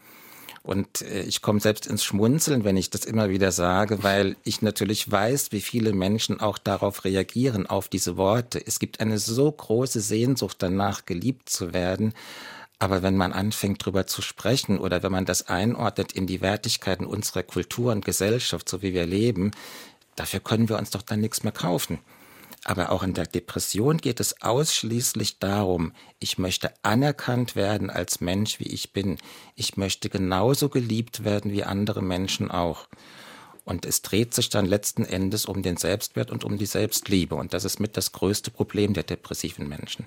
Und 0.65 1.03
äh, 1.03 1.23
ich 1.23 1.43
komme 1.43 1.61
selbst 1.61 1.87
ins 1.87 2.05
Schmunzeln, 2.05 2.65
wenn 2.65 2.79
ich 2.79 2.89
das 2.89 3.05
immer 3.05 3.29
wieder 3.29 3.53
sage, 3.53 4.03
weil 4.03 4.37
ich 4.45 4.63
natürlich 4.63 5.11
weiß, 5.11 5.53
wie 5.53 5.61
viele 5.61 5.93
Menschen 5.93 6.41
auch 6.41 6.57
darauf 6.57 7.05
reagieren, 7.05 7.67
auf 7.67 7.89
diese 7.89 8.17
Worte. 8.17 8.67
Es 8.67 8.79
gibt 8.79 9.01
eine 9.01 9.19
so 9.19 9.53
große 9.53 10.01
Sehnsucht 10.01 10.57
danach, 10.61 11.05
geliebt 11.05 11.51
zu 11.51 11.75
werden. 11.75 12.15
Aber 12.79 13.03
wenn 13.03 13.17
man 13.17 13.33
anfängt, 13.33 13.83
darüber 13.83 14.07
zu 14.07 14.23
sprechen 14.23 14.79
oder 14.79 15.03
wenn 15.03 15.13
man 15.13 15.27
das 15.27 15.49
einordnet 15.49 16.13
in 16.13 16.27
die 16.27 16.41
Wertigkeiten 16.41 17.07
unserer 17.07 17.43
Kultur 17.43 17.93
und 17.93 18.05
Gesellschaft, 18.05 18.69
so 18.69 18.81
wie 18.81 18.95
wir 18.95 19.07
leben, 19.07 19.53
dafür 20.17 20.41
können 20.41 20.69
wir 20.69 20.79
uns 20.79 20.91
doch 20.91 21.03
dann 21.03 21.21
nichts 21.21 21.43
mehr 21.43 21.53
kaufen. 21.53 21.99
Aber 22.65 22.91
auch 22.91 23.03
in 23.03 23.13
der 23.13 23.27
Depression 23.27 23.99
geht 23.99 24.21
es 24.21 24.41
ausschließlich 24.41 25.39
darum, 25.39 25.93
ich 26.19 26.39
möchte 26.39 26.73
anerkannt 26.83 27.57
werden 27.57 27.91
als 27.91 28.23
Mensch, 28.23 28.59
wie 28.59 28.69
ich 28.69 28.95
bin. 28.95 29.19
Ich 29.55 29.77
möchte 29.77 30.09
genauso 30.09 30.71
geliebt 30.71 31.25
werden 31.25 31.53
wie 31.53 31.65
andere 31.65 32.03
Menschen 32.03 32.51
auch. 32.51 32.89
Und 33.65 33.85
es 33.85 34.01
dreht 34.03 34.35
sich 34.35 34.49
dann 34.49 34.65
letzten 34.65 35.05
Endes 35.05 35.45
um 35.45 35.63
den 35.63 35.77
Selbstwert 35.77 36.31
und 36.31 36.45
um 36.45 36.57
die 36.57 36.67
Selbstliebe. 36.67 37.35
Und 37.35 37.53
das 37.53 37.65
ist 37.65 37.81
mit 37.81 37.97
das 37.99 38.13
größte 38.13 38.51
Problem 38.51 38.95
der 38.95 39.05
depressiven 39.05 39.69
Menschen. 39.69 40.07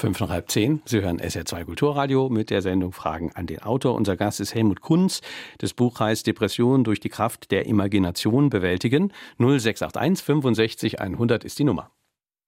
Fünf 0.00 0.20
nach 0.20 0.28
halb 0.28 0.48
zehn. 0.48 0.80
Sie 0.84 1.02
hören 1.02 1.18
SR2 1.18 1.64
Kulturradio 1.64 2.28
mit 2.28 2.50
der 2.50 2.62
Sendung 2.62 2.92
Fragen 2.92 3.32
an 3.34 3.48
den 3.48 3.62
Autor. 3.62 3.96
Unser 3.96 4.16
Gast 4.16 4.38
ist 4.38 4.54
Helmut 4.54 4.80
Kunz. 4.80 5.22
Das 5.58 5.74
Buch 5.74 5.98
heißt 5.98 6.24
Depression 6.24 6.84
durch 6.84 7.00
die 7.00 7.08
Kraft 7.08 7.50
der 7.50 7.66
Imagination 7.66 8.48
bewältigen. 8.48 9.12
0681 9.38 10.24
65 10.24 11.00
100 11.00 11.44
ist 11.44 11.58
die 11.58 11.64
Nummer. 11.64 11.90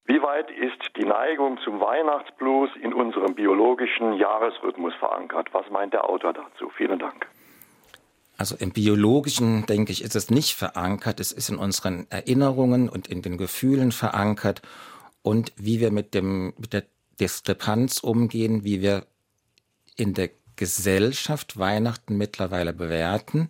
Wie 0.05 0.23
weit 0.23 0.49
ist 0.53 0.97
die 0.97 1.05
Neigung 1.05 1.59
zum 1.65 1.81
Weihnachtsblues 1.81 2.71
in 2.81 2.95
unserem 2.95 3.35
biologischen 3.35 4.13
Jahresrhythmus 4.13 4.95
verankert? 5.01 5.49
Was 5.51 5.69
meint 5.73 5.93
der 5.93 6.09
Autor 6.09 6.33
dazu? 6.33 6.71
Vielen 6.77 7.01
Dank. 7.01 7.27
Also 8.39 8.55
im 8.61 8.71
biologischen, 8.71 9.67
denke 9.67 9.91
ich, 9.91 10.05
ist 10.05 10.15
es 10.15 10.31
nicht 10.31 10.55
verankert. 10.55 11.19
Es 11.19 11.33
ist 11.33 11.49
in 11.49 11.57
unseren 11.57 12.07
Erinnerungen 12.11 12.89
und 12.89 13.09
in 13.09 13.23
den 13.23 13.39
Gefühlen 13.39 13.91
verankert. 13.91 14.63
Und 15.23 15.53
wie 15.57 15.81
wir 15.81 15.91
mit, 15.91 16.15
dem, 16.15 16.55
mit 16.57 16.73
der 16.73 16.85
Diskrepanz 17.21 18.01
umgehen, 18.01 18.65
wie 18.65 18.81
wir 18.81 19.05
in 19.97 20.15
der 20.15 20.31
Gesellschaft 20.57 21.59
Weihnachten 21.59 22.17
mittlerweile 22.17 22.73
bewerten 22.73 23.49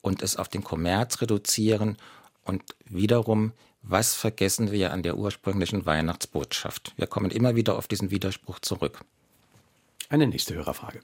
und 0.00 0.22
es 0.22 0.36
auf 0.36 0.48
den 0.48 0.62
Kommerz 0.62 1.20
reduzieren 1.20 1.96
und 2.44 2.62
wiederum, 2.88 3.52
was 3.82 4.14
vergessen 4.14 4.72
wir 4.72 4.92
an 4.92 5.02
der 5.02 5.16
ursprünglichen 5.16 5.86
Weihnachtsbotschaft? 5.86 6.92
Wir 6.96 7.06
kommen 7.06 7.30
immer 7.30 7.56
wieder 7.56 7.76
auf 7.76 7.88
diesen 7.88 8.10
Widerspruch 8.10 8.58
zurück. 8.60 9.00
Eine 10.10 10.26
nächste 10.26 10.54
Hörerfrage. 10.54 11.00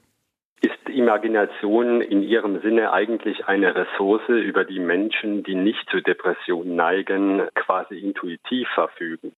Ist 0.61 0.89
Imagination 0.89 2.01
in 2.01 2.23
Ihrem 2.23 2.61
Sinne 2.61 2.91
eigentlich 2.91 3.45
eine 3.45 3.75
Ressource, 3.75 4.27
über 4.29 4.65
die 4.65 4.79
Menschen, 4.79 5.43
die 5.43 5.55
nicht 5.55 5.87
zu 5.89 6.01
Depressionen 6.01 6.75
neigen, 6.75 7.47
quasi 7.53 7.99
intuitiv 7.99 8.67
verfügen? 8.73 9.33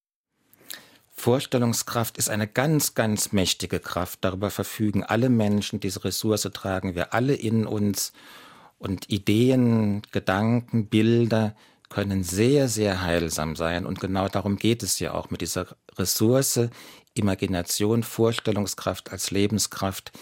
Vorstellungskraft 1.18 2.16
ist 2.16 2.30
eine 2.30 2.46
ganz, 2.46 2.94
ganz 2.94 3.32
mächtige 3.32 3.80
Kraft. 3.80 4.20
Darüber 4.22 4.50
verfügen 4.50 5.02
alle 5.02 5.28
Menschen. 5.28 5.80
Diese 5.80 6.04
Ressource 6.04 6.48
tragen 6.52 6.94
wir 6.94 7.12
alle 7.12 7.34
in 7.34 7.66
uns. 7.66 8.12
Und 8.78 9.10
Ideen, 9.10 10.02
Gedanken, 10.12 10.86
Bilder 10.86 11.56
können 11.88 12.22
sehr, 12.22 12.68
sehr 12.68 13.02
heilsam 13.02 13.56
sein. 13.56 13.84
Und 13.84 14.00
genau 14.00 14.28
darum 14.28 14.56
geht 14.56 14.82
es 14.84 15.00
ja 15.00 15.12
auch 15.12 15.30
mit 15.30 15.40
dieser 15.40 15.66
Ressource, 15.96 16.60
Imagination, 17.14 18.04
Vorstellungskraft 18.04 19.10
als 19.10 19.32
Lebenskraft, 19.32 20.12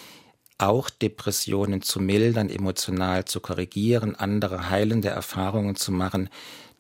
auch 0.57 0.89
Depressionen 0.89 1.83
zu 1.83 2.01
mildern, 2.01 2.49
emotional 2.49 3.27
zu 3.27 3.41
korrigieren, 3.41 4.17
andere 4.17 4.71
heilende 4.71 5.09
Erfahrungen 5.09 5.77
zu 5.77 5.93
machen. 5.93 6.31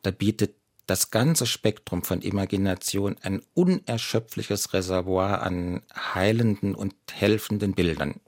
Da 0.01 0.11
bietet 0.11 0.55
das 0.87 1.11
ganze 1.11 1.46
Spektrum 1.46 2.03
von 2.03 2.22
Imagination 2.22 3.16
ein 3.22 3.42
unerschöpfliches 3.55 4.72
Reservoir 4.72 5.42
an 5.42 5.83
heilenden 6.14 6.75
und 6.75 6.94
helfenden 7.12 7.75
Bildern. 7.75 8.20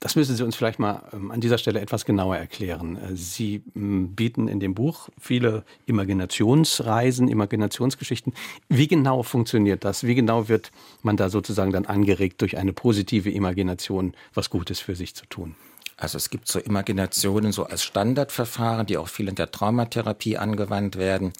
Das 0.00 0.14
müssen 0.14 0.36
Sie 0.36 0.44
uns 0.44 0.54
vielleicht 0.54 0.78
mal 0.78 1.02
ähm, 1.12 1.32
an 1.32 1.40
dieser 1.40 1.58
Stelle 1.58 1.80
etwas 1.80 2.04
genauer 2.04 2.36
erklären. 2.36 2.96
Äh, 2.96 3.16
Sie 3.16 3.64
bieten 3.74 4.46
in 4.46 4.60
dem 4.60 4.74
Buch 4.74 5.08
viele 5.20 5.64
Imaginationsreisen, 5.86 7.26
Imaginationsgeschichten. 7.26 8.32
Wie 8.68 8.86
genau 8.86 9.24
funktioniert 9.24 9.84
das? 9.84 10.04
Wie 10.04 10.14
genau 10.14 10.48
wird 10.48 10.70
man 11.02 11.16
da 11.16 11.28
sozusagen 11.30 11.72
dann 11.72 11.86
angeregt, 11.86 12.40
durch 12.42 12.56
eine 12.56 12.72
positive 12.72 13.30
Imagination 13.30 14.14
was 14.34 14.50
Gutes 14.50 14.78
für 14.78 14.94
sich 14.94 15.16
zu 15.16 15.26
tun? 15.26 15.56
Also 15.98 16.16
es 16.16 16.30
gibt 16.30 16.48
so 16.48 16.60
Imaginationen 16.60 17.52
so 17.52 17.64
als 17.64 17.82
Standardverfahren, 17.82 18.86
die 18.86 18.96
auch 18.96 19.08
viel 19.08 19.28
in 19.28 19.34
der 19.34 19.50
Traumatherapie 19.50 20.38
angewandt 20.38 20.96
werden. 20.96 21.32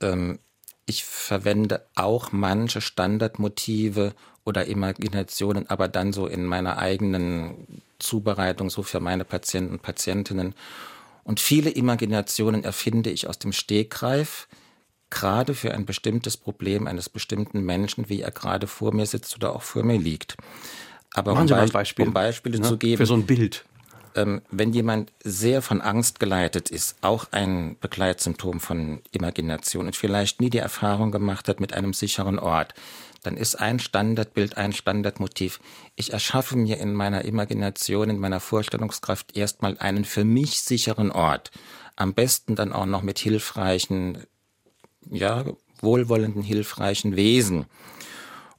Ähm, 0.00 0.38
ich 0.86 1.04
verwende 1.04 1.86
auch 1.96 2.32
manche 2.32 2.80
Standardmotive 2.80 4.14
oder 4.44 4.66
Imaginationen, 4.66 5.68
aber 5.68 5.88
dann 5.88 6.12
so 6.12 6.26
in 6.26 6.46
meiner 6.46 6.78
eigenen 6.78 7.82
Zubereitung, 7.98 8.70
so 8.70 8.82
für 8.82 9.00
meine 9.00 9.24
Patienten 9.24 9.74
und 9.74 9.82
Patientinnen. 9.82 10.54
Und 11.24 11.40
viele 11.40 11.70
Imaginationen 11.70 12.64
erfinde 12.64 13.10
ich 13.10 13.26
aus 13.28 13.38
dem 13.38 13.52
Stegreif, 13.52 14.48
gerade 15.10 15.54
für 15.54 15.74
ein 15.74 15.84
bestimmtes 15.84 16.36
Problem 16.36 16.86
eines 16.86 17.08
bestimmten 17.08 17.64
Menschen, 17.64 18.08
wie 18.08 18.22
er 18.22 18.30
gerade 18.30 18.68
vor 18.68 18.94
mir 18.94 19.06
sitzt 19.06 19.34
oder 19.34 19.54
auch 19.54 19.62
vor 19.62 19.82
mir 19.82 19.98
liegt. 19.98 20.36
Aber 21.12 21.34
Machen 21.34 21.52
um, 21.52 21.66
Be 21.66 21.72
Beispiel. 21.72 22.06
um 22.06 22.12
Beispiele 22.12 22.58
ja, 22.58 22.64
zu 22.64 22.78
geben. 22.78 22.98
Für 22.98 23.06
so 23.06 23.14
ein 23.14 23.26
Bild. 23.26 23.64
Ähm, 24.14 24.42
wenn 24.50 24.72
jemand 24.72 25.12
sehr 25.22 25.62
von 25.62 25.80
Angst 25.80 26.20
geleitet 26.20 26.70
ist, 26.70 26.96
auch 27.00 27.26
ein 27.32 27.76
Begleitsymptom 27.80 28.60
von 28.60 29.00
Imagination 29.12 29.86
und 29.86 29.96
vielleicht 29.96 30.40
nie 30.40 30.50
die 30.50 30.58
Erfahrung 30.58 31.10
gemacht 31.10 31.48
hat 31.48 31.60
mit 31.60 31.72
einem 31.72 31.92
sicheren 31.92 32.38
Ort, 32.38 32.74
dann 33.22 33.36
ist 33.36 33.56
ein 33.56 33.78
Standardbild, 33.78 34.56
ein 34.56 34.72
Standardmotiv. 34.72 35.60
Ich 35.94 36.12
erschaffe 36.12 36.56
mir 36.56 36.78
in 36.78 36.94
meiner 36.94 37.24
Imagination, 37.24 38.10
in 38.10 38.18
meiner 38.18 38.40
Vorstellungskraft 38.40 39.36
erstmal 39.36 39.78
einen 39.78 40.04
für 40.04 40.24
mich 40.24 40.62
sicheren 40.62 41.10
Ort. 41.10 41.50
Am 41.96 42.14
besten 42.14 42.56
dann 42.56 42.72
auch 42.72 42.86
noch 42.86 43.02
mit 43.02 43.18
hilfreichen, 43.18 44.24
ja, 45.10 45.44
wohlwollenden, 45.80 46.42
hilfreichen 46.42 47.16
Wesen. 47.16 47.66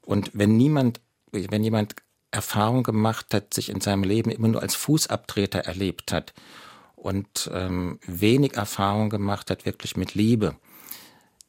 Und 0.02 0.32
wenn 0.34 0.58
niemand, 0.58 1.02
wenn 1.32 1.64
jemand 1.64 1.96
Erfahrung 2.32 2.84
gemacht 2.84 3.34
hat, 3.34 3.54
sich 3.54 3.70
in 3.70 3.82
seinem 3.82 4.04
Leben 4.04 4.32
immer 4.32 4.48
nur 4.48 4.62
als 4.62 4.76
Fußabtreter 4.76 5.60
erlebt 5.60 6.12
hat 6.12 6.34
und 6.96 7.50
ähm, 7.54 8.00
wenig 8.08 8.56
Erfahrung 8.56 9.10
gemacht 9.10 9.50
hat, 9.52 9.66
wirklich 9.66 9.98
mit 9.98 10.16
Liebe, 10.16 10.56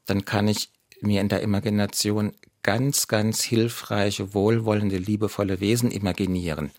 dann 0.06 0.24
kann 0.24 0.48
ich 0.48 0.70
mir 1.00 1.20
in 1.20 1.28
der 1.28 1.42
Imagination 1.42 2.32
ganz, 2.62 3.08
ganz 3.08 3.42
hilfreiche, 3.42 4.34
wohlwollende, 4.34 4.98
liebevolle 4.98 5.60
Wesen 5.60 5.90
imaginieren 5.90 6.70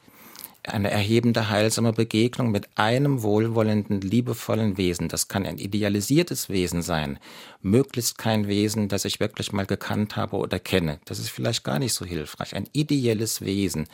eine 0.66 0.91
erhebende, 0.91 1.49
heilsame 1.49 1.93
Begegnung 1.93 2.51
mit 2.51 2.70
einem 2.78 3.22
wohlwollenden, 3.22 4.01
liebevollen 4.01 4.78
Wesen. 4.78 5.09
Das 5.09 5.28
kann 5.28 5.45
ein 5.45 5.57
idealisiertes 5.57 6.49
Wesen 6.49 6.82
sein, 6.82 7.20
möglichst 7.61 8.18
kein 8.18 8.47
Wesen, 8.47 8.88
das 8.88 9.05
ich 9.05 9.20
wirklich 9.20 9.51
mal 9.51 9.66
gekannt 9.66 10.16
habe 10.16 10.38
oder 10.38 10.59
kenne. 10.59 10.99
Das 11.05 11.20
ist 11.20 11.30
vielleicht 11.30 11.64
gar 11.64 11.80
nicht 11.80 11.93
so 11.93 12.05
hilfreich. 12.05 12.55
Ein 12.55 12.70
ideelles 12.72 13.41
Wesen 13.41 13.88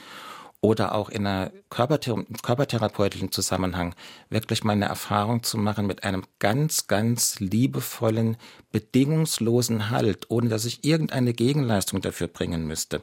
oder 0.62 0.94
auch 0.94 1.10
in 1.10 1.26
einer 1.26 1.52
Körperthera 1.70 2.24
körpertherapeutischen 2.44 3.32
Zusammenhang 3.32 3.96
wirklich 4.30 4.64
mal 4.64 4.74
eine 4.74 4.86
Erfahrung 4.86 5.42
zu 5.44 5.58
machen 5.58 5.88
mit 5.88 6.04
einem 6.04 6.24
ganz, 6.40 6.88
ganz 6.88 7.40
liebevollen, 7.40 8.38
bedingungslosen 8.72 9.90
Halt, 9.90 10.30
ohne 10.30 10.50
dass 10.50 10.66
ich 10.66 10.84
irgendeine 10.84 11.34
Gegenleistung 11.34 12.02
dafür 12.02 12.28
bringen 12.28 12.68
müsste 12.68 13.02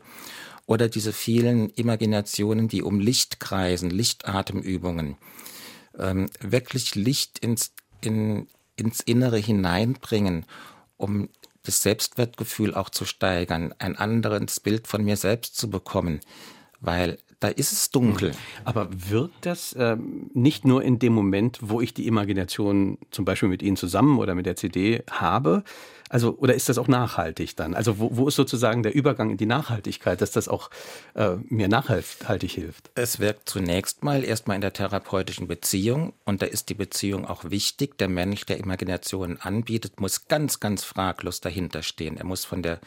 oder 0.67 0.89
diese 0.89 1.13
vielen 1.13 1.71
Imaginationen, 1.71 2.69
die 2.69 2.83
um 2.83 3.01
Licht 3.01 3.41
kreisen, 3.41 3.91
Lichtatemübungen, 3.91 5.17
ähm, 5.99 6.29
wirklich 6.41 6.95
Licht 6.95 7.39
ins, 7.39 7.73
in, 8.01 8.49
ins 8.75 9.01
Innere 9.01 9.39
hineinbringen, 9.39 10.45
um 10.97 11.29
das 11.63 11.83
Selbstwertgefühl 11.83 12.75
auch 12.75 12.91
zu 12.91 13.05
steigern, 13.05 13.75
ein 13.79 13.97
anderes 13.97 14.61
Bild 14.61 14.87
von 14.87 15.05
mir 15.05 15.17
selbst 15.17 15.57
zu 15.57 15.71
bekommen, 15.71 16.21
weil 16.81 17.19
da 17.41 17.49
ist 17.49 17.73
es 17.73 17.91
dunkel. 17.91 18.33
Aber 18.65 18.89
wirkt 18.91 19.45
das 19.45 19.75
ähm, 19.79 20.31
nicht 20.33 20.65
nur 20.65 20.83
in 20.83 20.99
dem 20.99 21.13
Moment, 21.13 21.59
wo 21.61 21.81
ich 21.81 21.93
die 21.93 22.07
Imagination 22.07 22.99
zum 23.11 23.25
Beispiel 23.25 23.49
mit 23.49 23.63
Ihnen 23.63 23.77
zusammen 23.77 24.19
oder 24.19 24.35
mit 24.35 24.47
der 24.47 24.57
CD 24.57 25.03
habe? 25.11 25.63
Also, 26.09 26.37
oder 26.39 26.55
ist 26.55 26.69
das 26.69 26.79
auch 26.79 26.89
nachhaltig 26.89 27.57
dann? 27.57 27.75
Also, 27.75 27.99
wo, 27.99 28.17
wo 28.17 28.29
ist 28.29 28.37
sozusagen 28.37 28.83
der 28.83 28.95
Übergang 28.95 29.31
in 29.31 29.37
die 29.37 29.47
Nachhaltigkeit, 29.47 30.21
dass 30.21 30.31
das 30.31 30.49
auch 30.49 30.71
äh, 31.15 31.37
mir 31.49 31.69
nachhaltig 31.69 32.53
hilft? 32.53 32.91
Es 32.95 33.19
wirkt 33.19 33.49
zunächst 33.49 34.05
mal 34.05 34.25
erstmal 34.25 34.55
in 34.55 34.61
der 34.61 34.73
therapeutischen 34.73 35.49
Beziehung 35.49 36.13
und 36.25 36.43
da 36.43 36.47
ist 36.47 36.69
die 36.69 36.75
Beziehung 36.75 37.27
auch 37.27 37.51
wichtig. 37.51 37.99
Der 37.99 38.09
Mensch, 38.09 38.47
der 38.47 38.59
Imaginationen 38.59 39.41
anbietet, 39.41 40.01
muss 40.01 40.29
ganz, 40.29 40.61
ganz 40.61 40.85
fraglos 40.85 41.41
dahinter 41.41 41.83
stehen. 41.83 42.17
Er 42.17 42.25
muss 42.25 42.45
von 42.45 42.63
der 42.63 42.81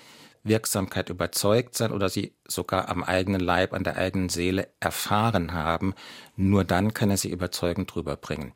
Wirksamkeit 0.44 1.10
überzeugt 1.10 1.76
sein 1.76 1.92
oder 1.92 2.10
sie 2.10 2.34
sogar 2.48 2.90
am 2.90 3.04
eigenen 3.04 3.42
Leib, 3.42 3.74
an 3.74 3.84
der 3.84 3.98
eigenen 3.98 4.30
Seele 4.30 4.70
erfahren 4.80 5.54
haben. 5.54 5.94
Nur 6.36 6.64
dann 6.64 6.94
kann 6.94 7.12
er 7.12 7.18
sie 7.18 7.30
überzeugend 7.30 7.94
drüber 7.94 8.16
bringen. 8.16 8.54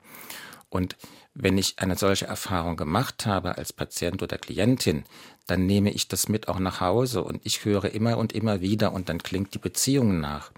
Und 0.70 0.96
wenn 1.36 1.58
ich 1.58 1.80
eine 1.80 1.96
solche 1.96 2.28
Erfahrung 2.28 2.78
gemacht 2.78 3.26
habe 3.26 3.58
als 3.58 3.74
Patient 3.74 4.22
oder 4.22 4.38
Klientin, 4.38 5.04
dann 5.48 5.66
nehme 5.66 5.92
ich 5.92 6.08
das 6.08 6.30
mit 6.30 6.48
auch 6.48 6.60
nach 6.60 6.80
Hause 6.80 7.24
und 7.24 7.42
ich 7.44 7.66
höre 7.66 7.86
immer 7.94 8.18
und 8.18 8.34
immer 8.34 8.62
wieder 8.62 8.94
und 8.94 9.10
dann 9.10 9.22
klingt 9.22 9.54
die 9.54 9.60
Beziehung 9.60 10.20
nach. 10.20 10.52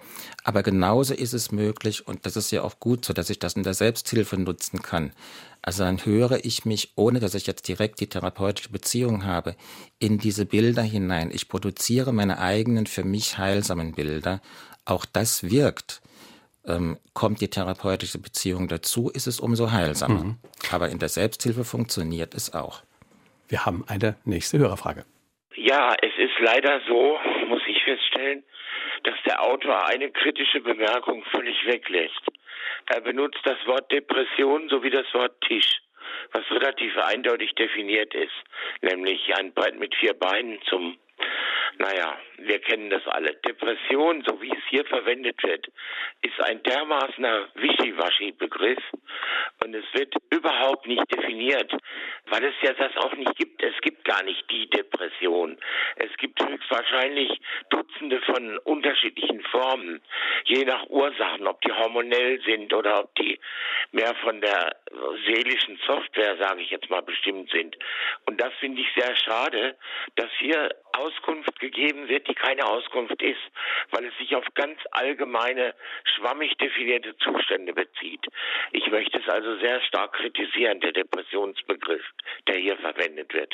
Aber 0.43 0.61
genauso 0.61 1.13
ist 1.13 1.34
es 1.34 1.51
möglich 1.51 2.07
und 2.07 2.26
das 2.26 2.36
ist 2.36 2.51
ja 2.51 2.61
auch 2.61 2.80
gut 2.80 3.05
so, 3.05 3.13
dass 3.13 3.30
ich 3.30 3.39
das 3.39 3.53
in 3.53 3.63
der 3.63 3.73
Selbsthilfe 3.73 4.38
nutzen 4.38 4.82
kann. 4.82 5.11
Also 5.61 5.84
dann 5.84 6.05
höre 6.05 6.45
ich 6.45 6.65
mich, 6.65 6.91
ohne 6.95 7.19
dass 7.19 7.34
ich 7.34 7.47
jetzt 7.47 7.67
direkt 7.67 7.99
die 7.99 8.07
therapeutische 8.07 8.69
Beziehung 8.69 9.26
habe, 9.26 9.55
in 9.97 10.19
diese 10.19 10.45
Bilder 10.45 10.84
hinein. 10.84 11.32
Ich 11.34 11.49
produziere 11.49 12.13
meine 12.13 12.38
eigenen 12.38 12.86
für 12.86 13.03
mich 13.03 13.39
heilsamen 13.39 13.93
Bilder. 13.93 14.41
Auch 14.84 15.05
das 15.05 15.41
wirkt. 15.49 16.01
Ähm, 16.68 16.97
kommt 17.13 17.41
die 17.41 17.49
therapeutische 17.49 18.20
Beziehung 18.20 18.68
dazu, 18.68 19.09
ist 19.13 19.28
es 19.28 19.39
umso 19.39 19.72
heilsamer. 19.72 20.24
Mhm. 20.24 20.38
Aber 20.72 20.89
in 20.89 20.99
der 20.99 21.09
Selbsthilfe 21.09 21.63
funktioniert 21.63 22.34
es 22.34 22.53
auch. 22.53 22.82
Wir 23.47 23.66
haben 23.66 23.86
eine 23.88 24.18
nächste 24.26 24.57
Hörerfrage. 24.57 25.05
Ja, 25.55 25.93
es 26.01 26.11
ist 26.18 26.34
leider 26.39 26.82
so, 26.88 27.20
muss 27.47 27.61
ich 27.68 27.84
feststellen, 27.84 28.43
dass 29.03 29.16
der 29.26 29.41
Autor 29.41 29.88
eine 29.88 30.09
kritische 30.11 30.61
Bemerkung 30.61 31.24
völlig 31.32 31.55
weglässt. 31.66 32.22
Er 32.88 33.01
benutzt 33.01 33.39
das 33.43 33.57
Wort 33.68 33.91
Depression 33.91 34.68
sowie 34.70 34.89
das 34.89 35.05
Wort 35.13 35.39
Tisch, 35.41 35.82
was 36.32 36.43
relativ 36.49 36.97
eindeutig 36.97 37.53
definiert 37.53 38.13
ist, 38.16 38.34
nämlich 38.82 39.20
ein 39.38 39.53
Brett 39.53 39.80
mit 39.80 39.93
vier 39.95 40.13
Beinen 40.13 40.59
zum 40.68 40.97
naja, 41.78 42.18
wir 42.38 42.59
kennen 42.59 42.89
das 42.89 43.05
alle. 43.07 43.33
Depression, 43.36 44.23
so 44.25 44.41
wie 44.41 44.51
es 44.51 44.63
hier 44.69 44.86
verwendet 44.86 45.41
wird, 45.43 45.67
ist 46.21 46.39
ein 46.41 46.61
dermaßener 46.63 47.49
Wischiwaschi-Begriff 47.55 48.79
und 49.63 49.73
es 49.73 49.86
wird 49.93 50.13
überhaupt 50.29 50.88
nicht 50.88 51.03
definiert, 51.11 51.71
weil 52.27 52.43
es 52.43 52.55
ja 52.61 52.73
das 52.73 52.95
auch 52.97 53.13
nicht 53.13 53.36
gibt. 53.38 53.63
Es 53.63 53.79
gibt 53.81 54.03
gar 54.05 54.23
nicht 54.23 54.49
die 54.49 54.69
Depression. 54.69 55.57
Es 55.95 56.15
gibt 56.17 56.41
höchstwahrscheinlich 56.41 57.39
Dutzende 57.69 58.21
von 58.21 58.57
unterschiedlichen 58.59 59.41
Formen, 59.43 60.01
je 60.45 60.65
nach 60.65 60.86
Ursachen, 60.89 61.47
ob 61.47 61.61
die 61.61 61.71
hormonell 61.71 62.41
sind 62.43 62.73
oder 62.73 62.99
ob 62.99 63.15
die 63.15 63.39
mehr 63.91 64.13
von 64.15 64.41
der 64.41 64.75
seelischen 65.25 65.79
Software, 65.86 66.38
sage 66.38 66.61
ich 66.61 66.69
jetzt 66.69 66.89
mal, 66.89 67.01
bestimmt 67.01 67.49
sind. 67.51 67.77
Und 68.25 68.41
das 68.41 68.53
finde 68.59 68.81
ich 68.81 68.88
sehr 68.95 69.15
schade, 69.15 69.75
dass 70.15 70.29
hier 70.39 70.69
Auskunft 70.93 71.59
gegeben 71.59 72.07
wird, 72.07 72.24
die 72.28 72.36
keine 72.36 72.65
Auskunft 72.65 73.21
ist, 73.21 73.41
weil 73.91 74.05
es 74.05 74.17
sich 74.17 74.36
auf 74.36 74.45
ganz 74.55 74.80
allgemeine, 74.91 75.73
schwammig 76.15 76.57
definierte 76.57 77.15
Zustände 77.17 77.73
bezieht. 77.73 78.26
Ich 78.71 78.89
möchte 78.89 79.19
es 79.19 79.28
also 79.30 79.57
sehr 79.59 79.82
stark 79.82 80.13
kritisieren, 80.13 80.80
der 80.82 80.91
Depressionsbegriff, 80.91 82.03
der 82.47 82.57
hier 82.57 82.78
verwendet 82.78 83.34
wird. 83.34 83.53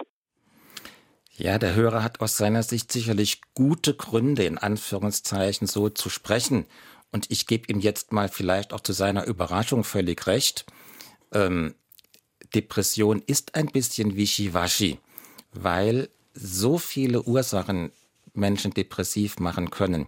Ja, 1.37 1.57
der 1.57 1.75
Hörer 1.75 2.03
hat 2.03 2.21
aus 2.21 2.37
seiner 2.37 2.61
Sicht 2.61 2.91
sicherlich 2.91 3.41
gute 3.55 3.95
Gründe, 3.95 4.43
in 4.43 4.57
Anführungszeichen 4.57 5.65
so 5.65 5.89
zu 5.89 6.09
sprechen. 6.09 6.67
Und 7.11 7.31
ich 7.31 7.47
gebe 7.47 7.71
ihm 7.71 7.79
jetzt 7.79 8.11
mal 8.11 8.29
vielleicht 8.29 8.73
auch 8.73 8.81
zu 8.81 8.93
seiner 8.93 9.25
Überraschung 9.25 9.83
völlig 9.83 10.27
recht. 10.27 10.65
Ähm, 11.33 11.75
Depression 12.53 13.21
ist 13.25 13.55
ein 13.55 13.67
bisschen 13.67 14.15
wischiwaschi, 14.15 14.99
weil 15.51 16.09
so 16.33 16.77
viele 16.77 17.23
Ursachen 17.23 17.91
Menschen 18.33 18.73
depressiv 18.73 19.39
machen 19.39 19.69
können. 19.69 20.07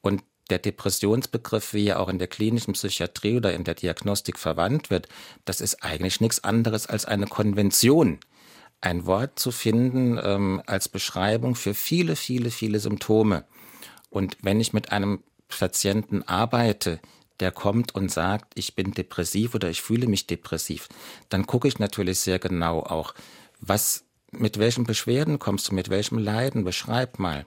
Und 0.00 0.22
der 0.50 0.58
Depressionsbegriff, 0.58 1.72
wie 1.72 1.88
er 1.88 2.00
auch 2.00 2.08
in 2.08 2.18
der 2.18 2.28
klinischen 2.28 2.74
Psychiatrie 2.74 3.36
oder 3.36 3.52
in 3.52 3.64
der 3.64 3.74
Diagnostik 3.74 4.38
verwandt 4.38 4.90
wird, 4.90 5.08
das 5.44 5.60
ist 5.60 5.82
eigentlich 5.82 6.20
nichts 6.20 6.44
anderes 6.44 6.86
als 6.86 7.04
eine 7.04 7.26
Konvention. 7.26 8.20
Ein 8.80 9.06
Wort 9.06 9.38
zu 9.38 9.50
finden 9.50 10.20
ähm, 10.22 10.62
als 10.66 10.88
Beschreibung 10.88 11.54
für 11.54 11.74
viele, 11.74 12.14
viele, 12.14 12.50
viele 12.50 12.78
Symptome. 12.78 13.44
Und 14.10 14.36
wenn 14.42 14.60
ich 14.60 14.72
mit 14.72 14.92
einem 14.92 15.24
Patienten 15.48 16.22
arbeite, 16.22 17.00
der 17.40 17.52
kommt 17.52 17.94
und 17.94 18.10
sagt, 18.10 18.52
ich 18.54 18.74
bin 18.74 18.92
depressiv 18.92 19.54
oder 19.54 19.68
ich 19.68 19.82
fühle 19.82 20.06
mich 20.06 20.26
depressiv, 20.26 20.88
dann 21.28 21.46
gucke 21.46 21.68
ich 21.68 21.78
natürlich 21.78 22.20
sehr 22.20 22.38
genau 22.38 22.80
auch, 22.80 23.14
was 23.60 24.04
mit 24.30 24.58
welchen 24.58 24.84
Beschwerden 24.84 25.38
kommst 25.38 25.68
du, 25.68 25.74
mit 25.74 25.88
welchem 25.88 26.18
Leiden, 26.18 26.64
beschreib 26.64 27.18
mal. 27.18 27.46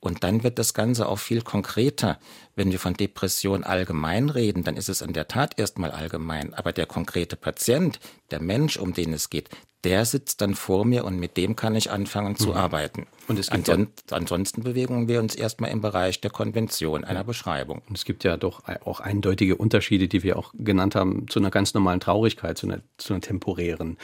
Und 0.00 0.24
dann 0.24 0.42
wird 0.42 0.58
das 0.58 0.72
Ganze 0.72 1.08
auch 1.08 1.18
viel 1.18 1.42
konkreter. 1.42 2.18
Wenn 2.56 2.72
wir 2.72 2.78
von 2.78 2.94
Depression 2.94 3.64
allgemein 3.64 4.30
reden, 4.30 4.64
dann 4.64 4.76
ist 4.76 4.88
es 4.88 5.02
in 5.02 5.12
der 5.12 5.28
Tat 5.28 5.58
erstmal 5.58 5.90
allgemein. 5.90 6.54
Aber 6.54 6.72
der 6.72 6.86
konkrete 6.86 7.36
Patient, 7.36 8.00
der 8.30 8.40
Mensch, 8.40 8.78
um 8.78 8.94
den 8.94 9.12
es 9.12 9.28
geht, 9.28 9.50
der 9.84 10.04
sitzt 10.04 10.40
dann 10.42 10.54
vor 10.54 10.84
mir 10.84 11.04
und 11.04 11.18
mit 11.18 11.36
dem 11.36 11.56
kann 11.56 11.74
ich 11.74 11.90
anfangen 11.90 12.36
zu 12.36 12.50
mhm. 12.50 12.56
arbeiten. 12.56 13.06
Und 13.28 13.38
es 13.38 13.50
gibt 13.50 13.70
Anson 13.70 13.88
ja, 14.10 14.16
ansonsten 14.16 14.62
bewegen 14.62 15.08
wir 15.08 15.20
uns 15.20 15.34
erstmal 15.34 15.70
im 15.70 15.80
Bereich 15.80 16.20
der 16.20 16.30
Konvention, 16.30 17.04
einer 17.04 17.24
Beschreibung. 17.24 17.80
Und 17.88 17.96
es 17.96 18.04
gibt 18.04 18.24
ja 18.24 18.36
doch 18.36 18.62
auch 18.84 19.00
eindeutige 19.00 19.56
Unterschiede, 19.56 20.08
die 20.08 20.22
wir 20.22 20.38
auch 20.38 20.52
genannt 20.54 20.94
haben, 20.94 21.28
zu 21.28 21.38
einer 21.38 21.50
ganz 21.50 21.72
normalen 21.72 22.00
Traurigkeit, 22.00 22.58
zu 22.58 22.66
einer, 22.66 22.80
zu 22.98 23.14
einer 23.14 23.22
temporären. 23.22 23.96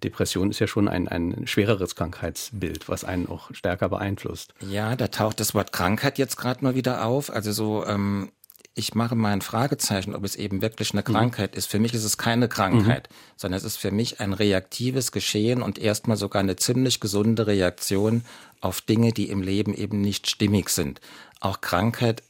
Depression 0.00 0.50
ist 0.50 0.58
ja 0.58 0.66
schon 0.66 0.88
ein, 0.88 1.08
ein 1.08 1.46
schwereres 1.46 1.94
Krankheitsbild, 1.94 2.88
was 2.88 3.04
einen 3.04 3.28
auch 3.28 3.52
stärker 3.54 3.88
beeinflusst. 3.88 4.54
Ja, 4.60 4.96
da 4.96 5.08
taucht 5.08 5.40
das 5.40 5.54
Wort 5.54 5.72
Krankheit 5.72 6.18
jetzt 6.18 6.36
gerade 6.36 6.64
mal 6.64 6.74
wieder 6.74 7.04
auf. 7.04 7.30
Also 7.30 7.52
so, 7.52 7.86
ähm, 7.86 8.30
ich 8.78 8.94
mache 8.94 9.16
mal 9.16 9.32
ein 9.32 9.42
Fragezeichen, 9.42 10.14
ob 10.14 10.24
es 10.24 10.36
eben 10.36 10.62
wirklich 10.62 10.92
eine 10.92 11.00
mhm. 11.00 11.12
Krankheit 11.12 11.52
mhm. 11.52 11.58
ist. 11.58 11.66
Für 11.66 11.80
mich 11.80 11.94
ist 11.94 12.04
es 12.04 12.16
keine 12.16 12.48
Krankheit, 12.48 13.08
mhm. 13.10 13.14
sondern 13.36 13.58
es 13.58 13.64
ist 13.64 13.76
für 13.76 13.90
mich 13.90 14.20
ein 14.20 14.32
reaktives 14.32 15.10
Geschehen 15.10 15.62
und 15.62 15.78
erstmal 15.78 16.16
sogar 16.16 16.40
eine 16.40 16.56
ziemlich 16.56 17.00
gesunde 17.00 17.46
Reaktion 17.46 18.24
auf 18.60 18.80
Dinge, 18.80 19.12
die 19.12 19.30
im 19.30 19.42
Leben 19.42 19.74
eben 19.74 20.00
nicht 20.00 20.30
stimmig 20.30 20.70
sind. 20.70 21.00
Auch 21.40 21.60
Krankheit, 21.60 22.22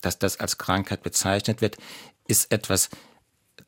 dass 0.00 0.18
das 0.18 0.38
als 0.38 0.56
Krankheit 0.58 1.02
bezeichnet 1.02 1.60
wird, 1.60 1.76
ist 2.28 2.52
etwas, 2.52 2.90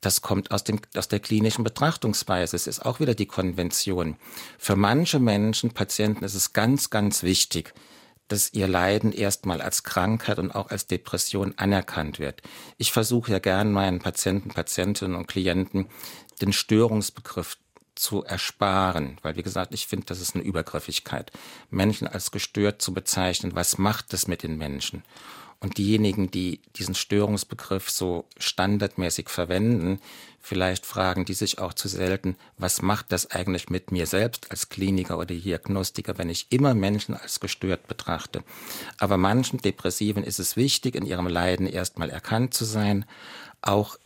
das 0.01 0.23
kommt 0.23 0.51
aus, 0.51 0.65
dem, 0.65 0.81
aus 0.97 1.09
der 1.09 1.21
klinischen 1.21 1.65
Betrachtungsweise. 1.65 2.57
Es 2.57 2.67
ist 2.67 2.85
auch 2.85 3.01
wieder 3.01 3.15
die 3.15 3.27
Konvention. 3.27 4.17
Für 4.59 4.77
manche 4.77 5.19
Menschen, 5.19 5.73
Patienten, 5.73 6.25
ist 6.25 6.35
es 6.35 6.53
ganz, 6.53 6.91
ganz 6.91 7.23
wichtig, 7.23 7.75
dass 8.29 8.53
ihr 8.53 8.69
Leiden 8.69 9.13
erstmal 9.13 9.61
als 9.61 9.83
Krankheit 9.83 10.39
und 10.39 10.53
auch 10.53 10.71
als 10.71 10.87
Depression 10.87 11.55
anerkannt 11.57 12.19
wird. 12.19 12.43
Ich 12.79 12.93
versuche 12.93 13.33
ja 13.33 13.39
gern 13.41 13.73
meinen 13.73 13.99
Patienten, 13.99 14.51
Patientinnen 14.51 15.17
und 15.17 15.27
Klienten 15.27 15.89
den 16.41 16.53
Störungsbegriff 16.53 17.59
zu 17.97 18.25
ersparen, 18.25 19.19
weil 19.23 19.37
wie 19.37 19.43
gesagt, 19.43 19.75
ich 19.75 19.87
finde, 19.87 20.07
das 20.07 20.21
ist 20.21 20.35
eine 20.35 20.45
Übergriffigkeit, 20.45 21.31
Menschen 21.69 22.07
als 22.07 22.31
gestört 22.31 22.81
zu 22.81 22.95
bezeichnen. 22.95 23.55
Was 23.55 23.77
macht 23.77 24.13
das 24.13 24.27
mit 24.27 24.43
den 24.43 24.57
Menschen? 24.57 25.03
Und 25.63 25.77
diejenigen, 25.77 26.31
die 26.31 26.61
diesen 26.77 26.95
Störungsbegriff 26.95 27.91
so 27.91 28.25
standardmäßig 28.39 29.29
verwenden, 29.29 30.01
vielleicht 30.41 30.87
fragen 30.87 31.27
die 31.27 31.35
sich 31.35 31.59
auch 31.59 31.75
zu 31.75 31.87
selten, 31.87 32.37
was 32.57 32.81
macht 32.81 33.13
das 33.13 33.31
eigentlich 33.31 33.69
mit 33.69 33.93
mir 33.93 34.07
selbst 34.07 34.51
als 34.51 34.71
Kliniker 34.71 35.19
oder 35.19 35.27
Diagnostiker, 35.27 36.17
wenn 36.17 36.31
ich 36.31 36.47
immer 36.49 36.73
Menschen 36.73 37.15
als 37.15 37.41
gestört 37.41 37.89
betrachte. 37.89 38.43
Aber 38.99 39.19
manchen 39.19 39.59
Depressiven 39.59 40.25
ist 40.25 40.39
es 40.39 40.57
wichtig, 40.57 40.95
in 40.95 41.05
ihrem 41.05 41.27
Leiden 41.27 41.67
erstmal 41.67 42.09
erkannt 42.09 42.55
zu 42.55 42.65
sein, 42.65 43.05
auch 43.61 43.99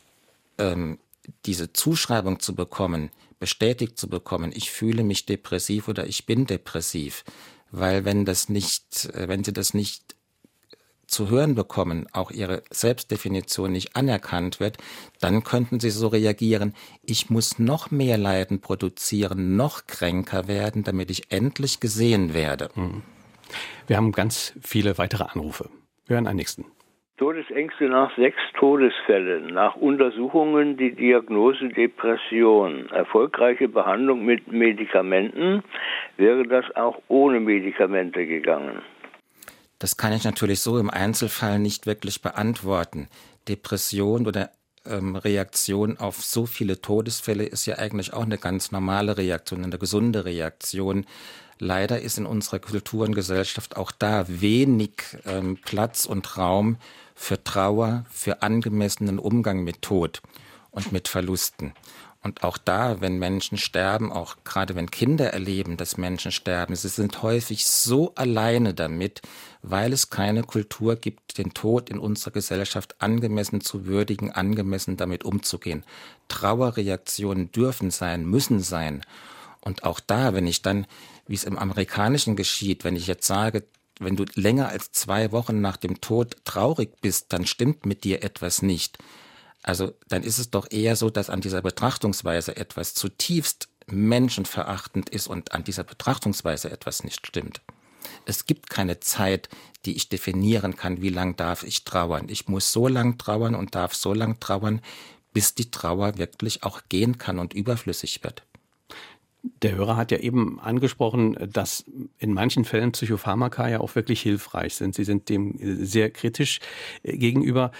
ähm, 0.58 0.98
diese 1.46 1.72
Zuschreibung 1.72 2.40
zu 2.40 2.56
bekommen, 2.56 3.10
bestätigt 3.38 3.96
zu 3.96 4.08
bekommen, 4.08 4.52
ich 4.54 4.72
fühle 4.72 5.04
mich 5.04 5.24
depressiv 5.24 5.86
oder 5.86 6.06
ich 6.06 6.26
bin 6.26 6.46
depressiv. 6.46 7.24
Weil 7.70 8.04
wenn 8.04 8.24
das 8.24 8.48
nicht, 8.48 9.06
äh, 9.14 9.28
wenn 9.28 9.44
sie 9.44 9.52
das 9.52 9.72
nicht 9.72 10.16
zu 11.14 11.30
hören 11.30 11.54
bekommen, 11.54 12.06
auch 12.12 12.30
ihre 12.30 12.62
Selbstdefinition 12.70 13.72
nicht 13.72 13.96
anerkannt 13.96 14.60
wird, 14.60 14.78
dann 15.20 15.44
könnten 15.44 15.80
sie 15.80 15.90
so 15.90 16.08
reagieren, 16.08 16.74
ich 17.02 17.30
muss 17.30 17.58
noch 17.58 17.90
mehr 17.90 18.18
Leiden 18.18 18.60
produzieren, 18.60 19.56
noch 19.56 19.86
kränker 19.86 20.48
werden, 20.48 20.82
damit 20.82 21.10
ich 21.10 21.30
endlich 21.30 21.80
gesehen 21.80 22.34
werde. 22.34 22.68
Hm. 22.74 23.02
Wir 23.86 23.96
haben 23.96 24.12
ganz 24.12 24.58
viele 24.60 24.98
weitere 24.98 25.24
Anrufe. 25.24 25.68
Wir 26.06 26.16
hören 26.16 26.26
einen 26.26 26.38
nächsten. 26.38 26.64
Todesängste 27.16 27.84
nach 27.84 28.14
sechs 28.16 28.40
Todesfällen, 28.58 29.54
nach 29.54 29.76
Untersuchungen 29.76 30.76
die 30.76 30.96
Diagnose 30.96 31.68
Depression, 31.68 32.88
erfolgreiche 32.90 33.68
Behandlung 33.68 34.24
mit 34.24 34.50
Medikamenten, 34.50 35.62
wäre 36.16 36.42
das 36.42 36.64
auch 36.74 37.00
ohne 37.06 37.38
Medikamente 37.38 38.26
gegangen? 38.26 38.82
Das 39.84 39.98
kann 39.98 40.14
ich 40.14 40.24
natürlich 40.24 40.60
so 40.60 40.78
im 40.78 40.88
Einzelfall 40.88 41.58
nicht 41.58 41.84
wirklich 41.84 42.22
beantworten. 42.22 43.06
Depression 43.48 44.26
oder 44.26 44.50
ähm, 44.86 45.14
Reaktion 45.14 45.98
auf 45.98 46.24
so 46.24 46.46
viele 46.46 46.80
Todesfälle 46.80 47.44
ist 47.44 47.66
ja 47.66 47.76
eigentlich 47.76 48.14
auch 48.14 48.22
eine 48.22 48.38
ganz 48.38 48.72
normale 48.72 49.18
Reaktion, 49.18 49.62
eine 49.62 49.78
gesunde 49.78 50.24
Reaktion. 50.24 51.04
Leider 51.58 52.00
ist 52.00 52.16
in 52.16 52.24
unserer 52.24 52.60
Kultur 52.60 53.04
und 53.04 53.14
Gesellschaft 53.14 53.76
auch 53.76 53.92
da 53.92 54.24
wenig 54.26 55.18
ähm, 55.26 55.58
Platz 55.62 56.06
und 56.06 56.38
Raum 56.38 56.78
für 57.14 57.44
Trauer, 57.44 58.06
für 58.10 58.40
angemessenen 58.40 59.18
Umgang 59.18 59.64
mit 59.64 59.82
Tod 59.82 60.22
und 60.70 60.92
mit 60.92 61.08
Verlusten. 61.08 61.74
Und 62.24 62.42
auch 62.42 62.56
da, 62.56 63.02
wenn 63.02 63.18
Menschen 63.18 63.58
sterben, 63.58 64.10
auch 64.10 64.36
gerade 64.44 64.74
wenn 64.74 64.90
Kinder 64.90 65.34
erleben, 65.34 65.76
dass 65.76 65.98
Menschen 65.98 66.32
sterben, 66.32 66.74
sie 66.74 66.88
sind 66.88 67.22
häufig 67.22 67.66
so 67.66 68.14
alleine 68.14 68.72
damit, 68.72 69.20
weil 69.60 69.92
es 69.92 70.08
keine 70.08 70.42
Kultur 70.42 70.96
gibt, 70.96 71.36
den 71.36 71.52
Tod 71.52 71.90
in 71.90 71.98
unserer 71.98 72.30
Gesellschaft 72.30 72.96
angemessen 73.02 73.60
zu 73.60 73.84
würdigen, 73.84 74.32
angemessen 74.32 74.96
damit 74.96 75.22
umzugehen. 75.24 75.84
Trauerreaktionen 76.28 77.52
dürfen 77.52 77.90
sein, 77.90 78.24
müssen 78.24 78.60
sein. 78.60 79.02
Und 79.60 79.84
auch 79.84 80.00
da, 80.00 80.32
wenn 80.32 80.46
ich 80.46 80.62
dann, 80.62 80.86
wie 81.26 81.34
es 81.34 81.44
im 81.44 81.58
Amerikanischen 81.58 82.36
geschieht, 82.36 82.84
wenn 82.84 82.96
ich 82.96 83.06
jetzt 83.06 83.26
sage, 83.26 83.64
wenn 84.00 84.16
du 84.16 84.24
länger 84.34 84.70
als 84.70 84.92
zwei 84.92 85.30
Wochen 85.30 85.60
nach 85.60 85.76
dem 85.76 86.00
Tod 86.00 86.38
traurig 86.44 87.02
bist, 87.02 87.34
dann 87.34 87.44
stimmt 87.44 87.84
mit 87.84 88.02
dir 88.02 88.24
etwas 88.24 88.62
nicht 88.62 88.98
also 89.64 89.94
dann 90.08 90.22
ist 90.22 90.38
es 90.38 90.50
doch 90.50 90.70
eher 90.70 90.94
so, 90.94 91.08
dass 91.08 91.30
an 91.30 91.40
dieser 91.40 91.62
Betrachtungsweise 91.62 92.56
etwas 92.56 92.92
zutiefst 92.92 93.68
menschenverachtend 93.86 95.08
ist 95.08 95.26
und 95.26 95.52
an 95.52 95.64
dieser 95.64 95.84
Betrachtungsweise 95.84 96.70
etwas 96.70 97.02
nicht 97.02 97.26
stimmt. 97.26 97.62
Es 98.26 98.44
gibt 98.44 98.68
keine 98.68 99.00
Zeit, 99.00 99.48
die 99.86 99.96
ich 99.96 100.10
definieren 100.10 100.76
kann, 100.76 101.00
wie 101.00 101.08
lang 101.08 101.36
darf 101.36 101.62
ich 101.62 101.84
trauern. 101.84 102.26
Ich 102.28 102.46
muss 102.46 102.72
so 102.72 102.88
lang 102.88 103.16
trauern 103.16 103.54
und 103.54 103.74
darf 103.74 103.94
so 103.94 104.12
lang 104.12 104.38
trauern, 104.38 104.82
bis 105.32 105.54
die 105.54 105.70
Trauer 105.70 106.18
wirklich 106.18 106.62
auch 106.62 106.82
gehen 106.90 107.16
kann 107.16 107.38
und 107.38 107.54
überflüssig 107.54 108.22
wird. 108.22 108.44
Der 109.62 109.74
Hörer 109.74 109.96
hat 109.96 110.10
ja 110.10 110.18
eben 110.18 110.58
angesprochen, 110.58 111.36
dass 111.52 111.84
in 112.18 112.32
manchen 112.32 112.64
Fällen 112.64 112.92
Psychopharmaka 112.92 113.68
ja 113.68 113.80
auch 113.80 113.94
wirklich 113.94 114.22
hilfreich 114.22 114.74
sind. 114.74 114.94
Sie 114.94 115.04
sind 115.04 115.28
dem 115.28 115.58
sehr 115.84 116.10
kritisch 116.10 116.60
äh, 117.02 117.18
gegenüber. 117.18 117.70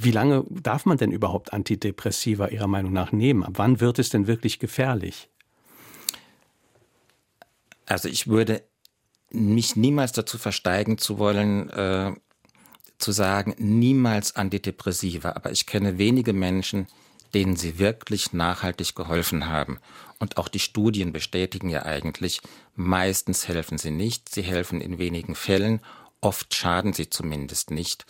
Wie 0.00 0.12
lange 0.12 0.44
darf 0.48 0.86
man 0.86 0.96
denn 0.96 1.10
überhaupt 1.10 1.52
Antidepressiva 1.52 2.46
Ihrer 2.46 2.68
Meinung 2.68 2.92
nach 2.92 3.10
nehmen? 3.10 3.42
Ab 3.42 3.54
wann 3.56 3.80
wird 3.80 3.98
es 3.98 4.10
denn 4.10 4.28
wirklich 4.28 4.60
gefährlich? 4.60 5.28
Also 7.84 8.08
ich 8.08 8.28
würde 8.28 8.62
mich 9.30 9.74
niemals 9.74 10.12
dazu 10.12 10.38
versteigen 10.38 10.98
zu 10.98 11.18
wollen, 11.18 11.68
äh, 11.70 12.12
zu 12.98 13.10
sagen, 13.10 13.56
niemals 13.58 14.36
Antidepressiva. 14.36 15.32
Aber 15.32 15.50
ich 15.50 15.66
kenne 15.66 15.98
wenige 15.98 16.32
Menschen, 16.32 16.86
denen 17.34 17.56
sie 17.56 17.80
wirklich 17.80 18.32
nachhaltig 18.32 18.94
geholfen 18.94 19.46
haben. 19.48 19.80
Und 20.20 20.36
auch 20.36 20.46
die 20.46 20.60
Studien 20.60 21.12
bestätigen 21.12 21.70
ja 21.70 21.84
eigentlich, 21.84 22.40
meistens 22.76 23.48
helfen 23.48 23.78
sie 23.78 23.90
nicht, 23.90 24.28
sie 24.28 24.42
helfen 24.42 24.80
in 24.80 24.98
wenigen 24.98 25.34
Fällen, 25.34 25.80
oft 26.20 26.54
schaden 26.54 26.92
sie 26.92 27.10
zumindest 27.10 27.72
nicht. 27.72 28.06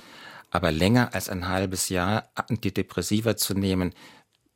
Aber 0.50 0.72
länger 0.72 1.14
als 1.14 1.28
ein 1.28 1.48
halbes 1.48 1.88
Jahr 1.88 2.30
Antidepressiva 2.34 3.36
zu 3.36 3.54
nehmen, 3.54 3.94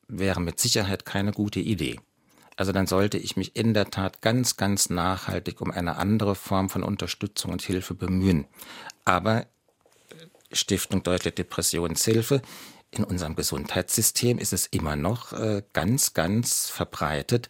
wäre 0.09 0.41
mit 0.41 0.61
Sicherheit 0.61 1.05
keine 1.05 1.33
gute 1.33 1.61
Idee. 1.61 2.01
Also 2.57 2.73
dann 2.73 2.87
sollte 2.87 3.19
ich 3.19 3.37
mich 3.37 3.57
in 3.57 3.75
der 3.75 3.91
Tat 3.91 4.21
ganz, 4.21 4.57
ganz 4.57 4.91
nachhaltig 4.91 5.61
um 5.61 5.71
eine 5.71 5.97
andere 5.97 6.35
Form 6.35 6.69
von 6.69 6.83
Unterstützung 6.83 7.53
und 7.53 7.63
Hilfe 7.63 7.95
bemühen. 7.95 8.47
Aber 9.05 9.43
äh, 9.43 9.47
Stiftung 10.53 11.03
Deutsche 11.03 11.33
Depressionshilfe, 11.33 12.43
in 12.91 13.05
unserem 13.05 13.37
Gesundheitssystem 13.37 14.39
ist 14.39 14.53
es 14.53 14.67
immer 14.67 14.97
noch 14.97 15.33
äh, 15.33 15.63
ganz, 15.73 16.13
ganz 16.13 16.69
verbreitet, 16.69 17.49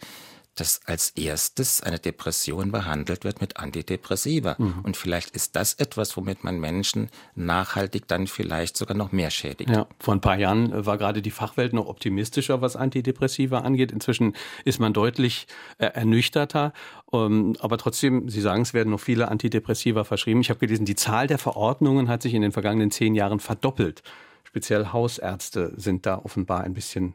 dass 0.54 0.80
als 0.86 1.10
erstes 1.10 1.82
eine 1.82 1.98
Depression 1.98 2.72
behandelt 2.72 3.24
wird 3.24 3.40
mit 3.40 3.56
Antidepressiva. 3.56 4.56
Mhm. 4.58 4.80
Und 4.82 4.96
vielleicht 4.96 5.30
ist 5.30 5.56
das 5.56 5.74
etwas, 5.74 6.16
womit 6.16 6.44
man 6.44 6.60
Menschen 6.60 7.08
nachhaltig 7.34 8.06
dann 8.06 8.26
vielleicht 8.26 8.76
sogar 8.76 8.96
noch 8.96 9.12
mehr 9.12 9.30
schädigt. 9.30 9.70
Ja, 9.70 9.86
vor 9.98 10.14
ein 10.14 10.20
paar 10.20 10.38
Jahren 10.38 10.72
äh, 10.72 10.84
war 10.84 10.98
gerade 10.98 11.22
die 11.22 11.30
Fachwelt 11.30 11.72
noch 11.72 11.86
optimistischer, 11.86 12.60
was 12.60 12.76
Antidepressiva 12.76 13.60
angeht. 13.60 13.92
Inzwischen 13.92 14.34
ist 14.64 14.78
man 14.78 14.92
deutlich 14.92 15.46
äh, 15.78 15.86
ernüchterter. 15.86 16.74
Ähm, 17.12 17.56
aber 17.60 17.78
trotzdem, 17.78 18.28
Sie 18.28 18.40
sagen, 18.40 18.62
es 18.62 18.74
werden 18.74 18.90
noch 18.90 19.00
viele 19.00 19.28
Antidepressiva 19.28 20.04
verschrieben. 20.04 20.42
Ich 20.42 20.50
habe 20.50 20.60
gelesen, 20.60 20.84
die 20.84 20.96
Zahl 20.96 21.26
der 21.26 21.38
Verordnungen 21.38 22.08
hat 22.08 22.22
sich 22.22 22.34
in 22.34 22.42
den 22.42 22.52
vergangenen 22.52 22.90
zehn 22.90 23.14
Jahren 23.14 23.40
verdoppelt. 23.40 24.02
Speziell 24.44 24.88
Hausärzte 24.92 25.72
sind 25.76 26.04
da 26.04 26.18
offenbar 26.18 26.64
ein 26.64 26.74
bisschen 26.74 27.14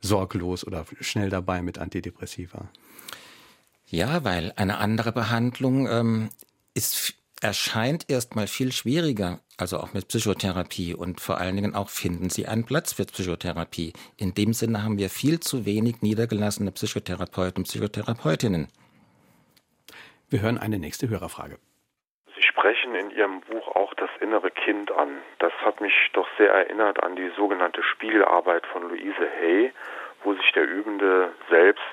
sorglos 0.00 0.66
oder 0.66 0.84
schnell 1.00 1.30
dabei 1.30 1.62
mit 1.62 1.78
Antidepressiva? 1.78 2.68
Ja, 3.86 4.24
weil 4.24 4.52
eine 4.56 4.78
andere 4.78 5.12
Behandlung 5.12 5.88
ähm, 5.88 6.30
ist 6.74 7.14
erscheint 7.40 8.10
erstmal 8.10 8.46
viel 8.46 8.72
schwieriger, 8.72 9.40
also 9.56 9.78
auch 9.78 9.94
mit 9.94 10.08
Psychotherapie 10.08 10.94
und 10.94 11.20
vor 11.20 11.38
allen 11.38 11.56
Dingen 11.56 11.74
auch 11.74 11.88
finden 11.88 12.30
Sie 12.30 12.46
einen 12.46 12.64
Platz 12.64 12.92
für 12.92 13.04
Psychotherapie. 13.04 13.92
In 14.16 14.34
dem 14.34 14.52
Sinne 14.52 14.82
haben 14.82 14.98
wir 14.98 15.08
viel 15.08 15.40
zu 15.40 15.64
wenig 15.64 16.02
niedergelassene 16.02 16.72
Psychotherapeuten 16.72 17.62
und 17.62 17.64
Psychotherapeutinnen. 17.64 18.68
Wir 20.30 20.42
hören 20.42 20.58
eine 20.58 20.78
nächste 20.78 21.08
Hörerfrage. 21.08 21.58
Sie 22.36 22.42
sprechen 22.42 22.94
in 22.94 23.10
Ihrem 23.10 23.40
Buch 23.40 23.67
innere 24.20 24.50
Kind 24.50 24.90
an. 24.92 25.22
Das 25.38 25.52
hat 25.64 25.80
mich 25.80 25.94
doch 26.12 26.28
sehr 26.36 26.52
erinnert 26.52 27.02
an 27.02 27.16
die 27.16 27.28
sogenannte 27.36 27.82
Spiegelarbeit 27.82 28.66
von 28.66 28.88
Louise 28.88 29.28
Hay, 29.40 29.72
wo 30.24 30.34
sich 30.34 30.52
der 30.52 30.68
Übende 30.68 31.32
selbst 31.48 31.84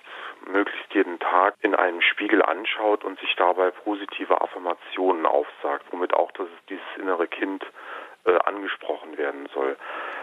möglichst 0.47 0.93
jeden 0.93 1.19
Tag 1.19 1.55
in 1.61 1.76
einem 1.76 2.01
Spiegel 2.01 2.41
anschaut 2.41 3.03
und 3.03 3.19
sich 3.19 3.36
dabei 3.36 3.71
positive 3.71 4.41
Affirmationen 4.41 5.26
aufsagt, 5.26 5.86
womit 5.91 6.13
auch 6.13 6.32
das, 6.32 6.47
dieses 6.69 6.86
innere 6.97 7.28
Kind 7.28 7.65
äh, 8.26 8.38
angesprochen 8.45 9.17
werden 9.17 9.47
soll. 9.53 9.78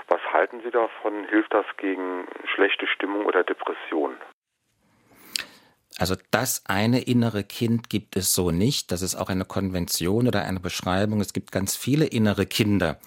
Was 0.08 0.20
halten 0.32 0.60
Sie 0.62 0.70
davon? 0.70 1.24
Hilft 1.28 1.54
das 1.54 1.66
gegen 1.76 2.26
schlechte 2.54 2.86
Stimmung 2.86 3.26
oder 3.26 3.44
Depression? 3.44 4.16
Also 5.98 6.16
das 6.30 6.62
eine 6.64 7.00
innere 7.00 7.44
Kind 7.44 7.90
gibt 7.90 8.16
es 8.16 8.34
so 8.34 8.50
nicht. 8.50 8.92
Das 8.92 9.02
ist 9.02 9.14
auch 9.14 9.28
eine 9.28 9.44
Konvention 9.44 10.26
oder 10.26 10.42
eine 10.42 10.60
Beschreibung. 10.60 11.20
Es 11.20 11.32
gibt 11.32 11.52
ganz 11.52 11.76
viele 11.76 12.06
innere 12.06 12.46
Kinder, 12.46 12.98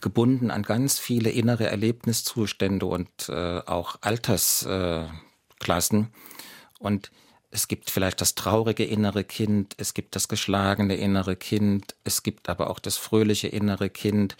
gebunden 0.00 0.50
an 0.50 0.62
ganz 0.62 0.98
viele 0.98 1.30
innere 1.30 1.68
Erlebniszustände 1.68 2.86
und 2.86 3.28
äh, 3.28 3.60
auch 3.66 3.96
Altersklassen. 4.00 6.02
Äh, 6.02 6.06
und 6.78 7.10
es 7.50 7.66
gibt 7.66 7.90
vielleicht 7.90 8.20
das 8.20 8.36
traurige 8.36 8.84
innere 8.84 9.24
Kind, 9.24 9.74
es 9.76 9.92
gibt 9.92 10.14
das 10.14 10.28
geschlagene 10.28 10.94
innere 10.94 11.34
Kind, 11.34 11.96
es 12.04 12.22
gibt 12.22 12.48
aber 12.48 12.70
auch 12.70 12.78
das 12.78 12.96
fröhliche 12.96 13.48
innere 13.48 13.90
Kind. 13.90 14.36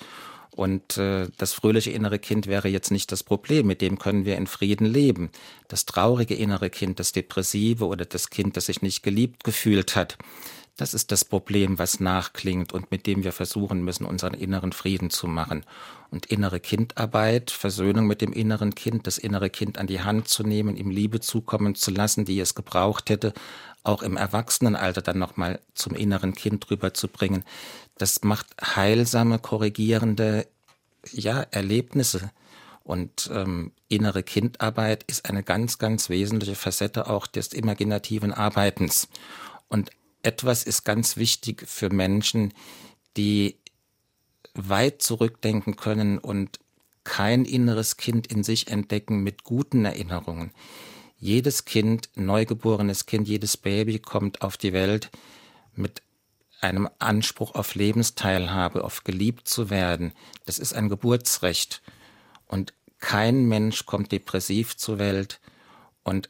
Und 0.54 0.98
äh, 0.98 1.28
das 1.38 1.52
fröhliche 1.52 1.90
innere 1.90 2.18
Kind 2.18 2.46
wäre 2.46 2.68
jetzt 2.68 2.90
nicht 2.90 3.12
das 3.12 3.22
Problem, 3.22 3.66
mit 3.66 3.80
dem 3.80 3.98
können 3.98 4.24
wir 4.24 4.36
in 4.36 4.46
Frieden 4.46 4.86
leben. 4.86 5.30
Das 5.68 5.86
traurige 5.86 6.34
innere 6.34 6.70
Kind, 6.70 6.98
das 6.98 7.12
depressive 7.12 7.86
oder 7.86 8.04
das 8.04 8.30
Kind, 8.30 8.56
das 8.56 8.66
sich 8.66 8.82
nicht 8.82 9.02
geliebt 9.02 9.44
gefühlt 9.44 9.94
hat, 9.94 10.18
das 10.80 10.94
ist 10.94 11.12
das 11.12 11.26
Problem, 11.26 11.78
was 11.78 12.00
nachklingt 12.00 12.72
und 12.72 12.90
mit 12.90 13.06
dem 13.06 13.22
wir 13.22 13.32
versuchen 13.32 13.84
müssen, 13.84 14.06
unseren 14.06 14.32
inneren 14.32 14.72
Frieden 14.72 15.10
zu 15.10 15.26
machen. 15.26 15.64
Und 16.10 16.26
innere 16.26 16.58
Kindarbeit, 16.58 17.50
Versöhnung 17.50 18.06
mit 18.06 18.22
dem 18.22 18.32
inneren 18.32 18.74
Kind, 18.74 19.06
das 19.06 19.18
innere 19.18 19.50
Kind 19.50 19.76
an 19.76 19.86
die 19.86 20.00
Hand 20.00 20.28
zu 20.28 20.42
nehmen, 20.42 20.76
ihm 20.76 20.90
Liebe 20.90 21.20
zukommen 21.20 21.74
zu 21.74 21.90
lassen, 21.90 22.24
die 22.24 22.40
es 22.40 22.54
gebraucht 22.54 23.10
hätte, 23.10 23.34
auch 23.82 24.02
im 24.02 24.16
Erwachsenenalter 24.16 25.02
dann 25.02 25.18
nochmal 25.18 25.60
zum 25.74 25.94
inneren 25.94 26.34
Kind 26.34 26.70
rüberzubringen, 26.70 27.44
das 27.98 28.22
macht 28.22 28.46
heilsame, 28.62 29.38
korrigierende 29.38 30.46
ja, 31.12 31.42
Erlebnisse. 31.50 32.30
Und 32.82 33.30
ähm, 33.32 33.72
innere 33.88 34.22
Kindarbeit 34.22 35.04
ist 35.04 35.28
eine 35.28 35.42
ganz, 35.42 35.78
ganz 35.78 36.08
wesentliche 36.08 36.54
Facette 36.54 37.08
auch 37.08 37.26
des 37.26 37.52
imaginativen 37.52 38.32
Arbeitens. 38.32 39.08
Und 39.68 39.90
etwas 40.22 40.64
ist 40.64 40.84
ganz 40.84 41.16
wichtig 41.16 41.66
für 41.66 41.90
Menschen, 41.90 42.52
die 43.16 43.56
weit 44.54 45.02
zurückdenken 45.02 45.76
können 45.76 46.18
und 46.18 46.58
kein 47.04 47.44
inneres 47.44 47.96
Kind 47.96 48.26
in 48.26 48.42
sich 48.42 48.68
entdecken 48.68 49.22
mit 49.22 49.44
guten 49.44 49.84
Erinnerungen. 49.84 50.52
Jedes 51.18 51.64
Kind, 51.64 52.08
neugeborenes 52.14 53.06
Kind, 53.06 53.28
jedes 53.28 53.56
Baby 53.56 53.98
kommt 53.98 54.42
auf 54.42 54.56
die 54.56 54.72
Welt 54.72 55.10
mit 55.74 56.02
einem 56.60 56.88
Anspruch 56.98 57.54
auf 57.54 57.74
Lebensteilhabe, 57.74 58.84
auf 58.84 59.04
geliebt 59.04 59.48
zu 59.48 59.70
werden. 59.70 60.12
Das 60.46 60.58
ist 60.58 60.74
ein 60.74 60.88
Geburtsrecht. 60.88 61.82
Und 62.46 62.74
kein 62.98 63.46
Mensch 63.46 63.86
kommt 63.86 64.12
depressiv 64.12 64.76
zur 64.76 64.98
Welt. 64.98 65.40
Und 66.02 66.28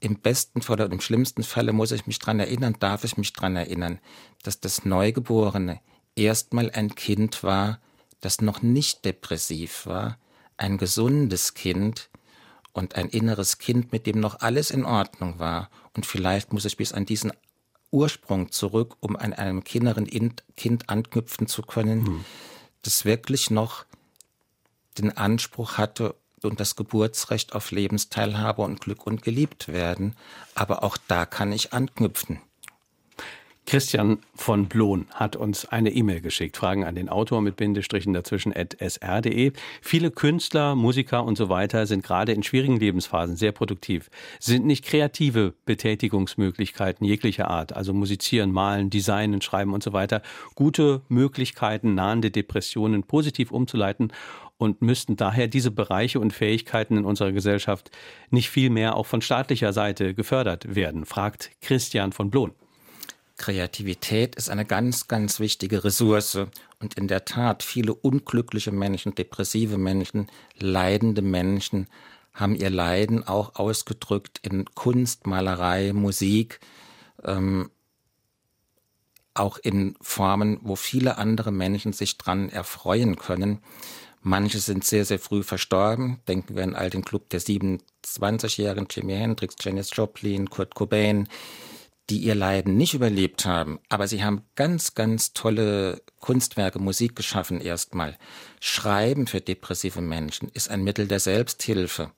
im 0.00 0.20
besten 0.20 0.62
Fall 0.62 0.80
oder 0.80 0.92
im 0.92 1.00
schlimmsten 1.00 1.42
Falle 1.42 1.72
muss 1.72 1.92
ich 1.92 2.06
mich 2.06 2.18
dran 2.18 2.40
erinnern, 2.40 2.76
darf 2.78 3.04
ich 3.04 3.16
mich 3.16 3.32
dran 3.32 3.56
erinnern, 3.56 3.98
dass 4.42 4.60
das 4.60 4.84
Neugeborene 4.84 5.80
erstmal 6.14 6.70
ein 6.70 6.94
Kind 6.94 7.42
war, 7.42 7.80
das 8.20 8.40
noch 8.40 8.62
nicht 8.62 9.04
depressiv 9.04 9.86
war, 9.86 10.18
ein 10.56 10.78
gesundes 10.78 11.54
Kind 11.54 12.10
und 12.72 12.94
ein 12.94 13.08
inneres 13.08 13.58
Kind, 13.58 13.92
mit 13.92 14.06
dem 14.06 14.20
noch 14.20 14.40
alles 14.40 14.70
in 14.70 14.84
Ordnung 14.84 15.38
war. 15.38 15.70
Und 15.94 16.06
vielleicht 16.06 16.52
muss 16.52 16.64
ich 16.64 16.76
bis 16.76 16.92
an 16.92 17.06
diesen 17.06 17.32
Ursprung 17.90 18.52
zurück, 18.52 18.96
um 19.00 19.16
an 19.16 19.32
einem 19.32 19.64
kinderen 19.64 20.06
Kind 20.56 20.88
anknüpfen 20.88 21.46
zu 21.46 21.62
können, 21.62 22.06
hm. 22.06 22.24
das 22.82 23.04
wirklich 23.04 23.50
noch 23.50 23.84
den 24.98 25.16
Anspruch 25.16 25.78
hatte 25.78 26.14
und 26.44 26.60
das 26.60 26.76
Geburtsrecht 26.76 27.54
auf 27.54 27.70
Lebensteilhabe 27.70 28.62
und 28.62 28.80
Glück 28.80 29.06
und 29.06 29.22
geliebt 29.22 29.68
werden. 29.68 30.14
Aber 30.54 30.82
auch 30.82 30.96
da 31.08 31.26
kann 31.26 31.52
ich 31.52 31.72
anknüpfen. 31.72 32.40
Christian 33.68 34.20
von 34.34 34.64
Blohn 34.64 35.04
hat 35.12 35.36
uns 35.36 35.66
eine 35.66 35.90
E-Mail 35.90 36.22
geschickt. 36.22 36.56
Fragen 36.56 36.84
an 36.84 36.94
den 36.94 37.10
Autor 37.10 37.42
mit 37.42 37.56
Bindestrichen 37.56 38.14
dazwischen 38.14 38.56
at 38.56 38.74
sr.de. 38.80 39.52
Viele 39.82 40.10
Künstler, 40.10 40.74
Musiker 40.74 41.22
und 41.22 41.36
so 41.36 41.50
weiter 41.50 41.86
sind 41.86 42.02
gerade 42.02 42.32
in 42.32 42.42
schwierigen 42.42 42.78
Lebensphasen 42.78 43.36
sehr 43.36 43.52
produktiv. 43.52 44.08
Sind 44.40 44.64
nicht 44.64 44.86
kreative 44.86 45.52
Betätigungsmöglichkeiten 45.66 47.06
jeglicher 47.06 47.50
Art, 47.50 47.76
also 47.76 47.92
musizieren, 47.92 48.52
malen, 48.52 48.88
designen, 48.88 49.42
schreiben 49.42 49.74
und 49.74 49.82
so 49.82 49.92
weiter, 49.92 50.22
gute 50.54 51.02
Möglichkeiten, 51.10 51.94
nahende 51.94 52.30
Depressionen 52.30 53.02
positiv 53.02 53.50
umzuleiten 53.52 54.14
und 54.56 54.80
müssten 54.80 55.16
daher 55.16 55.46
diese 55.46 55.72
Bereiche 55.72 56.20
und 56.20 56.32
Fähigkeiten 56.32 56.96
in 56.96 57.04
unserer 57.04 57.32
Gesellschaft 57.32 57.90
nicht 58.30 58.48
viel 58.48 58.70
mehr 58.70 58.96
auch 58.96 59.04
von 59.04 59.20
staatlicher 59.20 59.74
Seite 59.74 60.14
gefördert 60.14 60.74
werden, 60.74 61.04
fragt 61.04 61.50
Christian 61.60 62.12
von 62.12 62.30
Blohn. 62.30 62.52
Kreativität 63.38 64.36
ist 64.36 64.50
eine 64.50 64.64
ganz, 64.64 65.08
ganz 65.08 65.40
wichtige 65.40 65.84
Ressource. 65.84 66.38
Und 66.80 66.94
in 66.94 67.08
der 67.08 67.24
Tat, 67.24 67.62
viele 67.62 67.94
unglückliche 67.94 68.72
Menschen, 68.72 69.14
depressive 69.14 69.78
Menschen, 69.78 70.28
leidende 70.58 71.22
Menschen 71.22 71.86
haben 72.34 72.54
ihr 72.54 72.70
Leiden 72.70 73.26
auch 73.26 73.56
ausgedrückt 73.56 74.40
in 74.42 74.66
Kunst, 74.74 75.26
Malerei, 75.26 75.92
Musik, 75.92 76.60
ähm, 77.24 77.70
auch 79.34 79.58
in 79.58 79.96
Formen, 80.00 80.58
wo 80.62 80.76
viele 80.76 81.18
andere 81.18 81.52
Menschen 81.52 81.92
sich 81.92 82.18
dran 82.18 82.48
erfreuen 82.48 83.16
können. 83.16 83.60
Manche 84.20 84.58
sind 84.58 84.84
sehr, 84.84 85.04
sehr 85.04 85.18
früh 85.18 85.42
verstorben. 85.42 86.20
Denken 86.26 86.56
wir 86.56 86.64
an 86.64 86.74
all 86.74 86.90
den 86.90 87.04
Club 87.04 87.28
der 87.30 87.40
27-Jährigen, 87.40 88.88
Jimi 88.90 89.14
Hendrix, 89.14 89.54
Janis 89.60 89.90
Joplin, 89.92 90.50
Kurt 90.50 90.74
Cobain, 90.74 91.28
die 92.10 92.18
ihr 92.18 92.34
Leiden 92.34 92.76
nicht 92.76 92.94
überlebt 92.94 93.44
haben, 93.44 93.78
aber 93.88 94.08
sie 94.08 94.24
haben 94.24 94.42
ganz, 94.54 94.94
ganz 94.94 95.32
tolle 95.32 96.02
Kunstwerke, 96.20 96.78
Musik 96.78 97.16
geschaffen 97.16 97.60
erstmal. 97.60 98.16
Schreiben 98.60 99.26
für 99.26 99.40
depressive 99.40 100.00
Menschen 100.00 100.48
ist 100.48 100.70
ein 100.70 100.84
Mittel 100.84 101.06
der 101.06 101.20
Selbsthilfe 101.20 102.12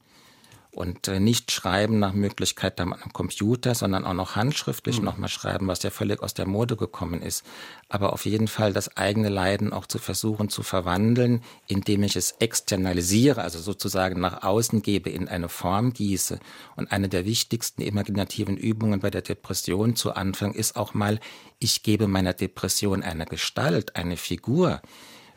und 0.73 1.09
äh, 1.09 1.19
nicht 1.19 1.51
schreiben 1.51 1.99
nach 1.99 2.13
Möglichkeit 2.13 2.81
am 2.81 2.95
Computer, 3.13 3.75
sondern 3.75 4.05
auch 4.05 4.15
noch 4.15 4.37
handschriftlich 4.37 4.99
mhm. 4.99 5.05
nochmal 5.05 5.29
schreiben, 5.29 5.67
was 5.67 5.83
ja 5.83 5.91
völlig 5.91 6.23
aus 6.23 6.35
der 6.35 6.47
Mode 6.47 6.77
gekommen 6.77 7.23
ist. 7.23 7.45
Aber 7.89 8.13
auf 8.13 8.25
jeden 8.25 8.47
Fall 8.47 8.73
das 8.73 8.97
eigene 8.97 9.29
Leiden 9.29 9.73
auch 9.73 9.87
zu 9.87 9.99
versuchen 9.99 10.49
zu 10.49 10.63
verwandeln, 10.63 11.43
indem 11.67 12.05
ich 12.05 12.15
es 12.15 12.33
externalisiere, 12.39 13.43
also 13.43 13.59
sozusagen 13.59 14.21
nach 14.21 14.45
außen 14.45 14.83
gebe, 14.83 15.11
in 15.11 15.29
eine 15.29 15.49
Form 15.49 15.93
gieße. 15.93 16.39
Und 16.77 16.93
eine 16.93 17.09
der 17.09 17.25
wichtigsten 17.25 17.83
imaginativen 17.83 18.57
Übungen 18.57 19.01
bei 19.01 19.11
der 19.11 19.23
Depression 19.23 19.97
zu 19.97 20.13
Anfang 20.15 20.55
ist 20.55 20.77
auch 20.77 20.95
mal, 20.95 21.19
ich 21.59 21.83
gebe 21.83 22.07
meiner 22.07 22.33
Depression 22.33 23.03
eine 23.03 23.27
Gestalt, 23.27 23.97
eine 23.97 24.17
Figur. 24.17 24.81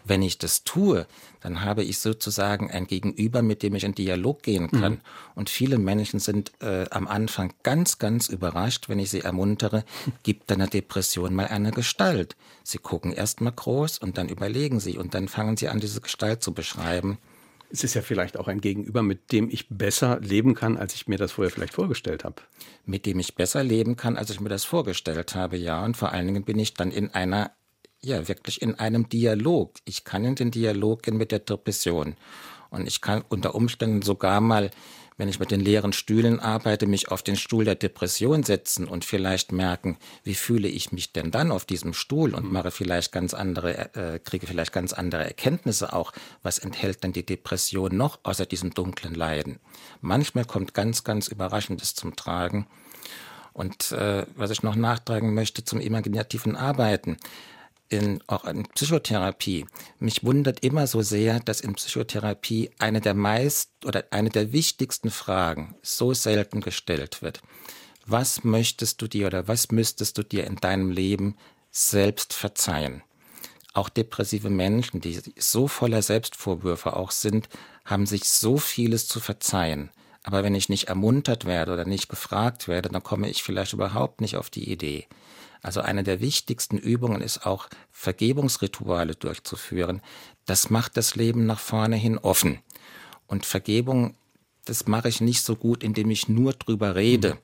Wenn 0.06 0.22
ich 0.22 0.38
das 0.38 0.64
tue, 0.64 1.08
dann 1.42 1.62
habe 1.62 1.84
ich 1.84 2.00
sozusagen 2.00 2.72
ein 2.72 2.88
Gegenüber, 2.88 3.42
mit 3.42 3.64
dem 3.64 3.76
ich 3.76 3.84
in 3.84 3.96
Dialog 3.96 4.44
gehen 4.44 4.70
kann. 4.72 4.94
Mhm. 4.94 5.02
Und 5.36 5.50
viele 5.50 5.78
Menschen 5.78 6.20
sind 6.20 6.52
äh, 6.62 6.86
am 6.90 7.08
Anfang 7.08 7.54
ganz, 7.64 8.00
ganz 8.00 8.30
überrascht, 8.30 8.90
wenn 8.90 9.00
ich 9.00 9.10
sie 9.10 9.22
ermuntere, 9.22 9.84
gibt 10.24 10.52
deiner 10.52 10.68
Depression 10.68 11.34
mal 11.34 11.48
eine 11.48 11.72
Gestalt. 11.72 12.36
Sie 12.64 12.78
gucken 12.78 13.12
erst 13.12 13.42
mal 13.42 13.52
groß 13.52 13.98
und 13.98 14.18
dann 14.18 14.30
überlegen 14.30 14.80
sie 14.80 14.98
und 14.98 15.14
dann 15.14 15.28
fangen 15.28 15.58
sie 15.58 15.70
an, 15.70 15.80
diese 15.80 16.02
Gestalt 16.02 16.44
zu 16.44 16.54
beschreiben. 16.54 17.18
Es 17.74 17.84
ist 17.84 17.96
ja 17.96 18.04
vielleicht 18.04 18.38
auch 18.38 18.48
ein 18.48 18.62
Gegenüber, 18.62 19.02
mit 19.02 19.32
dem 19.32 19.50
ich 19.50 19.68
besser 19.68 20.20
leben 20.20 20.54
kann, 20.54 20.78
als 20.78 20.94
ich 20.94 21.08
mir 21.08 21.18
das 21.18 21.32
vorher 21.32 21.52
vielleicht 21.52 21.74
vorgestellt 21.74 22.24
habe. 22.24 22.36
Mit 22.86 23.08
dem 23.08 23.18
ich 23.20 23.34
besser 23.34 23.64
leben 23.64 23.96
kann, 23.96 24.16
als 24.16 24.30
ich 24.30 24.40
mir 24.40 24.50
das 24.50 24.64
vorgestellt 24.64 25.34
habe, 25.34 25.58
ja. 25.58 25.84
Und 25.84 25.98
vor 25.98 26.12
allen 26.12 26.28
Dingen 26.28 26.44
bin 26.44 26.60
ich 26.60 26.76
dann 26.76 26.92
in 26.92 27.10
einer 27.16 27.52
ja 28.04 28.28
wirklich 28.28 28.62
in 28.62 28.76
einem 28.76 29.10
Dialog. 29.10 29.76
Ich 29.86 30.04
kann 30.04 30.26
in 30.26 30.36
den 30.36 30.52
Dialog 30.52 31.04
gehen 31.04 31.18
mit 31.18 31.32
der 31.32 31.40
Depression. 31.40 32.16
Und 32.70 32.88
ich 32.88 33.02
kann 33.02 33.24
unter 33.30 33.56
Umständen 33.56 34.02
sogar 34.02 34.42
mal, 34.42 34.72
wenn 35.18 35.30
ich 35.30 35.40
mit 35.40 35.52
den 35.52 35.62
leeren 35.62 35.94
Stühlen 35.94 36.40
arbeite, 36.40 36.88
mich 36.88 37.10
auf 37.10 37.22
den 37.22 37.36
Stuhl 37.36 37.66
der 37.66 37.76
Depression 37.76 38.44
setzen 38.44 38.88
und 38.88 39.06
vielleicht 39.06 39.52
merken, 39.52 39.98
wie 40.24 40.34
fühle 40.34 40.68
ich 40.68 40.92
mich 40.92 41.14
denn 41.14 41.30
dann 41.30 41.52
auf 41.52 41.66
diesem 41.66 41.94
Stuhl 41.94 42.34
und 42.34 42.52
mache 42.52 42.72
vielleicht 42.72 43.12
ganz 43.12 43.34
andere, 43.34 43.94
äh, 43.96 44.20
kriege 44.20 44.48
vielleicht 44.48 44.74
ganz 44.74 44.92
andere 44.92 45.24
Erkenntnisse 45.24 45.94
auch. 45.94 46.14
Was 46.42 46.58
enthält 46.58 47.04
denn 47.04 47.14
die 47.14 47.26
Depression 47.26 47.96
noch 47.96 48.20
außer 48.24 48.46
diesem 48.46 48.74
dunklen 48.74 49.14
Leiden? 49.14 49.60
Manchmal 50.02 50.46
kommt 50.46 50.74
ganz, 50.74 51.04
ganz 51.04 51.28
Überraschendes 51.28 51.94
zum 51.94 52.16
Tragen. 52.16 52.66
Und 53.54 53.92
äh, 53.92 54.26
was 54.36 54.50
ich 54.50 54.64
noch 54.64 54.76
nachtragen 54.76 55.36
möchte 55.36 55.64
zum 55.64 55.80
imaginativen 55.80 56.56
Arbeiten 56.56 57.18
in, 57.94 58.22
auch 58.28 58.46
in 58.46 58.64
Psychotherapie. 58.64 59.66
Mich 60.00 60.24
wundert 60.24 60.64
immer 60.64 60.88
so 60.88 61.02
sehr, 61.02 61.40
dass 61.40 61.62
in 61.62 61.76
Psychotherapie 61.76 62.72
eine 62.80 63.02
der 63.02 63.14
meist 63.14 63.70
oder 63.86 64.06
eine 64.12 64.30
der 64.30 64.52
wichtigsten 64.52 65.12
Fragen 65.12 65.76
so 65.84 66.14
selten 66.14 66.62
gestellt 66.62 67.22
wird. 67.22 67.42
Was 68.06 68.44
möchtest 68.44 69.02
du 69.02 69.08
dir 69.08 69.28
oder 69.28 69.48
was 69.48 69.72
müsstest 69.72 70.18
du 70.18 70.24
dir 70.24 70.46
in 70.46 70.56
deinem 70.58 70.90
Leben 70.90 71.38
selbst 71.72 72.34
verzeihen? 72.34 73.04
Auch 73.74 73.90
depressive 73.90 74.50
Menschen, 74.50 75.00
die 75.00 75.20
so 75.38 75.68
voller 75.68 76.02
Selbstvorwürfe 76.02 76.96
auch 76.96 77.12
sind, 77.12 77.48
haben 77.86 78.06
sich 78.06 78.26
so 78.26 78.58
vieles 78.58 79.08
zu 79.08 79.20
verzeihen. 79.20 79.90
Aber 80.24 80.44
wenn 80.44 80.56
ich 80.56 80.70
nicht 80.70 80.88
ermuntert 80.88 81.46
werde 81.46 81.74
oder 81.74 81.86
nicht 81.86 82.10
gefragt 82.10 82.68
werde, 82.68 82.90
dann 82.90 83.04
komme 83.04 83.30
ich 83.30 83.44
vielleicht 83.44 83.74
überhaupt 83.74 84.22
nicht 84.22 84.38
auf 84.38 84.50
die 84.50 84.72
Idee. 84.72 85.08
Also 85.64 85.80
eine 85.80 86.04
der 86.04 86.20
wichtigsten 86.20 86.78
Übungen 86.78 87.22
ist 87.22 87.46
auch 87.46 87.70
Vergebungsrituale 87.90 89.16
durchzuführen. 89.16 90.02
Das 90.46 90.70
macht 90.70 90.98
das 90.98 91.16
Leben 91.16 91.46
nach 91.46 91.60
vorne 91.60 91.96
hin 91.96 92.18
offen. 92.18 92.60
Und 93.28 93.46
Vergebung, 93.46 94.16
das 94.66 94.88
mache 94.88 95.08
ich 95.08 95.22
nicht 95.22 95.42
so 95.42 95.56
gut, 95.56 95.82
indem 95.82 96.12
ich 96.12 96.28
nur 96.28 96.52
drüber 96.52 96.96
rede 96.96 97.38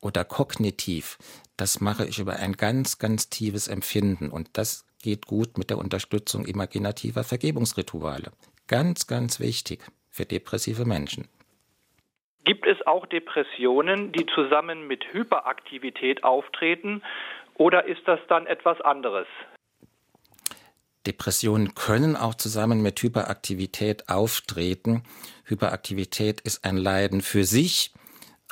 oder 0.00 0.24
kognitiv. 0.24 1.18
Das 1.56 1.80
mache 1.80 2.06
ich 2.06 2.20
über 2.20 2.36
ein 2.36 2.52
ganz, 2.52 2.98
ganz 2.98 3.28
tiefes 3.28 3.66
Empfinden. 3.66 4.30
Und 4.30 4.50
das 4.52 4.86
geht 5.02 5.26
gut 5.26 5.58
mit 5.58 5.70
der 5.70 5.78
Unterstützung 5.78 6.46
imaginativer 6.46 7.24
Vergebungsrituale. 7.24 8.30
Ganz, 8.68 9.08
ganz 9.08 9.40
wichtig 9.40 9.82
für 10.08 10.26
depressive 10.26 10.84
Menschen. 10.84 11.26
Gibt 12.44 12.66
es 12.66 12.86
auch 12.86 13.04
Depressionen, 13.06 14.12
die 14.12 14.24
zusammen 14.26 14.86
mit 14.86 15.12
Hyperaktivität 15.12 16.24
auftreten 16.24 17.02
oder 17.58 17.86
ist 17.86 18.00
das 18.06 18.20
dann 18.28 18.46
etwas 18.46 18.80
anderes? 18.80 19.26
Depressionen 21.06 21.74
können 21.74 22.16
auch 22.16 22.34
zusammen 22.34 22.82
mit 22.82 23.02
Hyperaktivität 23.02 24.08
auftreten. 24.08 25.02
Hyperaktivität 25.44 26.40
ist 26.40 26.64
ein 26.64 26.76
Leiden 26.76 27.20
für 27.20 27.44
sich, 27.44 27.92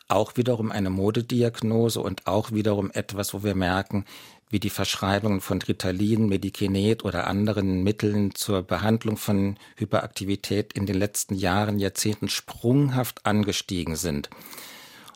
auch 0.09 0.37
wiederum 0.37 0.71
eine 0.71 0.91
Modediagnose 0.91 2.01
und 2.01 2.27
auch 2.27 2.53
wiederum 2.53 2.91
etwas, 2.93 3.35
wo 3.35 3.43
wir 3.43 3.55
merken, 3.55 4.05
wie 4.49 4.61
die 4.61 4.71
Verschreibungen 4.71 5.41
von 5.41 5.61
Ritalin, 5.61 6.29
Medikinet 6.29 7.05
oder 7.05 7.27
anderen 7.27 7.83
Mitteln 7.83 8.35
zur 8.35 8.63
Behandlung 8.63 9.17
von 9.17 9.59
Hyperaktivität 9.77 10.73
in 10.73 10.87
den 10.87 10.97
letzten 10.97 11.35
Jahren, 11.35 11.79
Jahrzehnten 11.79 12.29
sprunghaft 12.29 13.27
angestiegen 13.27 13.97
sind. 13.97 14.31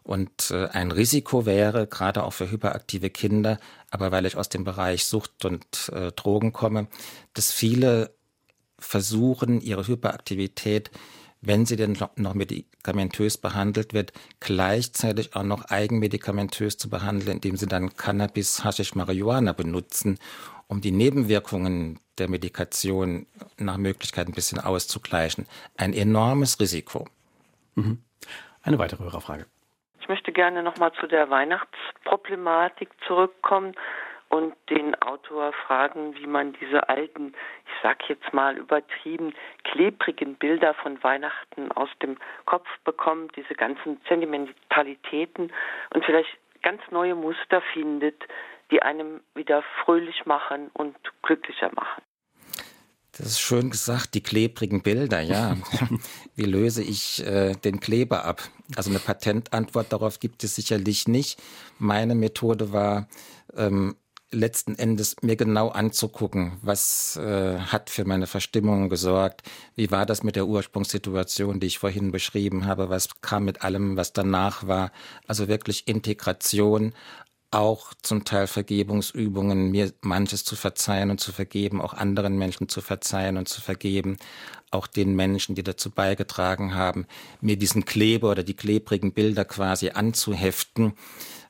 Und 0.03 0.51
äh, 0.51 0.67
ein 0.73 0.91
Risiko 0.91 1.47
wäre, 1.47 1.87
gerade 1.87 2.25
auch 2.25 2.33
für 2.33 2.51
hyperaktive 2.51 3.11
Kinder, 3.11 3.59
aber 3.91 4.13
weil 4.13 4.27
ich 4.27 4.37
aus 4.37 4.49
dem 4.49 4.65
Bereich 4.65 5.05
Sucht 5.05 5.45
und 5.45 5.91
äh, 5.93 6.13
Drogen 6.13 6.53
komme, 6.53 6.87
dass 7.35 7.53
viele 7.53 8.15
versuchen, 8.79 9.61
ihre 9.61 9.87
Hyperaktivität, 9.87 10.91
wenn 11.43 11.67
sie 11.67 11.77
denn 11.77 11.99
noch 12.17 12.35
medikamentös 12.35 13.37
behandelt 13.39 13.93
wird, 13.93 14.13
gleichzeitig 14.41 15.35
auch 15.35 15.43
noch 15.43 15.65
eigenmedikamentös 15.67 16.77
zu 16.77 16.89
behandeln, 16.89 17.37
indem 17.37 17.57
sie 17.57 17.67
dann 17.67 17.95
Cannabis, 17.97 18.65
Haschisch, 18.65 18.95
Marihuana 18.95 19.53
benutzen, 19.53 20.19
um 20.67 20.81
die 20.81 20.93
Nebenwirkungen 20.93 21.99
der 22.19 22.29
Medikation 22.29 23.27
nach 23.59 23.77
Möglichkeit 23.77 24.29
ein 24.29 24.35
bisschen 24.35 24.61
auszugleichen. 24.61 25.47
Ein 25.77 25.95
enormes 25.95 26.61
Risiko. 26.61 27.09
Mhm. 27.75 28.03
Eine 28.63 28.79
weitere 28.79 29.03
Hörerfrage 29.05 29.47
möchte 30.31 30.33
gerne 30.33 30.63
nochmal 30.63 30.93
zu 30.93 31.09
der 31.09 31.29
Weihnachtsproblematik 31.29 32.89
zurückkommen 33.07 33.75
und 34.29 34.55
den 34.69 34.95
Autor 35.03 35.53
fragen, 35.53 36.15
wie 36.15 36.27
man 36.27 36.53
diese 36.53 36.89
alten, 36.89 37.35
ich 37.67 37.73
sag 37.83 38.09
jetzt 38.09 38.33
mal 38.33 38.57
übertrieben, 38.57 39.35
klebrigen 39.65 40.37
Bilder 40.37 40.75
von 40.75 41.03
Weihnachten 41.03 41.73
aus 41.73 41.89
dem 42.01 42.17
Kopf 42.47 42.69
bekommt, 42.85 43.35
diese 43.35 43.55
ganzen 43.55 44.01
Sentimentalitäten 44.09 45.53
und 45.95 46.05
vielleicht 46.05 46.39
ganz 46.63 46.81
neue 46.91 47.17
Muster 47.17 47.61
findet, 47.73 48.23
die 48.71 48.83
einem 48.83 49.21
wieder 49.35 49.63
fröhlich 49.85 50.27
machen 50.27 50.71
und 50.75 50.97
glücklicher 51.23 51.71
machen. 51.75 52.03
Das 53.21 53.33
ist 53.33 53.41
schön 53.41 53.69
gesagt, 53.69 54.15
die 54.15 54.23
klebrigen 54.23 54.81
Bilder, 54.81 55.21
ja. 55.21 55.57
Wie 56.37 56.45
löse 56.45 56.83
ich 56.83 57.23
äh, 57.27 57.53
den 57.53 57.79
Kleber 57.79 58.25
ab? 58.25 58.43
Also 58.77 58.89
eine 58.89 58.99
Patentantwort 58.99 59.93
darauf 59.93 60.21
gibt 60.21 60.43
es 60.43 60.55
sicherlich 60.55 61.07
nicht. 61.07 61.39
Meine 61.79 62.15
Methode 62.15 62.73
war, 62.73 63.09
ähm, 63.55 63.97
letzten 64.33 64.75
Endes 64.77 65.17
mir 65.23 65.37
genau 65.37 65.69
anzugucken, 65.69 66.53
was 66.63 67.17
äh, 67.17 67.59
hat 67.59 67.91
für 67.91 68.07
meine 68.07 68.27
Verstimmung 68.27 68.89
gesorgt, 68.89 69.43
wie 69.75 69.91
war 69.91 70.07
das 70.07 70.23
mit 70.23 70.37
der 70.37 70.47
Ursprungssituation, 70.47 71.61
die 71.61 71.67
ich 71.67 71.79
vorhin 71.79 72.13
beschrieben 72.13 72.65
habe, 72.65 72.89
was 72.89 73.21
kam 73.21 73.45
mit 73.45 73.63
allem, 73.63 73.97
was 73.97 74.13
danach 74.13 74.67
war. 74.67 74.93
Also 75.27 75.49
wirklich 75.49 75.89
Integration, 75.89 76.95
auch 77.51 77.95
zum 78.03 78.25
Teil 78.25 78.47
Vergebungsübungen, 78.47 79.71
mir 79.71 79.93
manches 80.03 80.45
zu 80.45 80.55
verzeihen 80.55 81.11
und 81.11 81.21
zu 81.21 81.33
vergeben, 81.33 81.81
auch 81.81 81.95
anderen 81.95 82.39
Menschen 82.39 82.69
zu 82.69 82.81
verzeihen 82.81 83.37
und 83.37 83.49
zu 83.49 83.61
vergeben, 83.61 84.19
auch 84.71 84.87
den 84.87 85.17
Menschen, 85.17 85.57
die 85.57 85.65
dazu 85.65 85.91
beigetragen 85.91 86.75
haben, 86.75 87.07
mir 87.41 87.57
diesen 87.57 87.85
Kleber 87.85 88.31
oder 88.31 88.45
die 88.45 88.55
klebrigen 88.55 89.13
Bilder 89.13 89.45
quasi 89.45 89.91
anzuheften. 89.91 90.93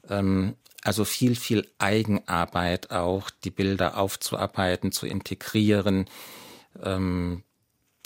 Ähm, 0.09 0.57
also 0.82 1.05
viel, 1.05 1.36
viel 1.36 1.68
Eigenarbeit 1.78 2.90
auch, 2.90 3.28
die 3.28 3.51
Bilder 3.51 3.98
aufzuarbeiten, 3.98 4.92
zu 4.92 5.07
integrieren, 5.07 6.07
ähm, 6.82 7.42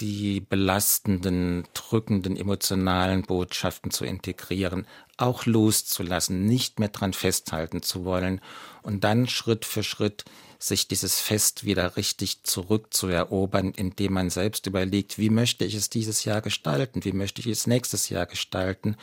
die 0.00 0.40
belastenden, 0.40 1.64
drückenden, 1.72 2.36
emotionalen 2.36 3.22
Botschaften 3.22 3.90
zu 3.90 4.04
integrieren, 4.04 4.86
auch 5.16 5.46
loszulassen, 5.46 6.44
nicht 6.44 6.80
mehr 6.80 6.88
dran 6.88 7.12
festhalten 7.12 7.82
zu 7.82 8.04
wollen 8.04 8.40
und 8.82 9.04
dann 9.04 9.28
Schritt 9.28 9.64
für 9.64 9.82
Schritt 9.82 10.24
sich 10.58 10.88
dieses 10.88 11.20
Fest 11.20 11.64
wieder 11.64 11.96
richtig 11.96 12.42
zurückzuerobern, 12.42 13.72
indem 13.72 14.14
man 14.14 14.30
selbst 14.30 14.66
überlegt, 14.66 15.18
wie 15.18 15.30
möchte 15.30 15.64
ich 15.64 15.74
es 15.74 15.90
dieses 15.90 16.24
Jahr 16.24 16.40
gestalten, 16.40 17.04
wie 17.04 17.12
möchte 17.12 17.40
ich 17.40 17.46
es 17.46 17.66
nächstes 17.66 18.08
Jahr 18.08 18.26
gestalten 18.26 18.96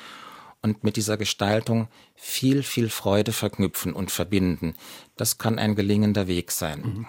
und 0.61 0.83
mit 0.83 0.95
dieser 0.95 1.17
Gestaltung 1.17 1.87
viel, 2.15 2.63
viel 2.63 2.89
Freude 2.89 3.31
verknüpfen 3.31 3.93
und 3.93 4.11
verbinden. 4.11 4.75
Das 5.15 5.37
kann 5.37 5.59
ein 5.59 5.75
gelingender 5.75 6.27
Weg 6.27 6.51
sein. 6.51 6.81
Mhm. 6.81 7.07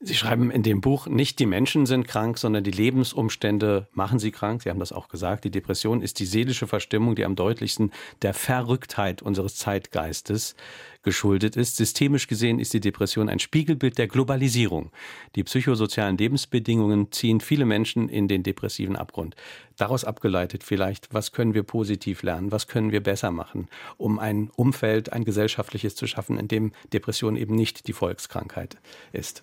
Sie 0.00 0.14
schreiben 0.14 0.52
in 0.52 0.62
dem 0.62 0.80
Buch, 0.80 1.08
nicht 1.08 1.40
die 1.40 1.46
Menschen 1.46 1.84
sind 1.84 2.06
krank, 2.06 2.38
sondern 2.38 2.62
die 2.62 2.70
Lebensumstände 2.70 3.88
machen 3.94 4.20
sie 4.20 4.30
krank. 4.30 4.62
Sie 4.62 4.70
haben 4.70 4.78
das 4.78 4.92
auch 4.92 5.08
gesagt. 5.08 5.42
Die 5.42 5.50
Depression 5.50 6.02
ist 6.02 6.20
die 6.20 6.24
seelische 6.24 6.68
Verstimmung, 6.68 7.16
die 7.16 7.24
am 7.24 7.34
deutlichsten 7.34 7.90
der 8.22 8.32
Verrücktheit 8.32 9.22
unseres 9.22 9.56
Zeitgeistes 9.56 10.54
geschuldet 11.02 11.56
ist. 11.56 11.74
Systemisch 11.74 12.28
gesehen 12.28 12.60
ist 12.60 12.74
die 12.74 12.80
Depression 12.80 13.28
ein 13.28 13.40
Spiegelbild 13.40 13.98
der 13.98 14.06
Globalisierung. 14.06 14.92
Die 15.34 15.42
psychosozialen 15.42 16.16
Lebensbedingungen 16.16 17.10
ziehen 17.10 17.40
viele 17.40 17.64
Menschen 17.64 18.08
in 18.08 18.28
den 18.28 18.44
depressiven 18.44 18.94
Abgrund. 18.94 19.34
Daraus 19.76 20.04
abgeleitet 20.04 20.62
vielleicht, 20.62 21.12
was 21.12 21.32
können 21.32 21.54
wir 21.54 21.64
positiv 21.64 22.22
lernen, 22.22 22.52
was 22.52 22.68
können 22.68 22.92
wir 22.92 23.02
besser 23.02 23.32
machen, 23.32 23.66
um 23.96 24.20
ein 24.20 24.48
Umfeld, 24.54 25.12
ein 25.12 25.24
gesellschaftliches 25.24 25.96
zu 25.96 26.06
schaffen, 26.06 26.38
in 26.38 26.46
dem 26.46 26.70
Depression 26.92 27.34
eben 27.34 27.56
nicht 27.56 27.88
die 27.88 27.92
Volkskrankheit 27.92 28.76
ist. 29.10 29.42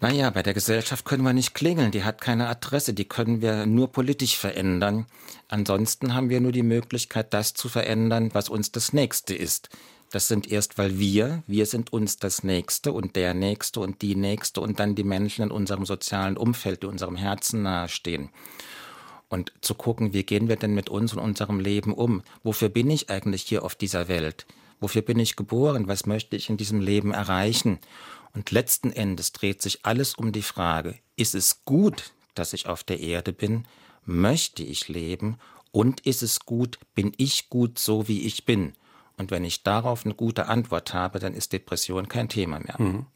Naja, 0.00 0.30
bei 0.30 0.44
der 0.44 0.54
Gesellschaft 0.54 1.04
können 1.04 1.24
wir 1.24 1.32
nicht 1.32 1.54
klingeln, 1.54 1.90
die 1.90 2.04
hat 2.04 2.20
keine 2.20 2.48
Adresse, 2.48 2.94
die 2.94 3.06
können 3.06 3.42
wir 3.42 3.66
nur 3.66 3.90
politisch 3.90 4.36
verändern. 4.38 5.06
Ansonsten 5.48 6.14
haben 6.14 6.30
wir 6.30 6.40
nur 6.40 6.52
die 6.52 6.62
Möglichkeit, 6.62 7.34
das 7.34 7.52
zu 7.52 7.68
verändern, 7.68 8.30
was 8.32 8.48
uns 8.48 8.70
das 8.70 8.92
Nächste 8.92 9.34
ist. 9.34 9.70
Das 10.10 10.28
sind 10.28 10.50
erst 10.50 10.78
weil 10.78 11.00
wir, 11.00 11.42
wir 11.48 11.66
sind 11.66 11.92
uns 11.92 12.16
das 12.16 12.44
Nächste 12.44 12.92
und 12.92 13.16
der 13.16 13.34
Nächste 13.34 13.80
und 13.80 14.00
die 14.00 14.14
Nächste 14.14 14.60
und 14.60 14.78
dann 14.78 14.94
die 14.94 15.04
Menschen 15.04 15.42
in 15.42 15.50
unserem 15.50 15.84
sozialen 15.84 16.36
Umfeld, 16.36 16.84
die 16.84 16.86
unserem 16.86 17.16
Herzen 17.16 17.62
nahestehen. 17.62 18.30
Und 19.28 19.52
zu 19.60 19.74
gucken, 19.74 20.14
wie 20.14 20.22
gehen 20.22 20.48
wir 20.48 20.56
denn 20.56 20.74
mit 20.74 20.88
uns 20.88 21.12
und 21.12 21.18
unserem 21.18 21.58
Leben 21.58 21.92
um? 21.92 22.22
Wofür 22.44 22.68
bin 22.68 22.88
ich 22.88 23.10
eigentlich 23.10 23.42
hier 23.42 23.64
auf 23.64 23.74
dieser 23.74 24.06
Welt? 24.06 24.46
Wofür 24.80 25.02
bin 25.02 25.18
ich 25.18 25.34
geboren? 25.34 25.88
Was 25.88 26.06
möchte 26.06 26.36
ich 26.36 26.48
in 26.48 26.56
diesem 26.56 26.80
Leben 26.80 27.12
erreichen? 27.12 27.78
Und 28.38 28.52
letzten 28.52 28.92
Endes 28.92 29.32
dreht 29.32 29.60
sich 29.62 29.84
alles 29.84 30.14
um 30.14 30.30
die 30.30 30.42
Frage, 30.42 30.94
ist 31.16 31.34
es 31.34 31.64
gut, 31.64 32.12
dass 32.36 32.52
ich 32.52 32.68
auf 32.68 32.84
der 32.84 33.00
Erde 33.00 33.32
bin? 33.32 33.66
Möchte 34.04 34.62
ich 34.62 34.86
leben? 34.86 35.38
Und 35.72 36.06
ist 36.06 36.22
es 36.22 36.38
gut, 36.46 36.78
bin 36.94 37.12
ich 37.16 37.50
gut 37.50 37.80
so, 37.80 38.06
wie 38.06 38.22
ich 38.22 38.44
bin? 38.44 38.74
Und 39.16 39.32
wenn 39.32 39.44
ich 39.44 39.64
darauf 39.64 40.04
eine 40.04 40.14
gute 40.14 40.46
Antwort 40.46 40.94
habe, 40.94 41.18
dann 41.18 41.34
ist 41.34 41.52
Depression 41.52 42.06
kein 42.06 42.28
Thema 42.28 42.60
mehr. 42.60 42.76
Mhm 42.78 43.06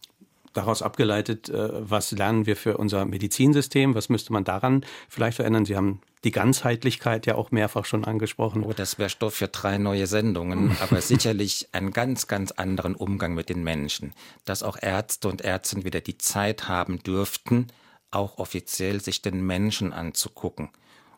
daraus 0.53 0.82
abgeleitet, 0.82 1.48
äh, 1.48 1.68
was 1.88 2.12
lernen 2.12 2.46
wir 2.46 2.57
für 2.57 2.76
unser 2.76 3.05
Medizinsystem, 3.05 3.94
was 3.94 4.09
müsste 4.09 4.32
man 4.32 4.44
daran 4.44 4.84
vielleicht 5.09 5.36
verändern? 5.36 5.64
Sie 5.64 5.76
haben 5.76 6.00
die 6.24 6.30
Ganzheitlichkeit 6.30 7.26
ja 7.26 7.34
auch 7.34 7.50
mehrfach 7.50 7.84
schon 7.84 8.05
angesprochen. 8.05 8.62
Oh, 8.62 8.72
das 8.72 8.98
wäre 8.98 9.11
Stoff 9.11 9.34
für 9.34 9.48
drei 9.48 9.78
neue 9.78 10.07
Sendungen, 10.07 10.76
aber 10.80 11.00
sicherlich 11.00 11.68
einen 11.72 11.92
ganz, 11.92 12.26
ganz 12.28 12.53
anderen 12.53 12.94
Umgang 12.94 13.34
mit 13.34 13.48
den 13.48 13.64
Menschen. 13.64 14.14
Dass 14.44 14.62
auch 14.62 14.76
Ärzte 14.80 15.28
und 15.28 15.42
Ärztinnen 15.42 15.84
wieder 15.84 16.00
die 16.00 16.18
Zeit 16.18 16.68
haben 16.68 17.03
dürften, 17.03 17.66
auch 18.11 18.38
offiziell 18.38 19.00
sich 19.00 19.22
den 19.22 19.44
Menschen 19.44 19.92
anzugucken. 19.92 20.70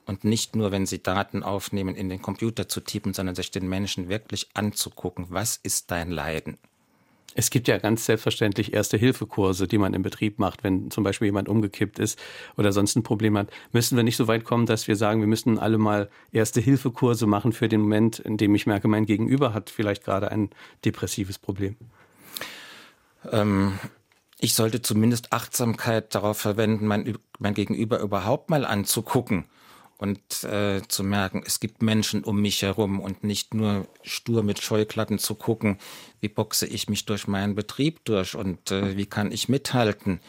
Und 0.07 0.25
nicht 0.25 0.55
nur, 0.55 0.71
wenn 0.71 0.87
sie 0.87 1.03
Daten 1.03 1.43
aufnehmen, 1.43 1.95
in 1.95 2.09
den 2.09 2.21
Computer 2.21 2.69
zu 2.69 2.81
tippen, 2.81 3.15
sondern 3.15 3.35
sich 3.35 3.51
den 3.51 3.69
Menschen 3.69 4.09
wirklich 4.09 4.51
anzugucken. 4.55 5.27
Was 5.31 5.57
ist 5.57 5.91
dein 5.91 6.11
Leiden? 6.11 6.59
Es 7.35 7.51
gibt 7.51 7.67
ja 7.67 7.79
ganz 7.79 8.07
selbstverständlich 8.07 8.73
Erste-Hilfe-Kurse, 8.73 9.67
die 9.67 9.79
man 9.79 9.93
im 9.93 10.03
Betrieb 10.03 10.39
macht, 10.39 10.63
wenn 10.63 10.91
zum 10.91 11.03
Beispiel 11.03 11.27
jemand 11.27 11.49
umgekippt 11.49 11.99
ist 11.99 12.19
oder 12.57 12.73
sonst 12.73 12.97
ein 12.97 13.03
Problem 13.03 13.37
hat. 13.37 13.51
Müssen 13.73 13.97
wir 13.97 14.05
nicht 14.05 14.17
so 14.17 14.29
weit 14.29 14.45
kommen, 14.45 14.67
dass 14.67 14.87
wir 14.87 14.97
sagen, 14.97 15.21
wir 15.21 15.27
müssen 15.27 15.59
alle 15.59 15.79
mal 15.79 16.09
Erste-Hilfe-Kurse 16.33 17.27
machen 17.27 17.53
für 17.53 17.69
den 17.69 17.81
Moment, 17.81 18.21
in 18.21 18.37
dem 18.37 18.55
ich 18.55 18.67
merke, 18.67 18.87
mein 18.87 19.05
Gegenüber 19.05 19.53
hat 19.53 19.69
vielleicht 19.69 20.05
gerade 20.05 20.31
ein 20.31 20.51
depressives 20.85 21.39
Problem? 21.39 21.77
Ähm, 23.31 23.79
ich 24.39 24.55
sollte 24.55 24.81
zumindest 24.83 25.33
Achtsamkeit 25.33 26.15
darauf 26.15 26.39
verwenden, 26.39 26.87
mein, 26.87 27.19
mein 27.39 27.55
Gegenüber 27.55 27.99
überhaupt 27.99 28.49
mal 28.49 28.65
anzugucken 28.65 29.47
und 29.99 30.45
äh, 30.45 30.83
zu 30.89 31.05
merken, 31.05 31.43
es 31.47 31.61
gibt 31.61 31.83
Menschen 31.83 32.25
um 32.25 32.41
mich 32.41 32.63
herum 32.63 33.01
und 33.01 33.25
nicht 33.25 33.55
nur 33.55 33.87
stur 34.03 34.43
mit 34.43 34.61
Scheuklappen 34.61 35.19
zu 35.19 35.35
gucken, 35.35 35.79
wie 36.21 36.29
boxe 36.29 36.67
ich 36.67 36.89
mich 36.89 37.07
durch 37.07 37.27
meinen 37.29 37.55
Betrieb 37.55 38.05
durch 38.05 38.35
und 38.35 38.71
äh, 38.71 38.97
wie 38.97 39.07
kann 39.07 39.33
ich 39.33 39.49
mithalten. 39.49 40.21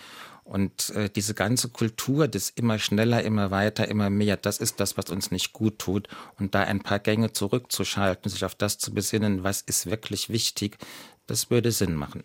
Und 0.44 0.92
äh, 0.92 1.10
diese 1.10 1.34
ganze 1.34 1.70
Kultur 1.70 2.28
des 2.28 2.52
immer 2.52 2.78
schneller, 2.78 3.24
immer 3.24 3.50
weiter, 3.50 3.88
immer 3.88 4.12
mehr, 4.12 4.38
das 4.38 4.60
ist 4.60 4.80
das, 4.80 4.96
was 4.96 5.10
uns 5.10 5.32
nicht 5.32 5.54
gut 5.54 5.80
tut. 5.80 6.08
Und 6.38 6.54
da 6.54 6.62
ein 6.62 6.82
paar 6.82 7.00
Gänge 7.00 7.34
zurückzuschalten, 7.34 8.30
sich 8.30 8.46
auf 8.46 8.54
das 8.54 8.78
zu 8.78 8.94
besinnen, 8.94 9.44
was 9.44 9.62
ist 9.62 9.88
wirklich 9.88 10.30
wichtig, 10.30 10.78
das 11.26 11.50
würde 11.50 11.72
Sinn 11.72 11.96
machen. 11.96 12.24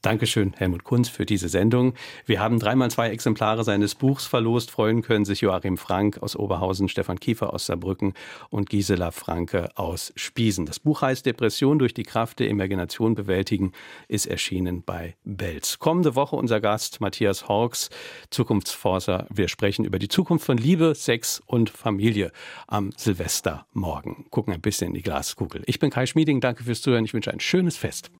Dankeschön, 0.00 0.52
Helmut 0.56 0.84
Kunz, 0.84 1.08
für 1.08 1.26
diese 1.26 1.48
Sendung. 1.48 1.92
Wir 2.24 2.38
haben 2.38 2.60
dreimal 2.60 2.88
zwei 2.88 3.10
Exemplare 3.10 3.64
seines 3.64 3.96
Buchs 3.96 4.26
verlost. 4.26 4.70
Freuen 4.70 5.02
können 5.02 5.24
sich 5.24 5.40
Joachim 5.40 5.76
Frank 5.76 6.22
aus 6.22 6.36
Oberhausen, 6.36 6.88
Stefan 6.88 7.18
Kiefer 7.18 7.52
aus 7.52 7.66
Saarbrücken 7.66 8.14
und 8.48 8.70
Gisela 8.70 9.10
Franke 9.10 9.70
aus 9.74 10.12
Spiesen. 10.14 10.66
Das 10.66 10.78
Buch 10.78 11.02
heißt 11.02 11.26
Depression 11.26 11.80
durch 11.80 11.94
die 11.94 12.04
Kraft 12.04 12.38
der 12.38 12.48
Imagination 12.48 13.16
bewältigen, 13.16 13.72
ist 14.06 14.26
erschienen 14.26 14.84
bei 14.86 15.16
Belz. 15.24 15.80
Kommende 15.80 16.14
Woche 16.14 16.36
unser 16.36 16.60
Gast 16.60 17.00
Matthias 17.00 17.48
Horks, 17.48 17.90
Zukunftsforscher. 18.30 19.26
Wir 19.34 19.48
sprechen 19.48 19.84
über 19.84 19.98
die 19.98 20.06
Zukunft 20.06 20.46
von 20.46 20.58
Liebe, 20.58 20.94
Sex 20.94 21.42
und 21.44 21.70
Familie 21.70 22.30
am 22.68 22.92
Silvestermorgen. 22.96 24.26
Gucken 24.30 24.54
ein 24.54 24.60
bisschen 24.60 24.90
in 24.90 24.94
die 24.94 25.02
Glaskugel. 25.02 25.64
Ich 25.66 25.80
bin 25.80 25.90
Kai 25.90 26.06
Schmieding. 26.06 26.40
Danke 26.40 26.62
fürs 26.62 26.82
Zuhören. 26.82 27.04
Ich 27.04 27.14
wünsche 27.14 27.32
ein 27.32 27.40
schönes 27.40 27.76
Fest. 27.76 28.06